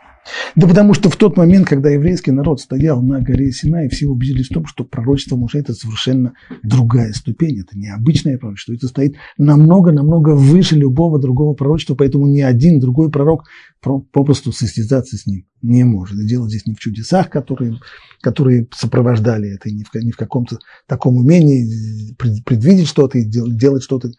Да 0.56 0.66
потому 0.66 0.94
что 0.94 1.08
в 1.08 1.16
тот 1.16 1.36
момент, 1.36 1.66
когда 1.66 1.90
еврейский 1.90 2.30
народ 2.30 2.60
стоял 2.60 3.00
на 3.02 3.20
горе 3.20 3.52
Синай, 3.52 3.88
все 3.88 4.06
убедились 4.06 4.48
в 4.48 4.54
том, 4.54 4.66
что 4.66 4.84
пророчество 4.84 5.36
Муше– 5.36 5.58
это 5.60 5.74
совершенно 5.74 6.34
другая 6.62 7.12
ступень, 7.12 7.60
это 7.60 7.78
необычное 7.78 8.38
пророчество, 8.38 8.74
это 8.74 8.88
стоит 8.88 9.16
намного-намного 9.38 10.30
выше 10.30 10.76
любого 10.76 11.18
другого 11.18 11.54
пророчества, 11.54 11.94
поэтому 11.94 12.26
ни 12.26 12.40
один 12.40 12.80
другой 12.80 13.10
пророк 13.10 13.44
попросту 13.80 14.52
состязаться 14.52 15.16
с 15.16 15.26
ним 15.26 15.46
не 15.62 15.84
может. 15.84 16.18
И 16.18 16.26
дело 16.26 16.48
здесь 16.48 16.66
не 16.66 16.74
в 16.74 16.80
чудесах, 16.80 17.30
которые, 17.30 17.78
которые 18.20 18.66
сопровождали 18.74 19.54
это, 19.54 19.68
и 19.68 19.74
не 19.74 19.84
в, 19.84 19.94
не 19.94 20.12
в 20.12 20.16
каком-то 20.16 20.58
таком 20.86 21.16
умении 21.16 22.14
предвидеть 22.44 22.88
что-то 22.88 23.18
и 23.18 23.24
делать 23.24 23.82
что-то 23.82 24.10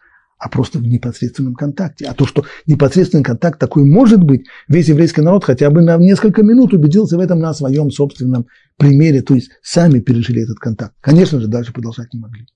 а 0.42 0.48
просто 0.48 0.80
в 0.80 0.82
непосредственном 0.82 1.54
контакте. 1.54 2.04
А 2.06 2.14
то, 2.14 2.26
что 2.26 2.44
непосредственный 2.66 3.22
контакт 3.22 3.60
такой 3.60 3.84
может 3.84 4.24
быть, 4.24 4.46
весь 4.66 4.88
еврейский 4.88 5.20
народ 5.20 5.44
хотя 5.44 5.70
бы 5.70 5.82
на 5.82 5.96
несколько 5.98 6.42
минут 6.42 6.74
убедился 6.74 7.16
в 7.16 7.20
этом 7.20 7.38
на 7.38 7.54
своем 7.54 7.92
собственном 7.92 8.46
примере, 8.76 9.22
то 9.22 9.36
есть 9.36 9.52
сами 9.62 10.00
пережили 10.00 10.42
этот 10.42 10.58
контакт. 10.58 10.96
Конечно 11.00 11.38
же, 11.38 11.46
дальше 11.46 11.72
продолжать 11.72 12.12
не 12.12 12.18
могли. 12.18 12.48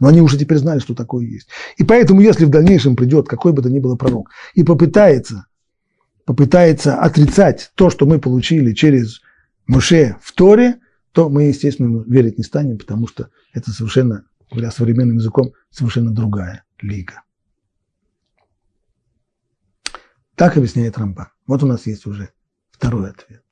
Но 0.00 0.08
они 0.08 0.20
уже 0.20 0.36
теперь 0.36 0.58
знали, 0.58 0.80
что 0.80 0.94
такое 0.94 1.24
есть. 1.24 1.48
И 1.78 1.84
поэтому, 1.84 2.20
если 2.20 2.44
в 2.44 2.50
дальнейшем 2.50 2.94
придет 2.94 3.26
какой 3.26 3.54
бы 3.54 3.62
то 3.62 3.70
ни 3.70 3.78
было 3.78 3.96
пророк 3.96 4.28
и 4.52 4.62
попытается, 4.62 5.46
попытается 6.26 6.96
отрицать 6.96 7.72
то, 7.74 7.88
что 7.88 8.04
мы 8.04 8.18
получили 8.18 8.74
через 8.74 9.22
Муше 9.66 10.16
в 10.20 10.34
Торе, 10.34 10.76
то 11.12 11.30
мы, 11.30 11.44
естественно, 11.44 12.04
верить 12.06 12.36
не 12.36 12.44
станем, 12.44 12.76
потому 12.76 13.08
что 13.08 13.30
это 13.54 13.70
совершенно, 13.70 14.24
говоря 14.50 14.70
современным 14.70 15.16
языком, 15.16 15.52
совершенно 15.70 16.10
другая 16.10 16.64
лига. 16.82 17.22
Так 20.40 20.56
объясняет 20.56 20.96
Рамбан. 20.96 21.26
Вот 21.46 21.62
у 21.62 21.66
нас 21.66 21.84
есть 21.84 22.06
уже 22.06 22.30
второй 22.70 23.10
ответ. 23.10 23.44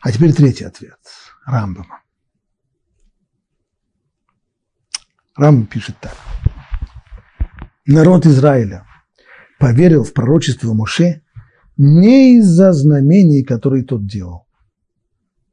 А 0.00 0.12
теперь 0.12 0.32
третий 0.32 0.62
ответ 0.62 1.00
Рамбама. 1.44 2.02
Рамбам 5.34 5.66
пишет 5.66 5.96
так. 6.00 6.14
Народ 7.84 8.26
Израиля 8.26 8.86
поверил 9.58 10.04
в 10.04 10.12
пророчество 10.12 10.72
Моше 10.72 11.22
не 11.76 12.38
из-за 12.38 12.72
знамений, 12.72 13.42
которые 13.42 13.82
тот 13.82 14.06
делал. 14.06 14.46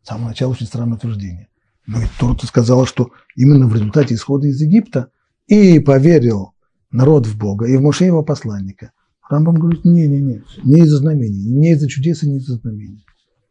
С 0.04 0.10
самого 0.10 0.28
начала 0.28 0.52
очень 0.52 0.68
странное 0.68 0.98
утверждение. 0.98 1.50
Но 1.88 2.00
ведь 2.02 2.12
Торта 2.20 2.46
сказала, 2.46 2.86
что 2.86 3.14
именно 3.36 3.66
в 3.66 3.74
результате 3.74 4.14
исхода 4.14 4.46
из 4.46 4.62
Египта 4.62 5.10
и 5.48 5.80
поверил 5.80 6.54
народ 6.92 7.26
в 7.26 7.36
Бога 7.36 7.66
и 7.66 7.78
в 7.78 7.82
Моше 7.82 8.06
его 8.06 8.22
посланника. 8.22 8.92
Рамбам 9.30 9.56
говорит, 9.56 9.86
не-не-не, 9.86 10.44
не 10.64 10.82
из-за 10.82 10.98
знамений, 10.98 11.46
не 11.46 11.74
из-за 11.74 11.88
чудес 11.88 12.24
и 12.24 12.30
не 12.30 12.38
из-за 12.38 12.56
знамений. 12.56 13.06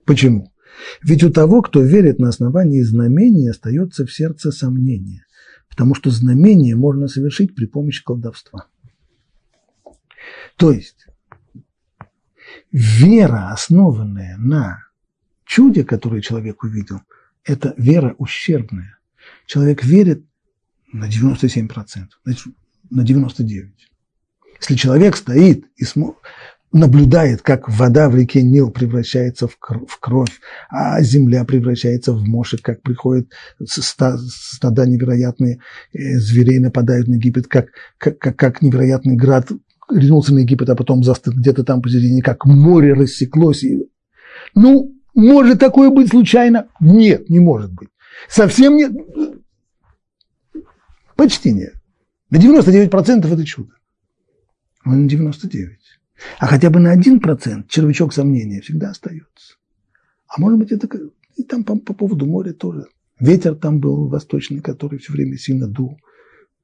Почему? 0.04 0.52
Ведь 1.02 1.22
у 1.22 1.30
того, 1.30 1.62
кто 1.62 1.80
верит 1.80 2.18
на 2.18 2.28
основании 2.28 2.82
знамений, 2.82 3.48
остается 3.48 4.04
в 4.04 4.12
сердце 4.12 4.50
сомнение, 4.50 5.24
потому 5.68 5.94
что 5.94 6.10
знамение 6.10 6.74
можно 6.74 7.06
совершить 7.06 7.54
при 7.54 7.66
помощи 7.66 8.02
колдовства. 8.02 8.66
То 10.56 10.72
есть 10.72 11.06
вера, 12.72 13.52
основанная 13.52 14.36
на 14.36 14.80
чуде, 15.44 15.84
которое 15.84 16.20
человек 16.20 16.64
увидел, 16.64 17.00
это 17.44 17.74
вера 17.76 18.16
ущербная. 18.18 18.98
Человек 19.46 19.84
верит 19.84 20.24
на 20.92 21.08
97%, 21.08 21.68
значит, 22.24 22.52
на 22.90 23.02
99%. 23.02 23.70
Если 24.60 24.74
человек 24.74 25.16
стоит 25.16 25.64
и 25.76 25.84
наблюдает, 26.72 27.42
как 27.42 27.68
вода 27.68 28.08
в 28.10 28.16
реке 28.16 28.42
Нил 28.42 28.70
превращается 28.70 29.48
в 29.48 29.98
кровь, 30.00 30.40
а 30.68 31.00
земля 31.02 31.44
превращается 31.44 32.12
в 32.12 32.24
мошек, 32.24 32.60
как 32.60 32.82
приходят 32.82 33.28
стада 33.64 34.86
невероятные 34.86 35.60
э, 35.92 36.18
зверей, 36.18 36.58
нападают 36.58 37.08
на 37.08 37.14
Египет, 37.14 37.46
как, 37.46 37.68
как, 37.96 38.18
как 38.18 38.62
невероятный 38.62 39.16
град 39.16 39.48
ринулся 39.90 40.34
на 40.34 40.40
Египет, 40.40 40.68
а 40.68 40.76
потом 40.76 41.02
застыл 41.02 41.32
где-то 41.32 41.64
там 41.64 41.80
посередине, 41.80 42.20
как 42.20 42.44
море 42.44 42.92
рассеклось. 42.92 43.64
Ну, 44.54 44.94
может 45.14 45.58
такое 45.58 45.88
быть 45.88 46.08
случайно? 46.08 46.68
Нет, 46.80 47.30
не 47.30 47.40
может 47.40 47.72
быть. 47.72 47.88
Совсем 48.28 48.76
нет. 48.76 48.92
Почти 51.16 51.52
нет. 51.52 51.72
На 52.30 52.36
99% 52.36 53.32
это 53.32 53.44
чудо 53.46 53.77
он 54.84 55.02
на 55.02 55.08
99. 55.08 55.78
А 56.38 56.46
хотя 56.46 56.70
бы 56.70 56.80
на 56.80 56.96
1% 56.96 57.64
червячок 57.68 58.12
сомнения 58.12 58.60
всегда 58.60 58.90
остается. 58.90 59.54
А 60.28 60.40
может 60.40 60.58
быть, 60.58 60.72
это 60.72 60.88
и 61.36 61.44
там 61.44 61.64
по, 61.64 61.76
по 61.76 61.94
поводу 61.94 62.26
моря 62.26 62.52
тоже. 62.52 62.86
Ветер 63.20 63.54
там 63.54 63.80
был 63.80 64.08
восточный, 64.08 64.60
который 64.60 64.98
все 64.98 65.12
время 65.12 65.38
сильно 65.38 65.66
дул. 65.68 65.98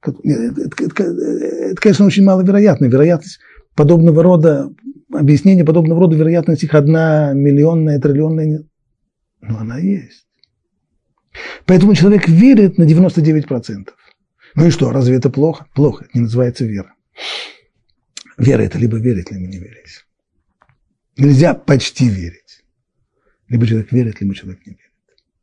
Это, 0.03 0.19
это, 0.23 0.85
это, 0.85 1.03
это, 1.03 1.81
конечно, 1.81 2.05
очень 2.05 2.25
маловероятно. 2.25 2.87
Вероятность 2.87 3.39
подобного 3.75 4.23
рода, 4.23 4.73
объяснение 5.12 5.65
подобного 5.65 6.01
рода 6.01 6.17
вероятность 6.17 6.65
их 6.65 6.75
одна 6.75 7.33
миллионная, 7.33 8.01
триллионная, 8.01 8.65
но 9.41 9.59
она 9.59 9.79
есть. 9.79 10.27
Поэтому 11.67 11.95
человек 11.95 12.29
верит 12.29 12.79
на 12.79 12.85
99%. 12.85 13.89
Ну 14.57 14.67
и 14.67 14.71
что, 14.71 14.93
разве 14.93 15.17
это 15.17 15.31
плохо? 15.31 15.67
Плохо, 15.75 16.07
не 16.15 16.21
называется 16.21 16.65
вера. 16.65 16.95
Вера– 18.39 18.62
это 18.62 18.78
либо 18.78 18.99
верить, 18.99 19.30
либо 19.30 19.47
не 19.47 19.59
верить. 19.59 20.05
Нельзя 21.16 21.55
почти 21.55 22.09
верить. 22.09 22.64
Либо 23.49 23.66
человек 23.66 23.93
верит, 23.93 24.20
либо 24.20 24.35
человек 24.35 24.66
не 24.66 24.72
верит. 24.72 24.85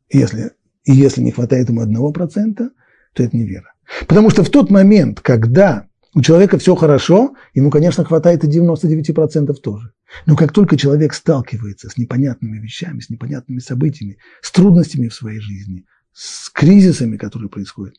И 0.10 0.18
если, 0.18 0.52
и 0.84 0.92
если 0.92 1.22
не 1.22 1.32
хватает 1.32 1.70
ему 1.70 1.82
одного 1.82 2.12
процента, 2.12 2.72
то 3.14 3.24
это 3.24 3.36
не 3.36 3.46
вера. 3.46 3.74
Потому 4.08 4.30
что 4.30 4.44
в 4.44 4.50
тот 4.50 4.70
момент, 4.70 5.22
когда 5.22 5.88
у 6.14 6.22
человека 6.22 6.58
все 6.58 6.76
хорошо, 6.76 7.36
ему, 7.54 7.70
конечно, 7.70 8.04
хватает 8.04 8.44
и 8.44 8.48
99% 8.48 9.54
тоже. 9.56 9.94
Но 10.26 10.36
как 10.36 10.52
только 10.52 10.76
человек 10.76 11.14
сталкивается 11.14 11.90
с 11.90 11.98
непонятными 11.98 12.60
вещами, 12.60 13.00
с 13.00 13.10
непонятными 13.10 13.60
событиями, 13.60 14.18
с 14.42 14.52
трудностями 14.52 15.08
в 15.08 15.14
своей 15.14 15.40
жизни, 15.40 15.86
с 16.12 16.50
кризисами, 16.50 17.16
которые 17.16 17.50
происходят, 17.50 17.96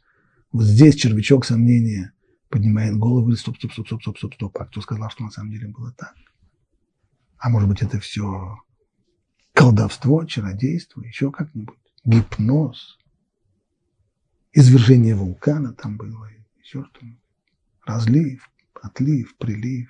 вот 0.53 0.65
здесь 0.65 0.97
червячок 0.97 1.47
сомнения 1.47 2.13
поднимает 2.53 2.99
голову 2.99 3.33
и 3.33 3.37
стоп, 3.37 3.57
стоп, 3.57 3.73
стоп, 3.73 3.87
стоп, 3.87 4.03
стоп, 4.03 4.19
стоп, 4.19 4.35
стоп, 4.35 4.59
а 4.61 4.67
кто 4.67 4.83
сказал, 4.83 5.11
что 5.11 5.25
на 5.25 5.31
самом 5.31 5.51
деле 5.51 5.69
было 5.69 5.91
так? 5.93 6.15
А 7.39 7.49
может 7.49 7.69
быть, 7.69 7.81
это 7.81 7.99
все 7.99 8.59
колдовство, 9.55 10.25
чародейство, 10.27 11.01
еще 11.01 11.33
как-нибудь, 11.33 11.79
гипноз, 12.05 12.99
извержение 14.53 15.15
вулкана 15.15 15.73
там 15.73 15.97
было, 15.97 16.29
еще 16.63 16.85
что-нибудь, 16.85 17.23
разлив, 17.87 18.49
отлив, 18.75 19.35
прилив. 19.39 19.89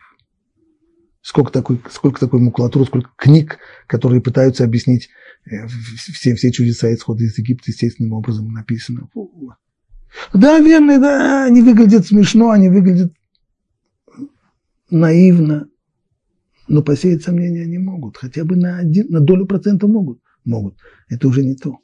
Сколько 1.20 1.52
такой, 1.52 1.80
сколько 1.90 2.20
такой 2.20 2.40
макулатуры, 2.40 2.84
сколько 2.84 3.10
книг, 3.16 3.58
которые 3.88 4.20
пытаются 4.20 4.64
объяснить 4.64 5.08
э, 5.46 5.66
все, 5.66 6.34
все 6.34 6.52
чудеса 6.52 6.92
исхода 6.94 7.24
из 7.24 7.36
Египта 7.38 7.70
естественным 7.70 8.12
образом 8.12 8.52
написано. 8.52 9.08
Да, 10.32 10.58
верно, 10.58 10.98
да, 10.98 11.44
они 11.44 11.62
выглядят 11.62 12.06
смешно, 12.06 12.50
они 12.50 12.68
выглядят 12.68 13.12
наивно, 14.90 15.68
но 16.68 16.82
посеять 16.82 17.22
сомнения 17.22 17.62
они 17.62 17.78
могут, 17.78 18.16
хотя 18.16 18.44
бы 18.44 18.56
на, 18.56 18.78
один, 18.78 19.06
на 19.08 19.20
долю 19.20 19.46
процента 19.46 19.86
могут. 19.86 20.20
Могут. 20.44 20.76
Это 21.08 21.28
уже 21.28 21.42
не 21.42 21.54
то. 21.54 21.78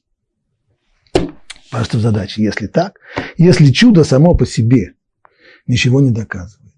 Просто 1.71 1.99
задача, 1.99 2.41
если 2.43 2.67
так, 2.67 2.99
если 3.37 3.71
чудо 3.71 4.05
само 4.05 4.35
по 4.35 4.47
себе 4.47 4.95
ничего 5.67 6.01
не 6.01 6.11
доказывает. 6.11 6.75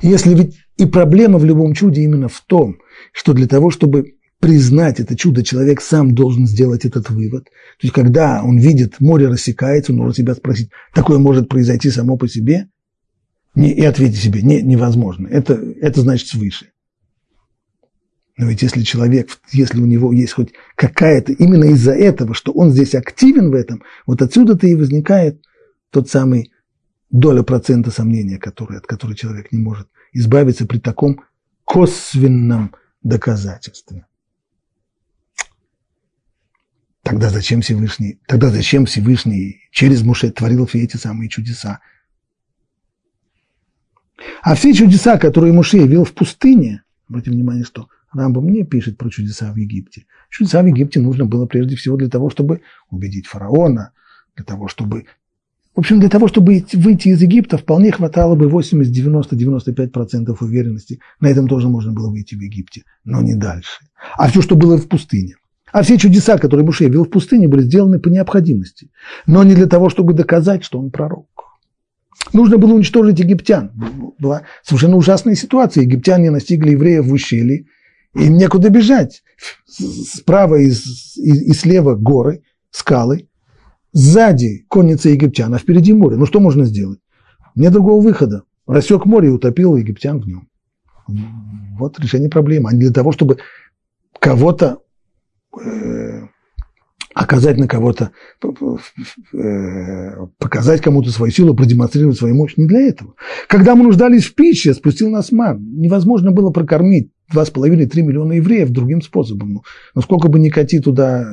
Если 0.00 0.34
ведь 0.34 0.58
и 0.76 0.86
проблема 0.86 1.38
в 1.38 1.44
любом 1.44 1.74
чуде 1.74 2.02
именно 2.02 2.28
в 2.28 2.40
том, 2.40 2.78
что 3.12 3.32
для 3.32 3.46
того, 3.46 3.70
чтобы 3.70 4.16
признать 4.42 4.98
это 4.98 5.16
чудо, 5.16 5.44
человек 5.44 5.80
сам 5.80 6.16
должен 6.16 6.48
сделать 6.48 6.84
этот 6.84 7.08
вывод. 7.10 7.44
То 7.44 7.82
есть, 7.82 7.94
когда 7.94 8.42
он 8.42 8.58
видит, 8.58 8.98
море 8.98 9.28
рассекается, 9.28 9.92
он 9.92 9.98
может 9.98 10.16
себя 10.16 10.34
спросить, 10.34 10.68
такое 10.92 11.18
может 11.20 11.48
произойти 11.48 11.90
само 11.90 12.16
по 12.16 12.26
себе? 12.26 12.68
Не, 13.54 13.72
и 13.72 13.84
ответить 13.84 14.20
себе, 14.20 14.42
не, 14.42 14.60
невозможно. 14.60 15.28
Это, 15.28 15.54
это 15.80 16.00
значит 16.00 16.26
свыше. 16.26 16.72
Но 18.36 18.46
ведь 18.48 18.62
если 18.62 18.82
человек, 18.82 19.28
если 19.52 19.80
у 19.80 19.86
него 19.86 20.12
есть 20.12 20.32
хоть 20.32 20.52
какая-то, 20.74 21.32
именно 21.32 21.66
из-за 21.66 21.92
этого, 21.92 22.34
что 22.34 22.50
он 22.50 22.72
здесь 22.72 22.96
активен 22.96 23.52
в 23.52 23.54
этом, 23.54 23.84
вот 24.06 24.22
отсюда-то 24.22 24.66
и 24.66 24.74
возникает 24.74 25.40
тот 25.90 26.10
самый 26.10 26.50
доля 27.10 27.44
процента 27.44 27.92
сомнения, 27.92 28.38
который, 28.38 28.78
от 28.78 28.88
которой 28.88 29.14
человек 29.14 29.52
не 29.52 29.60
может 29.60 29.86
избавиться 30.12 30.66
при 30.66 30.80
таком 30.80 31.20
косвенном 31.64 32.74
доказательстве. 33.04 34.06
Тогда 37.02 37.30
зачем 37.30 37.62
Всевышний, 37.62 38.20
тогда 38.26 38.50
зачем 38.50 38.86
Всевышний 38.86 39.62
через 39.72 40.02
Муше 40.02 40.30
творил 40.30 40.66
все 40.66 40.84
эти 40.84 40.96
самые 40.96 41.28
чудеса? 41.28 41.80
А 44.42 44.54
все 44.54 44.72
чудеса, 44.72 45.18
которые 45.18 45.52
Муше 45.52 45.78
явил 45.78 46.04
в 46.04 46.12
пустыне, 46.12 46.84
обратите 47.08 47.32
внимание, 47.32 47.64
что 47.64 47.88
Рамбам 48.12 48.48
не 48.50 48.64
пишет 48.64 48.98
про 48.98 49.10
чудеса 49.10 49.52
в 49.52 49.56
Египте. 49.56 50.06
Чудеса 50.30 50.62
в 50.62 50.66
Египте 50.66 51.00
нужно 51.00 51.24
было 51.24 51.46
прежде 51.46 51.74
всего 51.74 51.96
для 51.96 52.08
того, 52.08 52.30
чтобы 52.30 52.60
убедить 52.88 53.26
фараона, 53.26 53.92
для 54.36 54.44
того, 54.44 54.68
чтобы... 54.68 55.06
В 55.74 55.80
общем, 55.80 56.00
для 56.00 56.10
того, 56.10 56.28
чтобы 56.28 56.64
выйти 56.74 57.08
из 57.08 57.22
Египта, 57.22 57.56
вполне 57.56 57.90
хватало 57.90 58.36
бы 58.36 58.48
80, 58.48 58.92
90, 58.92 59.36
95% 59.36 60.36
уверенности. 60.40 61.00
На 61.18 61.28
этом 61.28 61.48
тоже 61.48 61.68
можно 61.68 61.92
было 61.92 62.10
выйти 62.10 62.34
в 62.34 62.40
Египте, 62.40 62.84
но 63.04 63.22
не 63.22 63.34
дальше. 63.34 63.80
А 64.18 64.28
все, 64.28 64.42
что 64.42 64.54
было 64.54 64.76
в 64.76 64.86
пустыне. 64.86 65.36
А 65.72 65.82
все 65.82 65.96
чудеса, 65.96 66.38
которые 66.38 66.66
Муше 66.66 66.88
вел 66.88 67.04
в 67.04 67.10
пустыне, 67.10 67.48
были 67.48 67.62
сделаны 67.62 67.98
по 67.98 68.08
необходимости, 68.08 68.90
но 69.26 69.42
не 69.42 69.54
для 69.54 69.66
того, 69.66 69.88
чтобы 69.88 70.12
доказать, 70.12 70.64
что 70.64 70.78
он 70.78 70.90
пророк. 70.90 71.26
Нужно 72.32 72.58
было 72.58 72.74
уничтожить 72.74 73.18
египтян. 73.18 73.72
Была 74.18 74.42
совершенно 74.62 74.96
ужасная 74.96 75.34
ситуация. 75.34 75.82
Египтяне 75.82 76.30
настигли 76.30 76.70
евреев 76.70 77.06
в 77.06 77.12
ущелье, 77.12 77.64
им 78.14 78.36
некуда 78.36 78.68
бежать. 78.68 79.22
Справа 79.66 80.56
и, 80.56 80.70
и, 80.70 81.50
и 81.50 81.52
слева 81.52 81.94
горы, 81.94 82.42
скалы, 82.70 83.28
сзади 83.92 84.64
конница 84.68 85.08
египтян, 85.08 85.52
а 85.54 85.58
впереди 85.58 85.92
море. 85.92 86.16
Ну 86.16 86.26
что 86.26 86.38
можно 86.38 86.64
сделать? 86.64 87.00
Нет 87.54 87.72
другого 87.72 88.00
выхода. 88.02 88.42
Рассек 88.66 89.06
море 89.06 89.28
и 89.28 89.32
утопил 89.32 89.76
египтян 89.76 90.20
в 90.20 90.26
нем. 90.26 90.48
Вот 91.78 91.98
решение 91.98 92.30
проблемы. 92.30 92.70
А 92.70 92.72
не 92.72 92.80
для 92.80 92.92
того, 92.92 93.12
чтобы 93.12 93.38
кого-то 94.18 94.81
оказать 97.14 97.58
на 97.58 97.68
кого-то, 97.68 98.12
э, 98.42 100.26
показать 100.38 100.80
кому-то 100.80 101.10
свою 101.10 101.32
силу, 101.32 101.54
продемонстрировать 101.54 102.16
свою 102.16 102.34
мощь. 102.34 102.56
Не 102.56 102.66
для 102.66 102.80
этого. 102.80 103.14
Когда 103.48 103.74
мы 103.74 103.84
нуждались 103.84 104.24
в 104.24 104.34
пище, 104.34 104.74
спустил 104.74 105.10
нас 105.10 105.30
ман. 105.30 105.62
Невозможно 105.76 106.30
было 106.30 106.50
прокормить 106.50 107.10
2,5-3 107.32 108.02
миллиона 108.02 108.34
евреев 108.34 108.70
другим 108.70 109.02
способом. 109.02 109.54
Ну, 109.54 109.62
но 109.94 110.02
сколько 110.02 110.28
бы 110.28 110.38
ни 110.38 110.48
кати 110.48 110.80
туда 110.80 111.26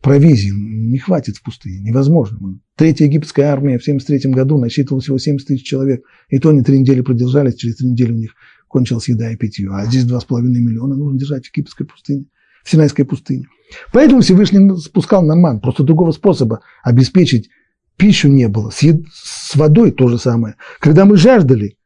провизии, 0.00 0.50
не 0.50 0.98
хватит 0.98 1.36
в 1.36 1.42
пустыне, 1.42 1.78
невозможно. 1.80 2.58
Третья 2.76 3.04
египетская 3.04 3.52
армия 3.52 3.78
в 3.78 3.82
1973 3.82 4.32
году 4.32 4.58
насчитывала 4.58 5.00
всего 5.00 5.16
70 5.16 5.46
тысяч 5.46 5.64
человек, 5.64 6.04
и 6.28 6.40
то 6.40 6.50
они 6.50 6.62
три 6.62 6.80
недели 6.80 7.02
продержались, 7.02 7.54
через 7.54 7.76
три 7.76 7.88
недели 7.88 8.10
у 8.10 8.16
них 8.16 8.34
кончилась 8.66 9.08
еда 9.08 9.30
и 9.30 9.36
питье. 9.36 9.68
А 9.72 9.84
здесь 9.86 10.04
2,5 10.04 10.42
миллиона 10.42 10.96
нужно 10.96 11.20
держать 11.20 11.46
в 11.46 11.56
египетской 11.56 11.84
пустыне, 11.84 12.24
в 12.64 12.70
Синайской 12.70 13.04
пустыне. 13.04 13.46
Поэтому 13.92 14.20
Всевышний 14.20 14.76
спускал 14.78 15.22
на 15.22 15.34
ман, 15.34 15.60
просто 15.60 15.82
другого 15.82 16.12
способа 16.12 16.60
обеспечить 16.82 17.50
пищу 17.96 18.28
не 18.28 18.48
было. 18.48 18.70
С, 18.70 18.82
ед... 18.82 19.02
с 19.12 19.54
водой 19.56 19.92
то 19.92 20.08
же 20.08 20.18
самое. 20.18 20.56
Когда 20.80 21.04
мы 21.04 21.16
жаждали, 21.16 21.76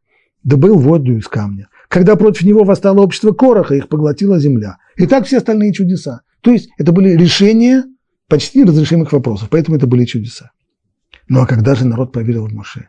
добыл 0.42 0.78
воду 0.78 1.16
из 1.16 1.28
камня. 1.28 1.68
Когда 1.88 2.16
против 2.16 2.42
него 2.42 2.64
восстало 2.64 3.00
общество 3.00 3.32
Короха, 3.32 3.74
их 3.74 3.88
поглотила 3.88 4.38
земля. 4.38 4.78
И 4.96 5.06
так 5.06 5.26
все 5.26 5.38
остальные 5.38 5.72
чудеса. 5.72 6.22
То 6.40 6.50
есть 6.50 6.70
это 6.78 6.92
были 6.92 7.10
решения 7.10 7.84
почти 8.28 8.60
неразрешимых 8.60 9.12
вопросов, 9.12 9.48
поэтому 9.50 9.76
это 9.76 9.86
были 9.86 10.04
чудеса. 10.04 10.50
Ну 11.28 11.40
а 11.40 11.46
когда 11.46 11.74
же 11.74 11.86
народ 11.86 12.12
поверил 12.12 12.46
в 12.46 12.52
Моше? 12.52 12.88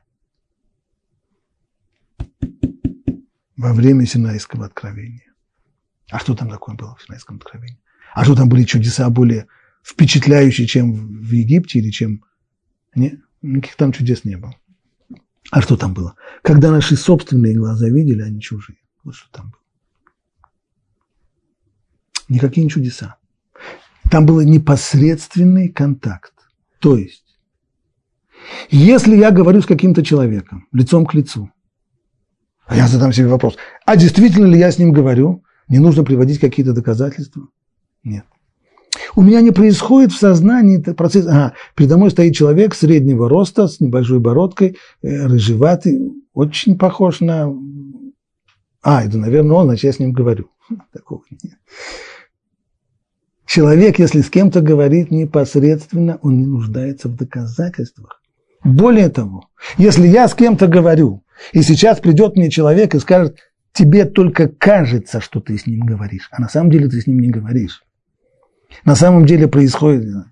Во 3.55 3.73
время 3.73 4.05
Синайского 4.05 4.65
откровения. 4.65 5.26
А 6.09 6.19
что 6.19 6.35
там 6.35 6.49
такое 6.49 6.75
было 6.75 6.95
в 6.95 7.03
Синайском 7.03 7.37
откровении? 7.37 7.79
А 8.13 8.23
что 8.23 8.35
там 8.35 8.49
были 8.49 8.63
чудеса 8.63 9.09
более 9.09 9.47
впечатляющие, 9.83 10.67
чем 10.67 11.21
в 11.21 11.31
Египте 11.31 11.79
или 11.79 11.91
чем... 11.91 12.23
Нет, 12.95 13.19
никаких 13.41 13.75
там 13.75 13.91
чудес 13.91 14.23
не 14.23 14.37
было. 14.37 14.55
А 15.51 15.61
что 15.61 15.77
там 15.77 15.93
было? 15.93 16.15
Когда 16.41 16.71
наши 16.71 16.95
собственные 16.95 17.55
глаза 17.55 17.87
видели, 17.87 18.21
а 18.21 18.29
не 18.29 18.41
чужие. 18.41 18.77
Вот 19.03 19.15
что 19.15 19.31
там 19.31 19.51
было. 19.51 19.61
Никакие 22.29 22.63
не 22.63 22.69
чудеса. 22.69 23.17
Там 24.11 24.25
был 24.25 24.41
непосредственный 24.41 25.69
контакт. 25.69 26.33
То 26.79 26.97
есть, 26.97 27.37
если 28.69 29.15
я 29.15 29.31
говорю 29.31 29.61
с 29.61 29.65
каким-то 29.65 30.03
человеком, 30.03 30.67
лицом 30.71 31.05
к 31.05 31.13
лицу, 31.13 31.51
а 32.65 32.75
я 32.75 32.87
задам 32.87 33.13
себе 33.13 33.27
вопрос, 33.27 33.57
а 33.85 33.95
действительно 33.95 34.45
ли 34.45 34.59
я 34.59 34.71
с 34.71 34.77
ним 34.77 34.91
говорю? 34.91 35.43
Не 35.67 35.79
нужно 35.79 36.03
приводить 36.03 36.39
какие-то 36.39 36.73
доказательства? 36.73 37.47
Нет. 38.03 38.25
У 39.15 39.21
меня 39.21 39.41
не 39.41 39.51
происходит 39.51 40.11
в 40.11 40.19
сознании 40.19 40.77
процесс. 40.77 41.25
Ага, 41.27 41.53
передо 41.75 41.97
мной 41.97 42.11
стоит 42.11 42.35
человек 42.35 42.75
среднего 42.75 43.29
роста, 43.29 43.67
с 43.67 43.79
небольшой 43.79 44.19
бородкой, 44.19 44.77
э, 45.01 45.25
рыжеватый, 45.25 46.13
очень 46.33 46.77
похож 46.77 47.19
на 47.19 47.51
а, 48.89 49.03
это, 49.03 49.17
наверное, 49.17 49.57
он, 49.57 49.65
значит, 49.65 49.83
я 49.83 49.91
с 49.91 49.99
ним 49.99 50.13
говорю. 50.13 50.49
Такого 50.93 51.21
нет. 51.43 51.57
Человек, 53.45 53.99
если 53.99 54.21
с 54.21 54.29
кем-то 54.29 54.61
говорит 54.61 55.11
непосредственно, 55.11 56.19
он 56.21 56.37
не 56.37 56.45
нуждается 56.45 57.09
в 57.09 57.15
доказательствах. 57.15 58.21
Более 58.63 59.09
того, 59.09 59.49
если 59.77 60.07
я 60.07 60.27
с 60.27 60.33
кем-то 60.33 60.67
говорю, 60.67 61.23
и 61.51 61.63
сейчас 61.63 61.99
придет 61.99 62.37
мне 62.37 62.49
человек 62.49 62.95
и 62.95 62.99
скажет, 62.99 63.37
тебе 63.77 64.05
только 64.05 64.47
кажется, 64.47 65.21
что 65.21 65.39
ты 65.39 65.57
с 65.57 65.67
ним 65.67 65.85
говоришь, 65.85 66.29
а 66.31 66.41
на 66.41 66.49
самом 66.49 66.71
деле 66.71 66.89
ты 66.89 66.99
с 66.99 67.07
ним 67.07 67.19
не 67.19 67.29
говоришь. 67.29 67.83
На 68.83 68.95
самом 68.95 69.25
деле 69.25 69.47
происходит 69.47 70.25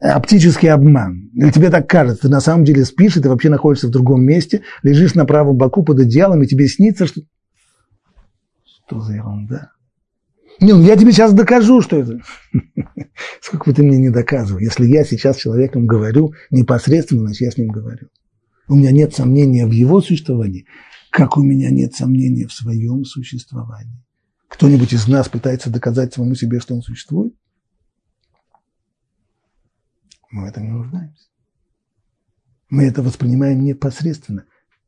оптический 0.00 0.70
обман. 0.70 1.30
Или 1.34 1.50
тебе 1.50 1.70
так 1.70 1.88
кажется, 1.88 2.22
ты 2.22 2.28
на 2.28 2.40
самом 2.40 2.64
деле 2.64 2.84
спишь, 2.84 3.16
и 3.16 3.20
ты 3.20 3.28
вообще 3.28 3.48
находишься 3.48 3.86
в 3.86 3.92
другом 3.92 4.22
месте, 4.22 4.62
лежишь 4.82 5.14
на 5.14 5.24
правом 5.24 5.56
боку 5.56 5.82
под 5.82 6.00
одеялом, 6.00 6.42
и 6.42 6.46
тебе 6.46 6.66
снится, 6.66 7.06
что... 7.06 7.22
Что 8.64 9.00
за 9.00 9.14
ерунда? 9.14 9.72
Не, 10.60 10.72
ну 10.72 10.82
я 10.82 10.96
тебе 10.96 11.12
сейчас 11.12 11.32
докажу, 11.32 11.80
что 11.80 11.96
это. 11.98 12.20
Сколько 13.40 13.70
бы 13.70 13.76
ты 13.76 13.82
мне 13.82 13.98
не 13.98 14.10
доказывал. 14.10 14.58
Если 14.58 14.86
я 14.86 15.04
сейчас 15.04 15.36
человеком 15.36 15.86
говорю 15.86 16.32
непосредственно, 16.50 17.22
значит, 17.22 17.42
я 17.42 17.50
с 17.50 17.58
ним 17.58 17.68
говорю. 17.68 18.08
У 18.68 18.74
меня 18.74 18.90
нет 18.90 19.14
сомнения 19.14 19.66
в 19.66 19.70
его 19.70 20.00
существовании, 20.00 20.66
как 21.10 21.36
у 21.36 21.42
меня 21.42 21.70
нет 21.70 21.94
сомнения 21.94 22.46
в 22.46 22.52
своем 22.52 23.04
существовании. 23.04 24.04
Кто-нибудь 24.48 24.92
из 24.92 25.08
нас 25.08 25.28
пытается 25.28 25.70
доказать 25.70 26.14
самому 26.14 26.34
себе, 26.34 26.60
что 26.60 26.74
он 26.74 26.82
существует? 26.82 27.34
Мы 30.30 30.42
в 30.42 30.46
этом 30.46 30.64
не 30.64 30.70
нуждаемся. 30.70 31.26
Мы 32.68 32.84
это 32.84 33.02
воспринимаем 33.02 33.64
непосредственно. 33.64 34.44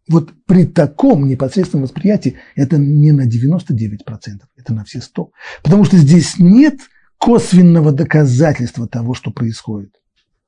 Вот 0.08 0.32
при 0.46 0.64
таком 0.66 1.28
непосредственном 1.28 1.84
восприятии 1.84 2.38
это 2.54 2.78
не 2.78 3.12
на 3.12 3.26
99%, 3.28 4.40
это 4.56 4.74
на 4.74 4.84
все 4.84 4.98
100%. 5.00 5.28
Потому 5.62 5.84
что 5.84 5.96
здесь 5.96 6.38
нет 6.38 6.80
косвенного 7.18 7.92
доказательства 7.92 8.88
того, 8.88 9.14
что 9.14 9.30
происходит. 9.30 9.94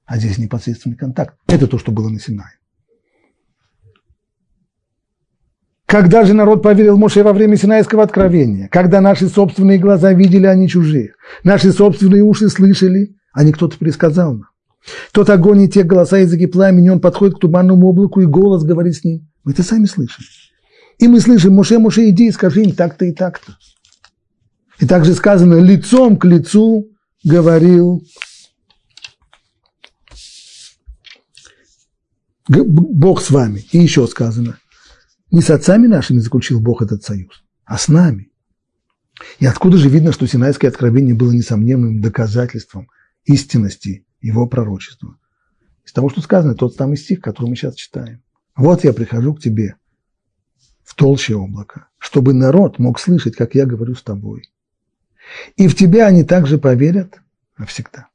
А 0.07 0.19
здесь 0.19 0.39
непосредственный 0.39 0.97
контакт. 0.97 1.39
Это 1.47 1.67
то, 1.67 1.79
что 1.79 1.93
было 1.93 2.09
на 2.09 2.19
Синае. 2.19 2.60
Когда 5.91 6.25
же 6.25 6.35
народ 6.35 6.63
поверил 6.63 6.97
Моше 6.97 7.25
во 7.25 7.33
время 7.33 7.57
Синайского 7.57 8.05
откровения? 8.05 8.69
Когда 8.69 9.01
наши 9.01 9.29
собственные 9.29 9.79
глаза 9.79 10.13
видели, 10.13 10.47
а 10.47 10.55
не 10.55 10.69
чужие? 10.69 11.15
Наши 11.43 11.73
собственные 11.73 12.23
уши 12.23 12.49
слышали, 12.49 13.17
а 13.33 13.43
не 13.43 13.51
кто-то 13.51 13.77
предсказал 13.77 14.35
нам? 14.35 14.47
Тот 15.11 15.29
огонь 15.31 15.63
и 15.63 15.69
те 15.69 15.83
голоса 15.83 16.19
языки 16.19 16.47
пламени, 16.47 16.91
он 16.91 17.01
подходит 17.01 17.39
к 17.39 17.41
туманному 17.41 17.89
облаку, 17.89 18.21
и 18.21 18.27
голос 18.27 18.63
говорит 18.63 18.95
с 18.95 19.03
ним. 19.03 19.29
Мы 19.43 19.51
это 19.51 19.65
сами 19.65 19.87
слышим. 19.87 20.25
И 21.01 21.09
мы 21.09 21.19
слышим, 21.19 21.55
Моше, 21.55 21.81
Моше, 21.81 22.09
иди 22.09 22.29
и 22.29 22.31
скажи 22.31 22.63
им 22.63 22.71
так-то 22.71 23.05
и 23.05 23.13
так-то. 23.13 23.57
И 24.79 24.87
также 24.87 25.13
сказано, 25.13 25.59
лицом 25.59 26.19
к 26.19 26.25
лицу 26.25 26.87
говорил 27.25 28.01
Бог 32.47 33.21
с 33.21 33.31
вами. 33.31 33.65
И 33.73 33.79
еще 33.79 34.07
сказано, 34.07 34.57
не 35.31 35.43
с 35.43 35.51
отцами 35.51 35.87
нашими 35.87 36.19
заключил 36.19 36.61
Бог 36.61 36.83
этот 36.83 37.03
союз, 37.03 37.45
а 37.65 37.79
с 37.79 37.89
нами. 37.89 38.31
И 39.39 39.47
откуда 39.47 39.77
же 39.77 39.89
видно, 39.89 40.13
что 40.13 40.27
Синайское 40.27 40.71
откровение 40.71 41.15
было 41.15 41.33
несомненным 41.33 42.01
доказательством 42.01 42.89
истинности 43.25 44.07
его 44.21 44.47
пророчества. 44.47 45.17
Из 45.85 45.93
того, 45.93 46.09
что 46.09 46.21
сказано, 46.21 46.55
тот 46.55 46.75
самый 46.75 46.97
стих, 46.97 47.21
который 47.21 47.49
мы 47.49 47.57
сейчас 47.57 47.75
читаем. 47.75 48.23
Вот 48.57 48.85
я 48.85 48.93
прихожу 48.93 49.35
к 49.35 49.41
тебе 49.41 49.77
в 50.85 50.95
толще 50.95 51.35
облака, 51.37 51.89
чтобы 51.99 52.35
народ 52.35 52.79
мог 52.79 52.99
слышать, 52.99 53.37
как 53.37 53.55
я 53.55 53.67
говорю 53.67 53.95
с 53.95 54.03
тобой. 54.03 54.51
И 55.57 55.69
в 55.69 55.77
тебя 55.77 56.07
они 56.07 56.25
также 56.25 56.59
поверят 56.59 57.21
навсегда. 57.57 58.09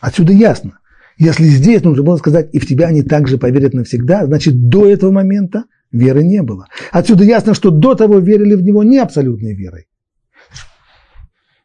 Отсюда 0.00 0.32
ясно. 0.32 0.78
Если 1.18 1.44
здесь 1.44 1.82
нужно 1.82 2.02
было 2.02 2.16
сказать, 2.16 2.50
и 2.52 2.58
в 2.58 2.66
тебя 2.66 2.88
они 2.88 3.02
также 3.02 3.38
поверят 3.38 3.74
навсегда, 3.74 4.26
значит, 4.26 4.68
до 4.68 4.88
этого 4.88 5.10
момента 5.10 5.64
веры 5.92 6.22
не 6.24 6.42
было. 6.42 6.66
Отсюда 6.90 7.24
ясно, 7.24 7.54
что 7.54 7.70
до 7.70 7.94
того 7.94 8.18
верили 8.18 8.54
в 8.54 8.62
него 8.62 8.82
не 8.82 8.98
абсолютной 8.98 9.54
верой. 9.54 9.86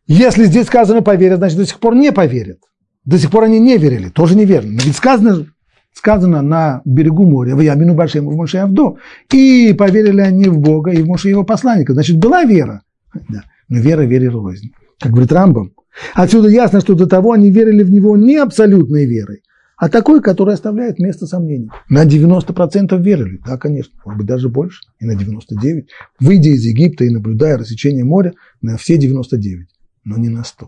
Если 0.07 0.45
здесь 0.45 0.67
сказано 0.67 1.01
поверят, 1.01 1.39
значит 1.39 1.57
до 1.57 1.65
сих 1.65 1.79
пор 1.79 1.95
не 1.95 2.11
поверят. 2.11 2.59
До 3.03 3.17
сих 3.17 3.31
пор 3.31 3.45
они 3.45 3.59
не 3.59 3.77
верили, 3.77 4.09
тоже 4.09 4.35
неверно. 4.35 4.73
Но 4.73 4.79
ведь 4.83 4.95
сказано, 4.95 5.47
сказано 5.93 6.41
на 6.41 6.81
берегу 6.85 7.25
моря, 7.25 7.55
в 7.55 7.61
Ямину 7.61 7.93
Башему, 7.93 8.31
в 8.31 8.35
Моше 8.35 8.59
Авдо, 8.59 8.97
и 9.31 9.73
поверили 9.77 10.21
они 10.21 10.45
в 10.45 10.59
Бога 10.59 10.91
и 10.91 11.01
в 11.01 11.07
Моше 11.07 11.29
его 11.29 11.43
посланника. 11.43 11.93
Значит, 11.93 12.17
была 12.17 12.43
вера. 12.43 12.81
Да. 13.29 13.43
Но 13.69 13.79
вера 13.79 14.01
вере 14.01 14.29
рознь. 14.29 14.71
Как 14.99 15.11
говорит 15.11 15.31
Рамбам. 15.31 15.73
Отсюда 16.13 16.47
ясно, 16.47 16.79
что 16.79 16.95
до 16.95 17.07
того 17.07 17.31
они 17.31 17.49
верили 17.49 17.83
в 17.83 17.91
него 17.91 18.17
не 18.17 18.37
абсолютной 18.37 19.05
верой, 19.05 19.41
а 19.77 19.89
такой, 19.89 20.21
который 20.21 20.55
оставляет 20.55 20.97
место 20.97 21.27
сомнений. 21.27 21.69
На 21.87 22.03
90% 22.05 22.99
верили, 22.99 23.39
да, 23.45 23.57
конечно, 23.57 23.93
может 24.03 24.17
быть, 24.17 24.27
даже 24.27 24.49
больше, 24.49 24.81
и 24.99 25.05
на 25.05 25.11
99%. 25.11 25.85
Выйдя 26.19 26.49
из 26.49 26.65
Египта 26.65 27.05
и 27.05 27.11
наблюдая 27.11 27.57
рассечение 27.57 28.03
моря, 28.03 28.33
на 28.61 28.77
все 28.77 28.97
99%, 28.97 29.65
но 30.03 30.17
не 30.17 30.29
на 30.29 30.39
100%. 30.39 30.65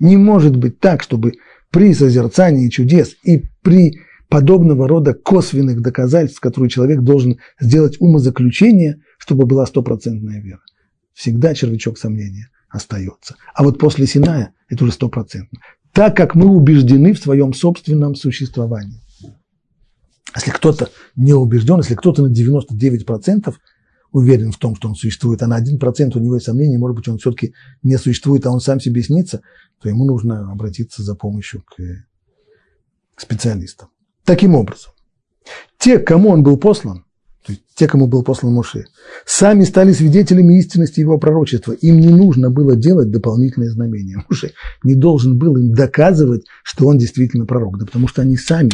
Не 0.00 0.18
может 0.18 0.54
быть 0.54 0.80
так, 0.80 1.02
чтобы 1.02 1.32
при 1.70 1.94
созерцании 1.94 2.68
чудес 2.68 3.16
и 3.24 3.42
при 3.62 4.00
подобного 4.28 4.86
рода 4.86 5.14
косвенных 5.14 5.80
доказательств, 5.80 6.40
которые 6.40 6.68
человек 6.68 7.00
должен 7.00 7.38
сделать 7.58 7.96
умозаключение, 8.00 9.00
чтобы 9.18 9.46
была 9.46 9.64
стопроцентная 9.64 10.42
вера. 10.42 10.60
Всегда 11.14 11.54
червячок 11.54 11.96
сомнения 11.96 12.50
остается. 12.68 13.36
А 13.54 13.62
вот 13.62 13.78
после 13.78 14.06
Синая 14.06 14.52
это 14.68 14.84
уже 14.84 14.92
стопроцентно 14.92 15.60
так 15.94 16.16
как 16.16 16.34
мы 16.34 16.46
убеждены 16.46 17.14
в 17.14 17.18
своем 17.18 17.54
собственном 17.54 18.16
существовании. 18.16 19.00
Если 20.34 20.50
кто-то 20.50 20.90
не 21.14 21.32
убежден, 21.32 21.78
если 21.78 21.94
кто-то 21.94 22.26
на 22.26 22.32
99% 22.32 23.54
уверен 24.10 24.50
в 24.50 24.58
том, 24.58 24.74
что 24.74 24.88
он 24.88 24.96
существует, 24.96 25.42
а 25.42 25.46
на 25.46 25.62
1% 25.62 26.16
у 26.16 26.20
него 26.20 26.34
есть 26.34 26.46
сомнения, 26.46 26.78
может 26.78 26.96
быть, 26.96 27.06
он 27.08 27.18
все-таки 27.18 27.54
не 27.84 27.96
существует, 27.96 28.44
а 28.44 28.50
он 28.50 28.60
сам 28.60 28.80
себе 28.80 29.02
снится, 29.02 29.42
то 29.80 29.88
ему 29.88 30.04
нужно 30.04 30.50
обратиться 30.50 31.04
за 31.04 31.14
помощью 31.14 31.62
к, 31.62 31.76
к 33.14 33.20
специалистам. 33.20 33.90
Таким 34.24 34.56
образом, 34.56 34.92
те, 35.78 36.00
кому 36.00 36.30
он 36.30 36.42
был 36.42 36.56
послан, 36.56 37.03
те, 37.74 37.86
кому 37.86 38.06
был 38.06 38.22
послан 38.22 38.52
Моше, 38.52 38.86
сами 39.26 39.64
стали 39.64 39.92
свидетелями 39.92 40.58
истинности 40.58 41.00
его 41.00 41.18
пророчества. 41.18 41.72
Им 41.72 42.00
не 42.00 42.08
нужно 42.08 42.50
было 42.50 42.76
делать 42.76 43.10
дополнительные 43.10 43.70
знамения. 43.70 44.24
Моше 44.28 44.52
не 44.82 44.94
должен 44.94 45.38
был 45.38 45.56
им 45.56 45.72
доказывать, 45.72 46.44
что 46.62 46.86
он 46.86 46.98
действительно 46.98 47.46
пророк, 47.46 47.78
да 47.78 47.86
потому 47.86 48.08
что 48.08 48.22
они 48.22 48.36
сами 48.36 48.70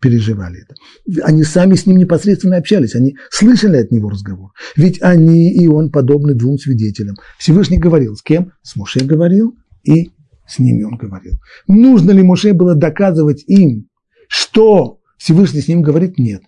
переживали 0.00 0.62
это. 0.62 1.22
Они 1.24 1.44
сами 1.44 1.74
с 1.74 1.86
ним 1.86 1.96
непосредственно 1.96 2.58
общались, 2.58 2.94
они 2.94 3.16
слышали 3.30 3.78
от 3.78 3.90
него 3.90 4.10
разговор. 4.10 4.50
Ведь 4.76 5.00
они 5.00 5.54
и 5.54 5.66
он 5.66 5.90
подобны 5.90 6.34
двум 6.34 6.58
свидетелям. 6.58 7.16
Всевышний 7.38 7.78
говорил, 7.78 8.14
с 8.14 8.22
кем? 8.22 8.52
С 8.62 8.76
Моше 8.76 9.00
говорил 9.00 9.56
и 9.82 10.10
с 10.46 10.58
ними 10.58 10.82
он 10.82 10.96
говорил. 10.96 11.38
Нужно 11.66 12.10
ли 12.10 12.22
Моше 12.22 12.52
было 12.52 12.74
доказывать 12.74 13.44
им, 13.46 13.88
что 14.28 14.98
Всевышний 15.16 15.62
с 15.62 15.68
ним 15.68 15.80
говорит? 15.80 16.18
Нет. 16.18 16.42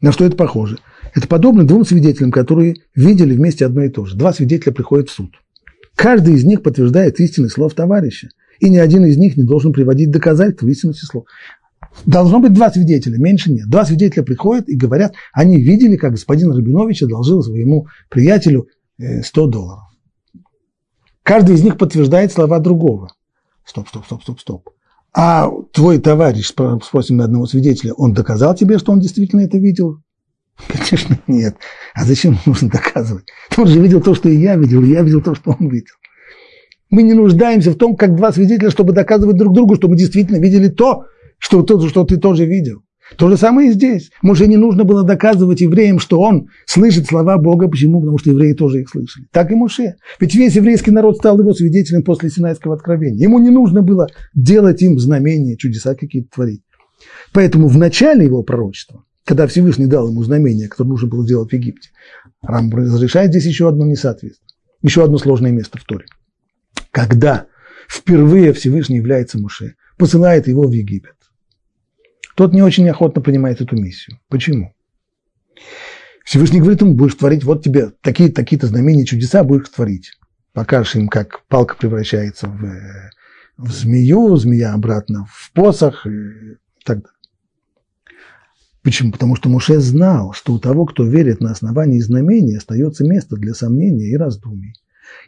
На 0.00 0.12
что 0.12 0.24
это 0.24 0.36
похоже? 0.36 0.78
Это 1.14 1.26
подобно 1.26 1.64
двум 1.66 1.84
свидетелям, 1.84 2.30
которые 2.30 2.76
видели 2.94 3.34
вместе 3.34 3.66
одно 3.66 3.82
и 3.82 3.88
то 3.88 4.04
же. 4.04 4.16
Два 4.16 4.32
свидетеля 4.32 4.72
приходят 4.72 5.08
в 5.08 5.12
суд. 5.12 5.34
Каждый 5.96 6.34
из 6.34 6.44
них 6.44 6.62
подтверждает 6.62 7.18
истинность 7.18 7.54
слов 7.54 7.74
товарища, 7.74 8.28
и 8.60 8.70
ни 8.70 8.76
один 8.76 9.04
из 9.04 9.16
них 9.16 9.36
не 9.36 9.42
должен 9.42 9.72
приводить 9.72 10.10
доказательства 10.10 10.68
истинности 10.68 11.04
слов. 11.04 11.24
Должно 12.06 12.38
быть 12.38 12.52
два 12.52 12.70
свидетеля, 12.70 13.18
меньше 13.18 13.50
нет. 13.50 13.68
Два 13.68 13.84
свидетеля 13.84 14.22
приходят 14.22 14.68
и 14.68 14.76
говорят, 14.76 15.14
они 15.32 15.60
видели, 15.60 15.96
как 15.96 16.12
господин 16.12 16.52
Рабинович 16.52 17.02
одолжил 17.02 17.42
своему 17.42 17.88
приятелю 18.08 18.68
100 18.98 19.46
э, 19.46 19.50
долларов. 19.50 19.84
Каждый 21.24 21.56
из 21.56 21.64
них 21.64 21.76
подтверждает 21.76 22.32
слова 22.32 22.60
другого. 22.60 23.12
Стоп, 23.64 23.88
стоп, 23.88 24.04
стоп, 24.06 24.22
стоп, 24.22 24.40
стоп. 24.40 24.70
А 25.14 25.50
твой 25.72 25.98
товарищ, 25.98 26.46
спросим 26.48 27.16
на 27.16 27.24
одного 27.24 27.46
свидетеля, 27.46 27.94
он 27.94 28.12
доказал 28.12 28.54
тебе, 28.54 28.78
что 28.78 28.92
он 28.92 29.00
действительно 29.00 29.40
это 29.40 29.58
видел? 29.58 30.02
Конечно, 30.66 31.18
нет. 31.26 31.56
А 31.94 32.04
зачем 32.04 32.38
нужно 32.46 32.68
доказывать? 32.68 33.24
Он 33.56 33.66
же 33.66 33.80
видел 33.80 34.00
то, 34.00 34.14
что 34.14 34.28
и 34.28 34.36
я 34.36 34.56
видел, 34.56 34.82
и 34.82 34.90
я 34.90 35.02
видел 35.02 35.20
то, 35.20 35.34
что 35.34 35.56
он 35.58 35.68
видел. 35.68 35.94
Мы 36.90 37.02
не 37.02 37.14
нуждаемся 37.14 37.70
в 37.70 37.76
том, 37.76 37.96
как 37.96 38.16
два 38.16 38.32
свидетеля, 38.32 38.70
чтобы 38.70 38.92
доказывать 38.92 39.36
друг 39.36 39.54
другу, 39.54 39.76
что 39.76 39.88
мы 39.88 39.96
действительно 39.96 40.38
видели 40.38 40.68
то, 40.68 41.04
что, 41.38 41.62
то, 41.62 41.86
что 41.88 42.04
ты 42.04 42.16
тоже 42.16 42.46
видел. 42.46 42.82
То 43.16 43.28
же 43.30 43.36
самое 43.36 43.70
и 43.70 43.72
здесь. 43.72 44.10
Может, 44.22 44.48
не 44.48 44.56
нужно 44.56 44.84
было 44.84 45.02
доказывать 45.02 45.60
евреям, 45.60 45.98
что 45.98 46.20
он 46.20 46.48
слышит 46.66 47.06
слова 47.06 47.38
Бога. 47.38 47.68
Почему? 47.68 48.00
Потому 48.00 48.18
что 48.18 48.30
евреи 48.30 48.52
тоже 48.52 48.82
их 48.82 48.90
слышали. 48.90 49.26
Так 49.32 49.50
и 49.50 49.54
Моше. 49.54 49.94
Ведь 50.20 50.34
весь 50.34 50.56
еврейский 50.56 50.90
народ 50.90 51.16
стал 51.16 51.38
его 51.38 51.54
свидетелем 51.54 52.02
после 52.02 52.28
Синайского 52.28 52.74
откровения. 52.74 53.22
Ему 53.22 53.38
не 53.38 53.50
нужно 53.50 53.82
было 53.82 54.08
делать 54.34 54.82
им 54.82 54.98
знамения, 54.98 55.56
чудеса 55.56 55.94
какие-то 55.94 56.28
творить. 56.34 56.62
Поэтому 57.32 57.68
в 57.68 57.78
начале 57.78 58.24
его 58.24 58.42
пророчества, 58.42 59.04
когда 59.24 59.46
Всевышний 59.46 59.86
дал 59.86 60.08
ему 60.08 60.22
знамение, 60.22 60.68
которое 60.68 60.90
нужно 60.90 61.08
было 61.08 61.26
делать 61.26 61.50
в 61.50 61.52
Египте, 61.52 61.90
Рам 62.42 62.70
разрешает 62.72 63.30
здесь 63.30 63.46
еще 63.46 63.68
одно 63.68 63.86
несоответствие, 63.86 64.48
еще 64.82 65.04
одно 65.04 65.18
сложное 65.18 65.50
место 65.50 65.78
в 65.78 65.84
Торе. 65.84 66.06
Когда 66.90 67.46
впервые 67.88 68.52
Всевышний 68.52 68.96
является 68.96 69.38
Моше, 69.38 69.74
посылает 69.96 70.46
его 70.46 70.64
в 70.64 70.72
Египет 70.72 71.17
тот 72.38 72.52
не 72.52 72.62
очень 72.62 72.88
охотно 72.88 73.20
принимает 73.20 73.60
эту 73.60 73.74
миссию. 73.74 74.20
Почему? 74.28 74.72
Всевышний 76.24 76.60
говорит 76.60 76.80
ему, 76.80 76.94
будешь 76.94 77.16
творить, 77.16 77.42
вот 77.42 77.64
тебе 77.64 77.90
такие-то 78.00 78.36
такие 78.36 78.64
знамения, 78.64 79.04
чудеса 79.04 79.42
будешь 79.42 79.68
творить. 79.70 80.12
Покажешь 80.52 80.94
им, 80.94 81.08
как 81.08 81.44
палка 81.48 81.74
превращается 81.74 82.46
в, 82.46 82.62
в 83.56 83.72
змею, 83.72 84.36
змея 84.36 84.72
обратно 84.72 85.26
в 85.28 85.50
посох 85.52 86.06
и 86.06 86.58
так 86.84 86.98
далее. 86.98 87.18
Почему? 88.84 89.10
Потому 89.10 89.34
что 89.34 89.48
Муше 89.48 89.80
знал, 89.80 90.32
что 90.32 90.52
у 90.52 90.60
того, 90.60 90.86
кто 90.86 91.04
верит 91.04 91.40
на 91.40 91.50
основании 91.50 91.98
знамения, 91.98 92.58
остается 92.58 93.02
место 93.02 93.34
для 93.34 93.52
сомнения 93.52 94.12
и 94.12 94.16
раздумий. 94.16 94.74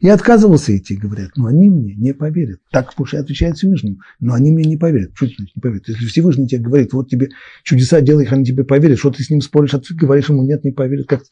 И 0.01 0.09
отказывался 0.09 0.77
идти, 0.77 0.97
говорят, 0.97 1.33
но 1.37 1.47
они 1.47 1.69
мне 1.69 1.95
не 1.95 2.15
поверят. 2.15 2.61
Так 2.71 2.95
Пуша 2.95 3.19
отвечает 3.19 3.57
Всевышнему, 3.57 3.99
но 4.19 4.35
они 4.35 4.51
мне 4.51 4.65
не 4.65 4.77
поверят. 4.77 5.13
Что 5.15 5.27
значит 5.27 5.57
не 5.57 5.61
поверят? 5.61 5.89
Если 5.89 6.07
Всевышний 6.07 6.49
тебе 6.49 6.63
говорит, 6.63 6.93
вот 6.93 7.11
тебе 7.11 7.29
чудеса 7.63 8.01
делай, 8.01 8.27
они 8.27 8.45
тебе 8.45 8.65
поверят, 8.65 8.99
что 8.99 9.11
ты 9.11 9.23
с 9.23 9.31
ним 9.31 9.41
споришь, 9.41 9.75
а 9.75 9.81
ты 9.81 9.95
говоришь 9.95 10.29
ему, 10.29 10.43
нет, 10.43 10.65
не 10.65 10.71
поверят. 10.71 11.07
Как 11.07 11.23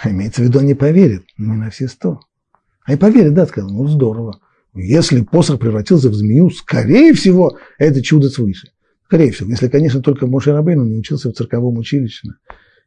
а 0.00 0.10
имеется 0.10 0.42
в 0.42 0.44
виду, 0.44 0.60
они 0.60 0.74
поверят, 0.74 1.24
но 1.36 1.54
не 1.54 1.60
на 1.60 1.70
все 1.70 1.88
сто. 1.88 2.20
А 2.84 2.94
и 2.94 2.96
поверят, 2.96 3.34
да, 3.34 3.46
сказал, 3.46 3.70
ну 3.70 3.86
здорово. 3.86 4.40
Если 4.74 5.22
посох 5.22 5.58
превратился 5.58 6.08
в 6.08 6.14
змею, 6.14 6.50
скорее 6.50 7.12
всего, 7.12 7.58
это 7.78 8.02
чудо 8.02 8.30
свыше. 8.30 8.68
Скорее 9.06 9.32
всего, 9.32 9.50
если, 9.50 9.68
конечно, 9.68 10.02
только 10.02 10.26
Моше 10.26 10.52
Рабейну 10.52 10.84
не 10.84 10.96
учился 10.96 11.30
в 11.30 11.34
церковном 11.34 11.78
училище 11.78 12.28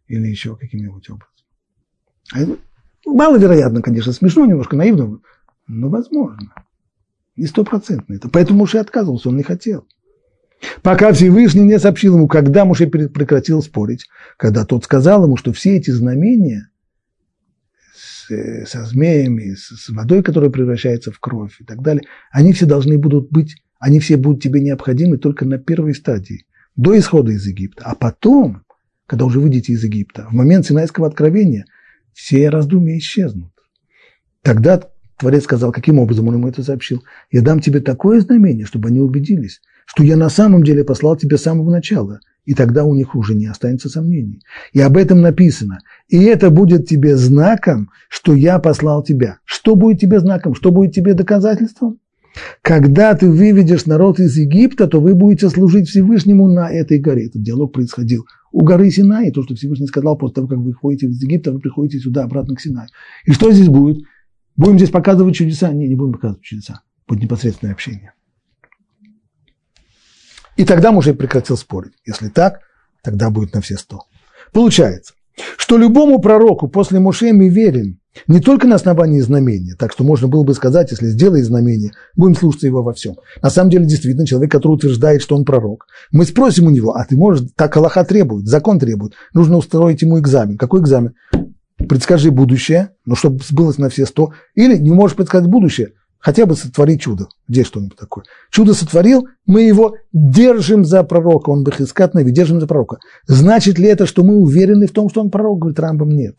или 0.07 0.27
еще 0.27 0.55
каким-нибудь 0.55 1.09
образом. 1.09 2.57
Маловероятно, 3.05 3.81
конечно, 3.81 4.13
смешно, 4.13 4.45
немножко 4.45 4.75
наивно, 4.75 5.19
но 5.67 5.89
возможно. 5.89 6.53
И 7.35 7.45
стопроцентно 7.45 8.13
это. 8.13 8.29
Поэтому 8.29 8.59
Муше 8.59 8.77
отказывался, 8.77 9.29
он 9.29 9.37
не 9.37 9.43
хотел. 9.43 9.87
Пока 10.83 11.11
Всевышний 11.11 11.63
не 11.63 11.79
сообщил 11.79 12.17
ему, 12.17 12.27
когда 12.27 12.65
Муше 12.65 12.87
прекратил 12.87 13.63
спорить, 13.63 14.05
когда 14.37 14.65
тот 14.65 14.83
сказал 14.83 15.23
ему, 15.23 15.35
что 15.37 15.51
все 15.53 15.77
эти 15.77 15.89
знамения 15.89 16.69
с, 17.95 18.67
со 18.67 18.85
змеями, 18.85 19.55
с, 19.55 19.69
с 19.69 19.89
водой, 19.89 20.21
которая 20.21 20.51
превращается 20.51 21.11
в 21.11 21.19
кровь 21.19 21.59
и 21.59 21.63
так 21.63 21.81
далее, 21.81 22.03
они 22.31 22.53
все 22.53 22.67
должны 22.67 22.99
будут 22.99 23.31
быть, 23.31 23.55
они 23.79 23.99
все 23.99 24.17
будут 24.17 24.43
тебе 24.43 24.61
необходимы 24.61 25.17
только 25.17 25.45
на 25.45 25.57
первой 25.57 25.95
стадии, 25.95 26.45
до 26.75 26.97
исхода 26.97 27.31
из 27.31 27.47
Египта. 27.47 27.83
А 27.85 27.95
потом, 27.95 28.61
когда 29.07 29.25
уже 29.25 29.39
выйдете 29.39 29.73
из 29.73 29.83
Египта, 29.83 30.27
в 30.29 30.33
момент 30.33 30.67
Синайского 30.67 31.07
откровения– 31.07 31.65
все 32.13 32.49
раздумья 32.49 32.97
исчезнут. 32.97 33.51
Тогда 34.41 34.81
Творец 35.17 35.43
сказал, 35.43 35.71
каким 35.71 35.99
образом 35.99 36.27
он 36.27 36.35
ему 36.35 36.47
это 36.47 36.63
сообщил. 36.63 37.03
Я 37.29 37.41
дам 37.41 37.59
тебе 37.59 37.79
такое 37.79 38.21
знамение, 38.21 38.65
чтобы 38.65 38.89
они 38.89 38.99
убедились, 38.99 39.61
что 39.85 40.03
я 40.03 40.17
на 40.17 40.29
самом 40.29 40.63
деле 40.63 40.83
послал 40.83 41.15
тебя 41.15 41.37
с 41.37 41.43
самого 41.43 41.69
начала, 41.69 42.19
и 42.43 42.55
тогда 42.55 42.85
у 42.85 42.95
них 42.95 43.15
уже 43.15 43.35
не 43.35 43.45
останется 43.45 43.87
сомнений. 43.87 44.41
И 44.73 44.81
об 44.81 44.97
этом 44.97 45.21
написано. 45.21 45.77
И 46.07 46.23
это 46.23 46.49
будет 46.49 46.87
тебе 46.87 47.17
знаком, 47.17 47.91
что 48.09 48.33
я 48.33 48.57
послал 48.57 49.03
тебя. 49.03 49.37
Что 49.45 49.75
будет 49.75 49.99
тебе 49.99 50.19
знаком? 50.19 50.55
Что 50.55 50.71
будет 50.71 50.93
тебе 50.93 51.13
доказательством? 51.13 51.99
Когда 52.61 53.13
ты 53.13 53.29
выведешь 53.29 53.85
народ 53.85 54.19
из 54.19 54.37
Египта, 54.37 54.87
то 54.87 54.99
вы 54.99 55.13
будете 55.13 55.49
служить 55.49 55.89
Всевышнему 55.89 56.47
на 56.47 56.71
этой 56.71 56.97
горе. 56.97 57.27
Этот 57.27 57.43
диалог 57.43 57.73
происходил 57.73 58.25
у 58.51 58.63
горы 58.63 58.91
Синай, 58.91 59.31
то, 59.31 59.43
что 59.43 59.55
Всевышний 59.55 59.87
сказал, 59.87 60.17
после 60.17 60.35
того, 60.35 60.47
как 60.47 60.57
вы 60.57 60.71
выходите 60.71 61.07
из 61.07 61.21
Египта, 61.21 61.51
вы 61.51 61.59
приходите 61.59 61.99
сюда, 61.99 62.23
обратно 62.23 62.55
к 62.55 62.61
Синаю. 62.61 62.89
И 63.25 63.31
что 63.31 63.51
здесь 63.51 63.69
будет? 63.69 64.03
Будем 64.57 64.77
здесь 64.77 64.89
показывать 64.89 65.35
чудеса? 65.35 65.71
Не, 65.71 65.87
не 65.87 65.95
будем 65.95 66.13
показывать 66.13 66.43
чудеса. 66.43 66.81
Будет 67.07 67.23
непосредственное 67.23 67.73
общение. 67.73 68.13
И 70.57 70.65
тогда 70.65 70.91
муж 70.91 71.05
прекратил 71.05 71.55
спорить. 71.55 71.93
Если 72.05 72.27
так, 72.27 72.59
тогда 73.03 73.29
будет 73.29 73.53
на 73.53 73.61
все 73.61 73.77
сто. 73.77 74.01
Получается, 74.51 75.13
что 75.57 75.77
любому 75.77 76.19
пророку 76.19 76.67
после 76.67 76.99
Моше 76.99 77.31
мы 77.31 77.47
верим 77.47 78.00
не 78.27 78.39
только 78.39 78.67
на 78.67 78.75
основании 78.75 79.21
знамения, 79.21 79.75
так 79.77 79.91
что 79.91 80.03
можно 80.03 80.27
было 80.27 80.43
бы 80.43 80.53
сказать, 80.53 80.91
если 80.91 81.07
сделай 81.07 81.41
знамение, 81.41 81.91
будем 82.15 82.35
слушаться 82.35 82.67
его 82.67 82.83
во 82.83 82.93
всем. 82.93 83.15
На 83.41 83.49
самом 83.49 83.69
деле, 83.69 83.85
действительно, 83.85 84.27
человек, 84.27 84.51
который 84.51 84.73
утверждает, 84.73 85.21
что 85.21 85.35
он 85.35 85.45
пророк, 85.45 85.87
мы 86.11 86.25
спросим 86.25 86.67
у 86.67 86.69
него, 86.69 86.95
а 86.95 87.05
ты 87.05 87.15
можешь, 87.15 87.47
так 87.55 87.75
Аллаха 87.77 88.03
требует, 88.03 88.47
закон 88.47 88.79
требует, 88.79 89.13
нужно 89.33 89.57
устроить 89.57 90.01
ему 90.01 90.19
экзамен. 90.19 90.57
Какой 90.57 90.81
экзамен? 90.81 91.13
Предскажи 91.77 92.31
будущее, 92.31 92.89
но 93.05 93.15
чтобы 93.15 93.39
сбылось 93.47 93.77
на 93.77 93.89
все 93.89 94.05
сто, 94.05 94.33
или 94.55 94.77
не 94.77 94.91
можешь 94.91 95.15
предсказать 95.15 95.49
будущее, 95.49 95.93
хотя 96.19 96.45
бы 96.45 96.55
сотвори 96.55 96.99
чудо. 96.99 97.27
Где 97.47 97.63
что-нибудь 97.63 97.97
такое? 97.97 98.25
Чудо 98.51 98.73
сотворил, 98.73 99.27
мы 99.45 99.61
его 99.61 99.95
держим 100.13 100.85
за 100.85 101.03
пророка, 101.03 101.49
он 101.49 101.63
бы 101.63 101.71
искать 101.79 102.11
держим 102.13 102.59
за 102.59 102.67
пророка. 102.67 102.97
Значит 103.25 103.79
ли 103.79 103.87
это, 103.87 104.05
что 104.05 104.23
мы 104.23 104.35
уверены 104.35 104.87
в 104.87 104.91
том, 104.91 105.09
что 105.09 105.21
он 105.21 105.31
пророк? 105.31 105.59
Говорит 105.59 105.79
Рамбам, 105.79 106.09
нет. 106.09 106.35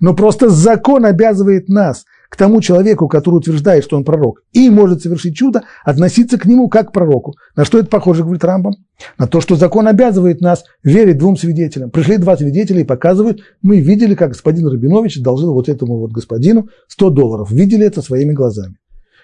Но 0.00 0.14
просто 0.14 0.48
закон 0.48 1.04
обязывает 1.04 1.68
нас 1.68 2.04
к 2.34 2.36
тому 2.36 2.60
человеку, 2.60 3.06
который 3.06 3.36
утверждает, 3.36 3.84
что 3.84 3.96
он 3.96 4.04
пророк, 4.04 4.42
и 4.52 4.68
может 4.68 5.02
совершить 5.02 5.36
чудо, 5.36 5.62
относиться 5.84 6.36
к 6.36 6.46
нему 6.46 6.68
как 6.68 6.88
к 6.88 6.92
пророку. 6.92 7.34
На 7.54 7.64
что 7.64 7.78
это 7.78 7.88
похоже, 7.88 8.22
говорит 8.22 8.42
Рамбам? 8.42 8.74
На 9.18 9.28
то, 9.28 9.40
что 9.40 9.54
закон 9.54 9.86
обязывает 9.86 10.40
нас 10.40 10.64
верить 10.82 11.18
двум 11.18 11.36
свидетелям. 11.36 11.90
Пришли 11.90 12.16
два 12.16 12.36
свидетеля 12.36 12.80
и 12.80 12.84
показывают, 12.84 13.42
мы 13.62 13.78
видели, 13.78 14.16
как 14.16 14.30
господин 14.30 14.66
Рабинович 14.66 15.18
одолжил 15.18 15.54
вот 15.54 15.68
этому 15.68 15.98
вот 15.98 16.10
господину 16.10 16.68
100 16.88 17.10
долларов. 17.10 17.52
Видели 17.52 17.86
это 17.86 18.02
своими 18.02 18.32
глазами. 18.32 18.78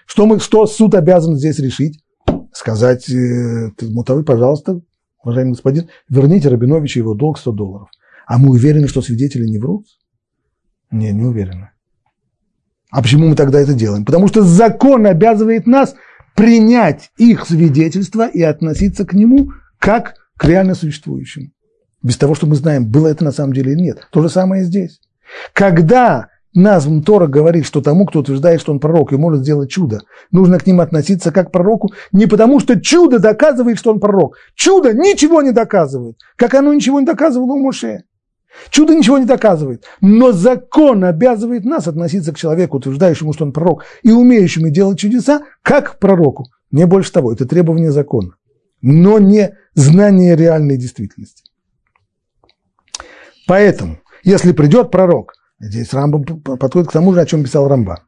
Что, 0.05 0.25
мы, 0.25 0.39
что 0.39 0.65
суд 0.65 0.95
обязан 0.95 1.35
здесь 1.35 1.59
решить? 1.59 1.99
Сказать, 2.53 3.09
э, 3.09 3.71
мутовы, 3.81 4.23
пожалуйста, 4.23 4.79
уважаемый 5.21 5.51
господин, 5.51 5.89
верните 6.09 6.47
Рабиновичу 6.47 6.99
его 6.99 7.13
долг 7.13 7.39
100 7.39 7.51
долларов. 7.51 7.89
А 8.25 8.37
мы 8.37 8.51
уверены, 8.51 8.87
что 8.87 9.01
свидетели 9.01 9.45
не 9.45 9.57
врут? 9.57 9.85
Не, 10.91 11.11
не 11.11 11.23
уверены. 11.23 11.71
А 12.91 13.01
почему 13.01 13.29
мы 13.29 13.35
тогда 13.35 13.59
это 13.61 13.73
делаем? 13.73 14.05
Потому 14.05 14.27
что 14.27 14.43
закон 14.43 15.05
обязывает 15.05 15.65
нас 15.65 15.95
принять 16.35 17.11
их 17.17 17.45
свидетельство 17.45 18.27
и 18.27 18.41
относиться 18.41 19.05
к 19.05 19.13
нему 19.13 19.51
как 19.79 20.15
к 20.37 20.45
реально 20.45 20.75
существующему. 20.75 21.51
Без 22.03 22.17
того, 22.17 22.35
что 22.35 22.47
мы 22.47 22.55
знаем, 22.55 22.85
было 22.85 23.07
это 23.07 23.23
на 23.23 23.31
самом 23.31 23.53
деле 23.53 23.73
или 23.73 23.81
нет. 23.81 24.07
То 24.11 24.21
же 24.21 24.29
самое 24.29 24.63
и 24.63 24.65
здесь. 24.65 24.99
Когда 25.53 26.27
нас 26.53 26.87
Тора 27.05 27.27
говорит, 27.27 27.65
что 27.65 27.81
тому, 27.81 28.05
кто 28.05 28.19
утверждает, 28.19 28.59
что 28.59 28.73
он 28.73 28.79
пророк 28.79 29.13
и 29.13 29.17
может 29.17 29.41
сделать 29.41 29.69
чудо, 29.69 30.01
нужно 30.31 30.59
к 30.59 30.67
ним 30.67 30.81
относиться 30.81 31.31
как 31.31 31.49
к 31.49 31.51
пророку, 31.51 31.93
не 32.11 32.25
потому 32.25 32.59
что 32.59 32.79
чудо 32.79 33.19
доказывает, 33.19 33.77
что 33.77 33.91
он 33.91 33.99
пророк. 33.99 34.35
Чудо 34.55 34.93
ничего 34.93 35.41
не 35.41 35.51
доказывает, 35.51 36.17
как 36.35 36.53
оно 36.55 36.73
ничего 36.73 36.99
не 36.99 37.05
доказывало 37.05 37.53
у 37.53 37.63
Моше. 37.63 38.03
Чудо 38.69 38.93
ничего 38.93 39.17
не 39.17 39.25
доказывает, 39.25 39.85
но 40.01 40.31
закон 40.31 41.03
обязывает 41.03 41.65
нас 41.65 41.87
относиться 41.87 42.33
к 42.33 42.37
человеку, 42.37 42.77
утверждающему, 42.77 43.33
что 43.33 43.45
он 43.45 43.53
пророк, 43.53 43.85
и 44.03 44.11
умеющему 44.11 44.69
делать 44.69 44.99
чудеса, 44.99 45.43
как 45.61 45.93
к 45.93 45.99
пророку. 45.99 46.47
Не 46.71 46.85
больше 46.85 47.11
того, 47.11 47.33
это 47.33 47.45
требование 47.45 47.91
закона, 47.91 48.35
но 48.81 49.19
не 49.19 49.55
знание 49.73 50.35
реальной 50.35 50.77
действительности. 50.77 51.43
Поэтому, 53.47 53.99
если 54.23 54.51
придет 54.51 54.91
пророк, 54.91 55.33
здесь 55.59 55.93
Рамбам 55.93 56.23
подходит 56.23 56.89
к 56.89 56.93
тому 56.93 57.13
же, 57.13 57.21
о 57.21 57.25
чем 57.25 57.43
писал 57.43 57.67
Рамбан, 57.67 57.99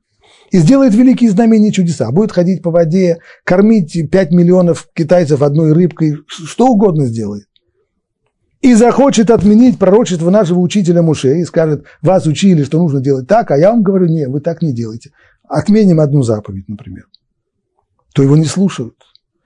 и 0.51 0.57
сделает 0.57 0.93
великие 0.93 1.31
знамения 1.31 1.71
чудеса, 1.71 2.11
будет 2.11 2.31
ходить 2.31 2.61
по 2.61 2.71
воде, 2.71 3.19
кормить 3.43 3.97
5 4.09 4.31
миллионов 4.31 4.87
китайцев 4.93 5.41
одной 5.41 5.73
рыбкой, 5.73 6.17
что 6.27 6.67
угодно 6.67 7.05
сделает 7.05 7.45
и 8.63 8.75
захочет 8.75 9.29
отменить 9.29 9.77
пророчество 9.77 10.29
нашего 10.29 10.59
учителя 10.59 11.01
Муше 11.01 11.37
и 11.39 11.43
скажет, 11.43 11.83
вас 12.01 12.25
учили, 12.25 12.63
что 12.63 12.79
нужно 12.79 13.01
делать 13.01 13.27
так, 13.27 13.51
а 13.51 13.57
я 13.57 13.71
вам 13.71 13.83
говорю, 13.83 14.07
нет, 14.07 14.29
вы 14.29 14.39
так 14.39 14.61
не 14.61 14.71
делаете. 14.73 15.11
Отменим 15.49 15.99
одну 15.99 16.23
заповедь, 16.23 16.69
например. 16.69 17.05
То 18.15 18.23
его 18.23 18.37
не 18.37 18.45
слушают. 18.45 18.95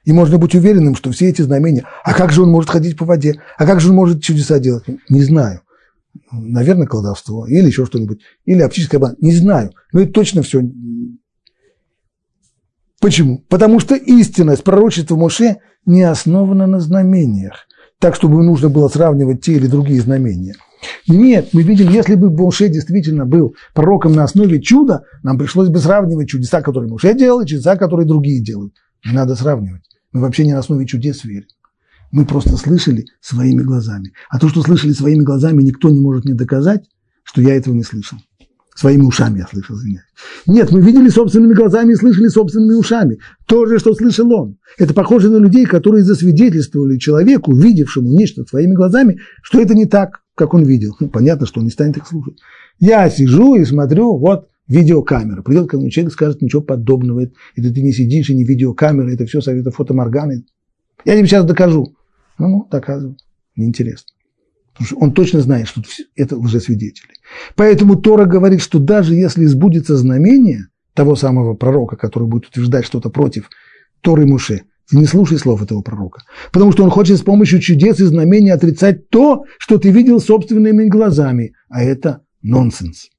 И 0.05 0.13
можно 0.13 0.37
быть 0.37 0.53
уверенным, 0.53 0.95
что 0.95 1.11
все 1.11 1.29
эти 1.29 1.41
знамения, 1.41 1.85
а 2.03 2.13
как 2.13 2.31
же 2.31 2.43
он 2.43 2.51
может 2.51 2.69
ходить 2.69 2.95
по 2.95 3.05
воде, 3.05 3.41
а 3.57 3.65
как 3.65 3.81
же 3.81 3.89
он 3.89 3.95
может 3.95 4.21
чудеса 4.21 4.59
делать, 4.59 4.83
не 5.09 5.23
знаю. 5.23 5.61
Наверное, 6.31 6.85
колдовство 6.85 7.47
или 7.47 7.65
еще 7.65 7.87
что-нибудь, 7.87 8.21
или 8.45 8.61
оптическая 8.61 8.99
банда, 8.99 9.17
не 9.19 9.33
знаю. 9.33 9.71
Но 9.93 10.01
это 10.01 10.13
точно 10.13 10.43
все. 10.43 10.61
Почему? 13.01 13.39
Потому 13.49 13.79
что 13.79 13.95
истинность 13.95 14.63
пророчества 14.63 15.15
Моше 15.15 15.57
не 15.85 16.03
основана 16.03 16.67
на 16.67 16.79
знамениях 16.79 17.66
так, 17.99 18.15
чтобы 18.15 18.43
нужно 18.43 18.69
было 18.69 18.87
сравнивать 18.87 19.41
те 19.41 19.53
или 19.53 19.67
другие 19.67 20.01
знамения. 20.01 20.55
Нет, 21.07 21.49
мы 21.53 21.63
видим, 21.63 21.89
если 21.89 22.15
бы 22.15 22.29
Моше 22.29 22.69
действительно 22.69 23.25
был 23.25 23.55
пророком 23.73 24.13
на 24.13 24.23
основе 24.23 24.61
чуда, 24.61 25.03
нам 25.23 25.37
пришлось 25.37 25.69
бы 25.69 25.79
сравнивать 25.79 26.29
чудеса, 26.29 26.61
которые 26.61 26.89
Моше 26.89 27.15
делал, 27.15 27.41
и 27.41 27.47
чудеса, 27.47 27.75
которые 27.75 28.05
другие 28.05 28.43
делают. 28.43 28.73
Не 29.05 29.13
надо 29.13 29.35
сравнивать. 29.35 29.81
Мы 30.11 30.21
вообще 30.21 30.45
не 30.45 30.53
на 30.53 30.59
основе 30.59 30.85
чудес 30.85 31.23
верим. 31.23 31.47
Мы 32.11 32.25
просто 32.25 32.55
слышали 32.55 33.05
своими 33.19 33.63
глазами. 33.63 34.13
А 34.29 34.39
то, 34.39 34.47
что 34.47 34.61
слышали 34.61 34.93
своими 34.93 35.23
глазами, 35.23 35.61
никто 35.63 35.89
не 35.89 35.99
может 35.99 36.25
мне 36.25 36.35
доказать, 36.35 36.85
что 37.23 37.41
я 37.41 37.55
этого 37.55 37.73
не 37.73 37.83
слышал. 37.83 38.17
Своими 38.77 39.01
ушами 39.01 39.39
я 39.39 39.47
слышал, 39.47 39.75
извиняюсь. 39.75 40.05
Нет, 40.45 40.71
мы 40.71 40.81
видели 40.81 41.09
собственными 41.09 41.55
глазами 41.55 41.93
и 41.93 41.95
слышали 41.95 42.27
собственными 42.27 42.75
ушами. 42.75 43.17
То 43.47 43.65
же, 43.65 43.79
что 43.79 43.95
слышал 43.95 44.31
он. 44.31 44.59
Это 44.77 44.93
похоже 44.93 45.31
на 45.31 45.37
людей, 45.37 45.65
которые 45.65 46.03
засвидетельствовали 46.03 46.99
человеку, 46.99 47.55
видевшему 47.55 48.13
нечто 48.13 48.45
своими 48.45 48.73
глазами, 48.73 49.17
что 49.41 49.59
это 49.59 49.73
не 49.73 49.87
так, 49.87 50.21
как 50.35 50.53
он 50.53 50.63
видел. 50.63 50.95
Ну, 50.99 51.07
понятно, 51.09 51.47
что 51.47 51.59
он 51.59 51.65
не 51.65 51.71
станет 51.71 51.97
их 51.97 52.05
слушать. 52.05 52.37
Я 52.79 53.09
сижу 53.09 53.55
и 53.55 53.65
смотрю, 53.65 54.15
вот 54.15 54.47
видеокамера. 54.67 55.41
Придет 55.41 55.71
ко 55.71 55.77
мне 55.77 55.89
человек 55.89 56.11
и 56.11 56.13
скажет, 56.13 56.43
ничего 56.43 56.61
подобного. 56.61 57.21
Это 57.21 57.73
ты 57.73 57.81
не 57.81 57.93
сидишь 57.93 58.29
и 58.29 58.35
не 58.35 58.43
видеокамера, 58.43 59.11
это 59.11 59.25
все 59.25 59.39
это 59.39 59.71
фотоморганы. 59.71 60.45
Я 61.03 61.17
тебе 61.17 61.25
сейчас 61.25 61.45
докажу. 61.45 61.95
Ну, 62.37 62.47
ну 62.47 62.67
доказывай. 62.69 63.17
Неинтересно. 63.55 64.11
Потому 64.77 64.87
что 64.87 64.97
он 64.97 65.11
точно 65.11 65.41
знает, 65.41 65.67
что 65.67 65.81
это 66.15 66.37
уже 66.37 66.59
свидетели. 66.59 67.09
Поэтому 67.55 67.95
Тора 67.95 68.25
говорит, 68.25 68.61
что 68.61 68.77
даже 68.77 69.15
если 69.15 69.45
сбудется 69.45 69.97
знамение 69.97 70.67
того 70.93 71.15
самого 71.15 71.55
пророка, 71.55 71.95
который 71.95 72.27
будет 72.27 72.45
утверждать 72.45 72.85
что-то 72.85 73.09
против 73.09 73.49
Торы 74.01 74.27
Муше, 74.27 74.63
ты 74.89 74.97
не 74.97 75.05
слушай 75.05 75.39
слов 75.39 75.63
этого 75.63 75.81
пророка. 75.81 76.21
Потому 76.51 76.71
что 76.71 76.83
он 76.83 76.91
хочет 76.91 77.17
с 77.17 77.21
помощью 77.21 77.59
чудес 77.59 77.99
и 77.99 78.05
знамений 78.05 78.51
отрицать 78.51 79.09
то, 79.09 79.45
что 79.57 79.79
ты 79.79 79.89
видел 79.89 80.19
собственными 80.19 80.85
глазами. 80.85 81.53
А 81.69 81.83
это 81.83 82.21
нонсенс. 82.43 83.09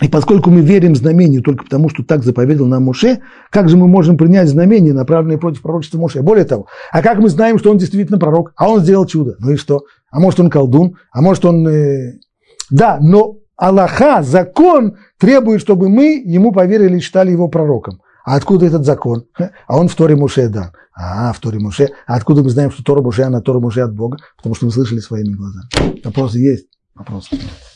И 0.00 0.08
поскольку 0.08 0.50
мы 0.50 0.60
верим 0.60 0.94
знамению 0.94 1.42
только 1.42 1.64
потому, 1.64 1.88
что 1.88 2.04
так 2.04 2.22
заповедал 2.22 2.66
нам 2.66 2.84
Моше, 2.84 3.20
как 3.50 3.68
же 3.68 3.76
мы 3.76 3.88
можем 3.88 4.16
принять 4.16 4.48
знамение, 4.48 4.92
направленное 4.92 5.38
против 5.38 5.62
пророчества 5.62 5.98
Моше? 5.98 6.22
Более 6.22 6.44
того, 6.44 6.66
а 6.92 7.02
как 7.02 7.18
мы 7.18 7.28
знаем, 7.28 7.58
что 7.58 7.70
он 7.70 7.78
действительно 7.78 8.18
пророк, 8.18 8.52
а 8.56 8.68
он 8.70 8.80
сделал 8.80 9.06
чудо? 9.06 9.36
Ну 9.40 9.52
и 9.52 9.56
что? 9.56 9.82
А 10.10 10.20
может 10.20 10.40
он 10.40 10.50
колдун? 10.50 10.96
А 11.12 11.20
может 11.20 11.44
он... 11.44 11.66
Э... 11.66 12.14
Да, 12.70 12.98
но 13.00 13.36
Аллаха, 13.56 14.22
закон 14.22 14.96
требует, 15.18 15.60
чтобы 15.60 15.88
мы 15.88 16.22
ему 16.24 16.52
поверили 16.52 16.98
и 16.98 17.00
считали 17.00 17.30
его 17.30 17.48
пророком. 17.48 18.00
А 18.24 18.36
откуда 18.36 18.66
этот 18.66 18.84
закон? 18.84 19.24
А 19.66 19.78
он 19.78 19.88
в 19.88 19.94
Торе 19.94 20.14
Муше 20.14 20.48
дан. 20.48 20.72
А, 20.94 21.32
в 21.32 21.40
Торе 21.40 21.58
Муше. 21.58 21.90
А 22.06 22.16
откуда 22.16 22.42
мы 22.42 22.50
знаем, 22.50 22.70
что 22.70 22.82
Тора 22.82 23.02
Муше, 23.02 23.22
она 23.22 23.40
Тора 23.40 23.58
Муше 23.58 23.80
от 23.80 23.94
Бога? 23.94 24.18
Потому 24.36 24.54
что 24.54 24.66
мы 24.66 24.72
слышали 24.72 24.98
своими 24.98 25.34
глазами. 25.34 26.00
Вопросы 26.04 26.38
есть? 26.38 26.66
Вопросы 26.94 27.36
нет. 27.36 27.67